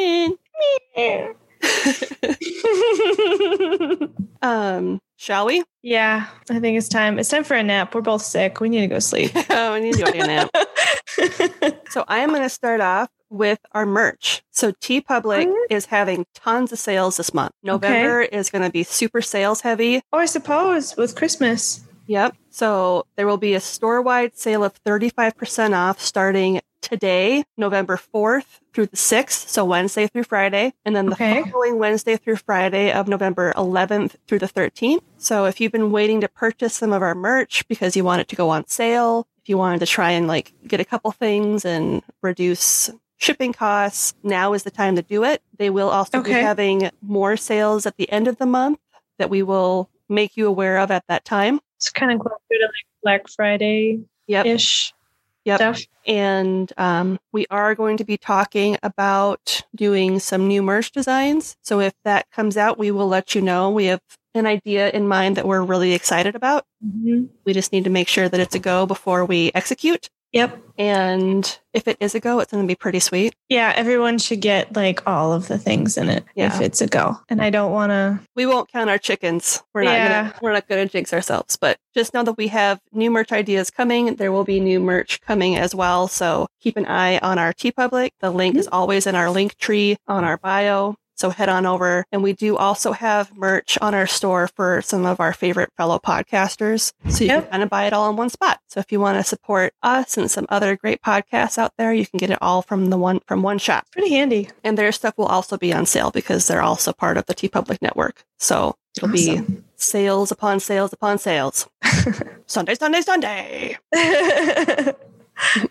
Um, 4.43 5.01
shall 5.16 5.47
we? 5.47 5.64
yeah, 5.82 6.26
I 6.51 6.59
think 6.61 6.76
it's 6.78 6.88
time. 6.88 7.18
It's 7.18 7.28
time 7.28 7.45
for 7.45 7.55
a 7.55 7.62
nap. 7.62 7.95
We're 7.95 8.01
both 8.03 8.22
sick. 8.22 8.61
We 8.61 8.68
need 8.68 8.80
to 8.82 8.86
go 8.88 8.99
sleep. 8.99 9.30
oh, 9.51 9.72
we 9.74 9.80
need 9.80 9.95
to 9.95 10.05
go 10.05 10.11
take 10.11 10.22
a 10.22 10.26
nap. 10.26 10.51
So 11.90 12.05
I 12.09 12.20
am 12.20 12.30
going 12.30 12.43
to 12.43 12.49
start 12.49 12.80
off 12.80 13.11
with 13.28 13.59
our 13.72 13.84
merch. 13.84 14.43
So 14.51 14.72
TeePublic 14.72 15.47
Oh, 15.47 15.66
is 15.68 15.86
having 15.86 16.24
tons 16.34 16.72
of 16.72 16.78
sales 16.78 17.18
this 17.18 17.34
month. 17.34 17.53
November 17.62 18.22
is 18.22 18.49
going 18.51 18.62
to 18.62 18.70
be 18.70 18.82
super 18.82 19.20
sales 19.20 19.61
heavy. 19.61 20.01
oh, 20.12 20.18
I 20.18 20.24
suppose 20.24 20.97
with 20.97 21.14
Christmas. 21.14 21.82
Yep. 22.07 22.34
So 22.51 23.05
there 23.16 23.26
will 23.26 23.36
be 23.36 23.53
a 23.55 23.61
store 23.61 24.01
wide 24.03 24.38
sale 24.38 24.64
of 24.64 24.82
35% 24.84 25.74
off 25.76 26.01
starting 26.01 26.61
today, 26.83 27.45
November 27.57 27.97
4th 27.97 28.61
through 28.74 28.87
the 28.87 28.97
6th. 28.97 29.49
So 29.49 29.64
Wednesday 29.64 30.07
through 30.07 30.24
Friday. 30.24 30.74
And 30.85 30.95
then 30.95 31.07
the 31.07 31.12
Okay. 31.14 31.43
following 31.51 31.78
Wednesday 31.78 32.16
through 32.16 32.37
Friday 32.37 32.93
of 32.93 33.09
November 33.09 33.53
11th 33.57 34.16
through 34.26 34.41
the 34.41 34.49
13th. 34.49 35.03
So 35.16 35.47
if 35.47 35.61
you've 35.61 35.72
been 35.72 35.91
waiting 35.93 36.20
to 36.20 36.28
purchase 36.28 36.74
some 36.74 36.93
of 36.93 37.01
our 37.03 37.14
merch 37.14 37.66
because 37.68 37.97
you 37.97 38.05
want 38.05 38.20
it 38.20 38.28
to 38.28 38.37
go 38.37 38.51
on 38.51 38.66
sale, 38.66 39.26
if 39.43 39.49
you 39.49 39.57
wanted 39.57 39.80
to 39.80 39.87
try 39.87 40.11
and 40.11 40.26
like 40.28 40.53
get 40.66 40.80
a 40.80 40.85
couple 40.85 41.11
things 41.12 41.64
and 41.64 42.03
reduce 42.22 42.91
shipping 43.16 43.53
costs, 43.53 44.14
now 44.22 44.53
is 44.53 44.64
the 44.64 44.70
time 44.70 44.97
to 44.97 45.03
do 45.03 45.24
it. 45.24 45.43
They 45.57 45.70
will 45.70 45.89
also 45.91 46.22
be 46.22 46.33
having 46.33 46.91
more 47.01 47.37
sales 47.37 47.87
at 47.87 47.97
the 47.97 48.11
end 48.11 48.26
of 48.28 48.37
the 48.39 48.47
month 48.47 48.78
that 49.18 49.30
we 49.30 49.43
will 49.43 49.89
make 50.09 50.37
you 50.37 50.47
aware 50.49 50.78
of 50.78 50.91
at 50.91 51.05
that 51.09 51.24
time. 51.24 51.61
It's 51.76 51.91
kind 51.91 52.12
of 52.12 52.18
closer 52.20 52.37
to 52.51 52.59
like 52.66 52.72
Black 53.03 53.28
Friday 53.28 54.01
ish 54.28 54.93
Yep. 54.93 55.01
Stuff. 55.45 55.86
And 56.07 56.72
um, 56.78 57.18
we 57.32 57.47
are 57.51 57.74
going 57.74 57.97
to 57.99 58.05
be 58.05 58.16
talking 58.16 58.76
about 58.82 59.62
doing 59.74 60.18
some 60.18 60.49
new 60.49 60.62
merch 60.62 60.93
designs. 60.93 61.57
So 61.62 61.80
if 61.80 61.93
that 62.05 62.30
comes 62.30 62.57
out, 62.57 62.78
we 62.78 62.90
will 62.90 63.09
let 63.09 63.34
you 63.34 63.43
know. 63.43 63.70
We 63.70 63.86
have 63.86 64.01
an 64.34 64.47
idea 64.47 64.90
in 64.90 65.07
mind 65.07 65.36
that 65.36 65.47
we're 65.47 65.62
really 65.62 65.93
excited 65.93 66.34
about. 66.34 66.64
Mhm. 66.84 67.28
We 67.45 67.53
just 67.53 67.72
need 67.72 67.84
to 67.84 67.90
make 67.90 68.09
sure 68.09 68.28
that 68.28 68.40
it's 68.40 68.55
a 68.55 68.59
go 68.59 68.86
before 68.86 69.24
we 69.24 69.51
execute. 69.55 70.09
Yep. 70.33 70.59
And 70.78 71.59
if 71.74 71.87
it 71.87 71.99
is 72.01 72.14
a 72.14 72.20
go, 72.20 72.41
it's 72.41 72.51
going 72.51 72.64
to 72.64 72.68
be 72.68 72.74
pretty 72.74 73.01
sweet. 73.01 73.35
Yeah, 73.49 73.72
everyone 73.76 74.18
should 74.18 74.41
get 74.41 74.74
like 74.74 75.07
all 75.07 75.33
of 75.33 75.47
the 75.49 75.59
things 75.59 75.99
in 75.99 76.09
it 76.09 76.24
Yeah. 76.35 76.55
if 76.55 76.61
it's 76.61 76.80
a 76.80 76.87
go. 76.87 77.18
And 77.28 77.43
I 77.43 77.51
don't 77.51 77.72
want 77.72 77.91
to. 77.91 78.20
We 78.35 78.47
won't 78.47 78.72
count 78.72 78.89
our 78.89 78.99
chickens. 78.99 79.62
We're 79.74 79.85
not 79.85 79.93
Yeah. 79.93 80.09
gonna 80.09 80.35
we're 80.41 80.53
not 80.53 80.68
gonna 80.68 80.87
jinx 80.87 81.12
ourselves. 81.12 81.57
But 81.57 81.78
just 81.95 82.14
know 82.14 82.24
that 82.24 82.39
we 82.39 82.49
have 82.49 82.80
new 82.93 83.11
merch 83.11 83.33
ideas 83.33 83.70
coming. 83.70 84.16
There 84.16 84.33
will 84.33 84.45
be 84.45 84.61
new 84.61 84.80
merch 84.80 85.20
coming 85.20 85.57
as 85.57 85.74
well. 85.74 86.09
So 86.09 86.47
keep 86.61 86.76
an 86.76 86.87
eye 86.87 87.18
on 87.18 87.39
our 87.39 87.53
TeePublic. 87.53 88.11
The 88.20 88.30
link 88.30 88.55
mm-hmm. 88.55 88.61
is 88.61 88.68
always 88.68 89.07
in 89.07 89.14
our 89.14 89.30
link 89.30 89.59
tree 89.59 89.99
on 90.09 90.24
our 90.24 90.39
bio. 90.39 90.97
So 91.15 91.31
head 91.31 91.49
on 91.49 91.67
over. 91.67 92.05
And 92.11 92.23
we 92.23 92.33
do 92.33 92.57
also 92.57 92.93
have 92.93 93.37
merch 93.37 93.79
on 93.81 93.95
our 93.95 94.07
store 94.07 94.49
for 94.49 94.83
some 94.83 95.05
of 95.07 95.21
our 95.21 95.33
favorite 95.33 95.71
fellow 95.77 95.99
podcasters. 95.99 96.93
So 97.09 97.23
you 97.25 97.31
Yep. 97.31 97.43
can 97.43 97.51
kind 97.51 97.63
of 97.63 97.71
buy 97.71 97.85
it 97.85 97.93
all 97.93 98.11
in 98.11 98.17
one 98.17 98.31
spot. 98.31 98.59
So 98.69 98.81
if 98.81 98.91
you 98.91 98.99
want 98.99 99.19
to 99.19 99.25
support 99.25 99.73
us 99.83 100.17
and 100.17 100.31
some 100.31 100.47
other 100.49 100.75
great 100.77 101.01
podcasts 101.03 101.59
out 101.59 101.73
there, 101.79 101.93
you 101.93 102.07
can 102.07 102.19
get 102.19 102.31
it 102.31 102.39
all 102.41 102.63
from 102.63 102.91
the 102.91 102.97
one 102.99 103.21
from 103.27 103.43
one 103.43 103.59
shop. 103.59 103.87
Pretty 103.93 104.11
handy. 104.11 104.49
And 104.65 104.77
their 104.77 104.91
stuff 104.91 105.15
will 105.17 105.27
also 105.27 105.57
be 105.57 105.73
on 105.73 105.87
sale 105.87 106.11
because 106.11 106.49
they're 106.49 106.63
also 106.63 106.93
part 106.93 107.17
of 107.17 107.27
the 107.27 107.35
TeePublic 107.35 107.81
network. 107.83 108.25
So 108.39 108.75
it'll 108.97 109.11
be 109.11 109.43
sales 109.77 110.33
upon 110.33 110.59
sales 110.61 110.93
upon 110.93 111.19
sales. 111.19 111.69
Sunday, 112.47 112.75
Sunday, 112.75 113.01
Sunday. 113.03 113.79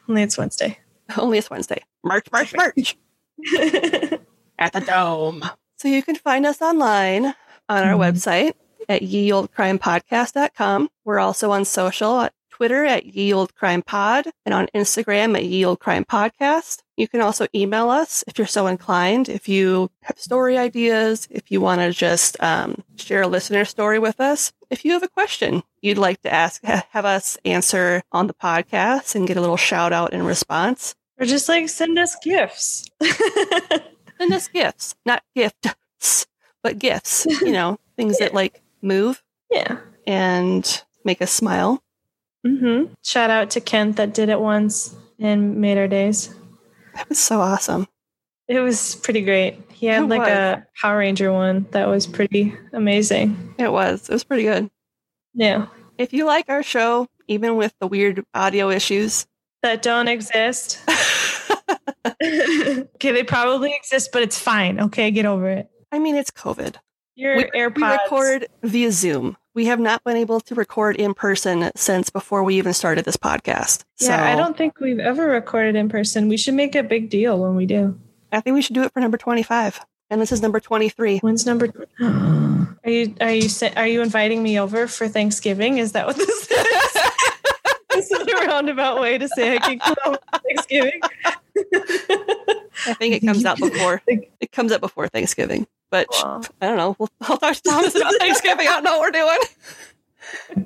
Only 0.08 0.24
it's 0.24 0.38
Wednesday. 0.38 0.78
Only 1.18 1.38
it's 1.39 1.50
Wednesday. 1.50 1.84
March, 2.04 2.28
March, 2.32 2.54
March 2.56 2.96
at 4.62 4.74
the 4.74 4.80
Dome. 4.82 5.43
So 5.78 5.88
you 5.88 6.03
can 6.03 6.16
find 6.16 6.45
us 6.45 6.62
online 6.62 7.26
on 7.68 7.84
our 7.84 7.95
Mhm. 7.95 8.14
website 8.14 8.53
at 8.88 9.01
yeoldecrimepodcast.com. 9.01 10.89
We're 11.05 11.20
also 11.20 11.51
on 11.51 11.66
social 11.66 12.22
at 12.22 12.34
Twitter 12.51 12.86
at 12.86 13.05
Ye 13.07 13.34
Olde 13.34 13.55
Crime 13.55 13.82
Pod 13.82 14.28
and 14.45 14.53
on 14.53 14.68
Instagram 14.76 15.36
at 15.36 15.45
Ye 15.45 15.66
Olde 15.66 15.80
Crime 15.80 16.05
Podcast. 16.05 16.82
You 16.95 17.07
can 17.07 17.20
also 17.22 17.47
email 17.55 17.89
us 17.89 18.24
if 18.28 18.38
you're 18.38 18.45
so 18.45 18.68
inclined. 18.68 19.28
If 19.30 19.49
you 19.49 19.89
have 20.03 20.20
story 20.20 20.57
ideas, 20.59 21.28
if 21.32 21.49
you 21.49 21.59
want 21.59 21.82
to 21.82 21.91
just 21.91 22.38
um, 22.43 22.84
share 22.97 23.24
a 23.24 23.28
listener 23.28 23.66
story 23.66 23.97
with 23.97 24.20
us, 24.22 24.51
if 24.70 24.86
you 24.86 24.91
have 24.91 25.01
a 25.01 25.07
question 25.07 25.64
you'd 25.82 25.97
like 25.97 26.22
to 26.22 26.32
ask, 26.32 26.64
ha- 26.64 26.86
have 26.91 27.05
us 27.05 27.38
answer 27.45 28.03
on 28.12 28.28
the 28.28 28.36
podcast 28.36 29.16
and 29.16 29.28
get 29.28 29.38
a 29.38 29.41
little 29.41 29.57
shout 29.57 29.91
out 29.91 30.14
in 30.14 30.24
response, 30.24 30.93
or 31.20 31.26
just 31.26 31.49
like 31.49 31.68
send 31.70 31.97
us 31.97 32.16
gifts. 32.24 32.86
send 34.22 34.34
us 34.34 34.47
gifts, 34.47 34.95
not 35.05 35.24
gifts, 35.36 36.28
but 36.63 36.78
gifts. 36.80 37.26
You 37.41 37.51
know, 37.51 37.80
things 37.97 38.19
that 38.19 38.34
like 38.34 38.61
move 38.82 39.24
yeah. 39.49 39.78
and 40.07 40.84
make 41.03 41.22
us 41.22 41.32
smile. 41.32 41.84
hmm 42.45 42.86
Shout 43.03 43.30
out 43.30 43.49
to 43.51 43.61
Kent 43.61 43.95
that 43.97 44.13
did 44.13 44.30
it 44.30 44.39
once 44.39 44.95
and 45.19 45.57
made 45.57 45.78
our 45.78 45.88
days. 45.88 46.34
That 46.95 47.09
was 47.09 47.19
so 47.19 47.39
awesome. 47.41 47.88
It 48.47 48.59
was 48.59 48.95
pretty 48.95 49.22
great. 49.22 49.57
He 49.72 49.86
had 49.88 50.03
It 50.03 50.07
like 50.07 50.19
was. 50.22 50.30
a 50.30 50.67
Power 50.80 50.97
Ranger 50.97 51.32
one 51.32 51.65
that 51.72 51.88
was 51.88 52.05
pretty 52.05 52.53
amazing. 52.74 53.55
It 53.57 53.72
was. 53.72 54.09
It 54.09 54.13
was 54.13 54.24
pretty 54.24 54.43
good. 54.43 54.69
Yeah. 55.34 55.67
If 55.97 56.13
you 56.13 56.26
like 56.26 56.49
our 56.49 56.61
show, 56.63 57.07
even 57.28 57.55
with 57.55 57.74
the 57.80 57.88
weird 57.88 58.24
audio 58.34 58.69
issues, 58.69 59.26
That 59.63 59.82
don't 59.82 60.07
exist. 60.07 60.80
okay, 62.23 63.11
they 63.11 63.23
probably 63.23 63.73
exist, 63.75 64.09
but 64.11 64.21
it's 64.21 64.38
fine. 64.38 64.79
Okay, 64.79 65.11
get 65.11 65.25
over 65.25 65.49
it. 65.49 65.69
I 65.91 65.99
mean, 65.99 66.15
it's 66.15 66.32
COVID. 66.32 66.75
Your 67.15 67.36
We, 67.38 67.43
AirPods. 67.45 67.75
we 67.75 67.84
record 67.84 68.47
via 68.63 68.91
Zoom. 68.91 69.38
We 69.53 69.65
have 69.65 69.79
not 69.79 70.03
been 70.05 70.15
able 70.15 70.39
to 70.41 70.55
record 70.55 70.95
in 70.95 71.13
person 71.13 71.71
since 71.75 72.09
before 72.09 72.43
we 72.43 72.55
even 72.55 72.73
started 72.73 73.03
this 73.03 73.17
podcast. 73.17 73.84
Yeah, 73.99 74.17
so 74.17 74.23
I 74.23 74.36
don't 74.36 74.55
think 74.57 74.79
we've 74.79 74.99
ever 74.99 75.25
recorded 75.27 75.75
in 75.75 75.89
person. 75.89 76.29
We 76.29 76.38
should 76.38 76.53
make 76.53 76.73
a 76.73 76.84
big 76.84 77.09
deal 77.09 77.38
when 77.38 77.55
we 77.55 77.65
do. 77.65 77.99
I 78.32 78.39
think 78.39 78.53
we 78.53 78.61
should 78.61 78.75
do 78.75 78.84
it 78.84 78.93
for 78.93 79.01
number 79.01 79.17
25. 79.17 79.82
And 80.09 80.21
this 80.21 80.32
is 80.32 80.41
number 80.41 80.59
23. 80.61 81.19
When's 81.19 81.45
number? 81.45 81.67
Are 82.84 82.89
you 82.89 83.13
are 83.21 83.32
you 83.32 83.47
are 83.75 83.86
you 83.86 84.01
inviting 84.01 84.41
me 84.41 84.59
over 84.59 84.88
for 84.88 85.07
Thanksgiving? 85.07 85.77
Is 85.77 85.91
that 85.91 86.07
what 86.07 86.15
this 86.15 86.27
is? 86.27 86.47
this 87.91 88.09
is 88.11 88.27
a 88.27 88.47
roundabout 88.47 88.99
way 88.99 89.19
to 89.19 89.27
say 89.27 89.55
I 89.55 89.59
can 89.59 89.77
come 89.77 89.95
over 90.03 90.17
for 90.34 90.39
Thanksgiving. 90.39 90.99
I 91.74 92.93
think 92.93 93.14
it 93.16 93.26
comes 93.26 93.45
out 93.45 93.58
before. 93.60 94.02
It 94.41 94.52
comes 94.52 94.72
out 94.72 94.82
before 94.82 95.08
Thanksgiving. 95.08 95.68
But 95.91 96.08
Wow. 96.12 96.41
I 96.62 96.68
don't 96.68 96.78
know. 96.78 96.95
We'll, 96.97 97.10
I'll 97.22 97.38
talk 97.38 97.56
to 97.56 97.62
Thomas 97.62 97.95
about 97.95 98.14
Thanksgiving. 98.20 98.68
I 98.68 98.72
don't 98.72 98.84
know 98.84 98.97
what 98.97 99.02
we're 99.02 99.12
doing. 99.12 99.38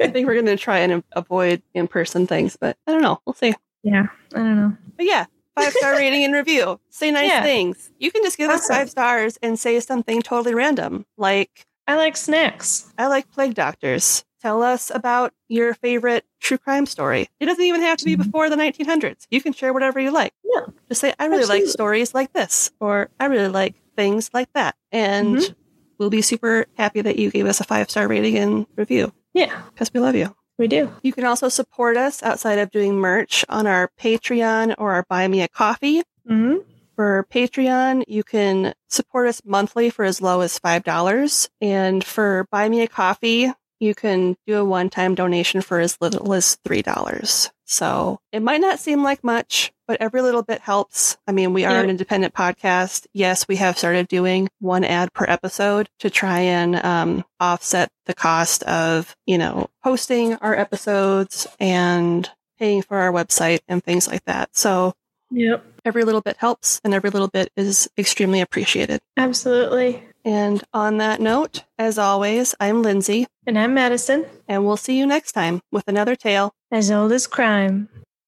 I 0.01 0.07
think 0.07 0.27
we're 0.27 0.33
going 0.35 0.45
to 0.45 0.57
try 0.57 0.79
and 0.79 1.03
avoid 1.13 1.61
in 1.73 1.87
person 1.87 2.25
things, 2.27 2.55
but 2.59 2.77
I 2.87 2.91
don't 2.91 3.01
know. 3.01 3.19
We'll 3.25 3.33
see. 3.33 3.53
Yeah, 3.83 4.07
I 4.33 4.37
don't 4.37 4.55
know. 4.55 4.77
But 4.95 5.05
yeah, 5.05 5.25
five 5.55 5.73
star 5.73 5.91
rating 5.97 6.23
and 6.23 6.33
review. 6.33 6.79
Say 6.89 7.11
nice 7.11 7.27
Yeah. 7.29 7.43
things. 7.43 7.89
You 7.99 8.11
can 8.11 8.23
just 8.23 8.37
give 8.37 8.49
us 8.49 8.67
five 8.67 8.89
stars 8.89 9.37
and 9.41 9.59
say 9.59 9.79
something 9.79 10.21
totally 10.21 10.55
random, 10.55 11.05
like 11.17 11.65
I 11.87 11.95
like 11.97 12.15
snacks. 12.17 12.91
I 12.97 13.07
like 13.07 13.29
plague 13.31 13.53
doctors. 13.55 14.23
Tell 14.45 14.61
us 14.61 14.91
about 14.93 15.33
your 15.49 15.73
favorite 15.73 16.23
true 16.39 16.59
crime 16.59 16.85
story. 16.85 17.27
It 17.39 17.47
doesn't 17.47 17.63
even 17.63 17.81
have 17.81 17.97
to 17.97 18.05
be 18.05 18.13
Mhm. 18.15 18.25
before 18.25 18.47
the 18.47 18.55
1900s. 18.55 19.25
You 19.31 19.41
can 19.41 19.53
share 19.53 19.73
whatever 19.73 19.99
you 19.99 20.11
like. 20.11 20.33
Yeah. 20.43 20.67
Just 20.87 21.01
say, 21.01 21.15
I 21.17 21.25
really 21.25 21.45
like 21.45 21.65
stories 21.65 22.13
like 22.13 22.31
this, 22.33 22.69
or 22.79 23.09
I 23.19 23.25
really 23.25 23.47
like 23.47 23.73
things 23.97 24.29
like 24.35 24.49
that. 24.53 24.75
And 24.91 25.37
Mhm. 25.37 25.55
we'll 25.97 26.11
be 26.11 26.21
super 26.21 26.67
happy 26.77 27.01
that 27.01 27.17
you 27.17 27.31
gave 27.31 27.47
us 27.47 27.59
a 27.59 27.63
five 27.63 27.89
star 27.89 28.07
rating 28.07 28.37
and 28.37 28.67
review 28.75 29.13
Yeah, 29.33 29.63
because 29.73 29.91
we 29.91 29.99
love 29.99 30.13
you. 30.15 30.35
we 30.59 30.67
do. 30.67 30.91
You 31.01 31.11
can 31.11 31.25
also 31.25 31.49
support 31.49 31.97
us 31.97 32.21
outside 32.21 32.59
of 32.59 32.69
doing 32.69 32.97
merch 32.97 33.45
on 33.49 33.65
our 33.65 33.89
Patreon 33.99 34.75
or 34.77 34.93
our 34.93 35.05
Buy 35.09 35.27
Me 35.27 35.41
a 35.41 35.47
Coffee. 35.47 36.03
hmm 36.27 36.57
For 36.95 37.25
Patreon, 37.31 38.03
you 38.07 38.23
can 38.23 38.75
support 38.89 39.27
us 39.27 39.41
monthly 39.43 39.89
for 39.89 40.05
as 40.05 40.21
low 40.21 40.41
as 40.41 40.59
$5. 40.59 41.49
And 41.59 42.03
for 42.03 42.45
Buy 42.51 42.69
Me 42.69 42.83
a 42.83 42.87
Coffee, 42.87 43.51
you 43.79 43.93
can 43.95 44.35
do 44.47 44.57
a 44.57 44.65
one 44.65 44.89
time 44.89 45.15
donation 45.15 45.61
for 45.61 45.79
as 45.79 45.97
little 46.01 46.33
as 46.33 46.57
$3. 46.67 47.49
So 47.65 48.19
it 48.31 48.41
might 48.41 48.61
not 48.61 48.79
seem 48.79 49.01
like 49.03 49.23
much, 49.23 49.71
but 49.87 49.99
every 49.99 50.21
little 50.21 50.43
bit 50.43 50.61
helps. 50.61 51.17
I 51.27 51.31
mean, 51.31 51.51
we 51.53 51.65
are 51.65 51.71
Yeah. 51.73 51.81
an 51.81 51.89
independent 51.89 52.33
podcast. 52.33 53.07
Yes, 53.13 53.47
we 53.47 53.55
have 53.57 53.77
started 53.77 54.07
doing 54.07 54.47
one 54.59 54.83
ad 54.83 55.11
per 55.13 55.25
episode 55.27 55.89
to 55.99 56.09
try 56.09 56.39
and 56.41 56.75
um, 56.75 57.25
offset 57.39 57.89
the 58.05 58.13
cost 58.13 58.61
of, 58.63 59.15
you 59.25 59.37
know, 59.37 59.69
hosting 59.83 60.35
our 60.35 60.55
episodes 60.55 61.47
and 61.59 62.29
paying 62.59 62.81
for 62.83 62.97
our 62.97 63.11
website 63.11 63.59
and 63.67 63.83
things 63.83 64.07
like 64.07 64.23
that. 64.25 64.55
So 64.55 64.93
Yep, 65.31 65.65
every 65.83 66.03
little 66.03 66.21
bit 66.21 66.37
helps 66.37 66.79
and 66.83 66.93
every 66.93 67.09
little 67.09 67.27
bit 67.27 67.49
is 67.57 67.89
extremely 67.97 68.41
appreciated. 68.41 69.01
absolutely. 69.17 70.03
And 70.25 70.63
on 70.73 70.97
that 70.97 71.21
note, 71.21 71.65
as 71.77 71.99
always, 71.99 72.55
I'm 72.59 72.81
Lindsay. 72.81 73.27
And 73.45 73.59
I'm 73.59 73.75
Madison, 73.75 74.25
and 74.47 74.65
we'll 74.65 74.75
see 74.75 74.97
you 74.97 75.05
next 75.05 75.33
time 75.33 75.61
with 75.71 75.83
another 75.87 76.15
tale. 76.15 76.51
As 76.71 76.89
old 76.89 77.11
as 77.11 77.27
crime. 77.27 77.89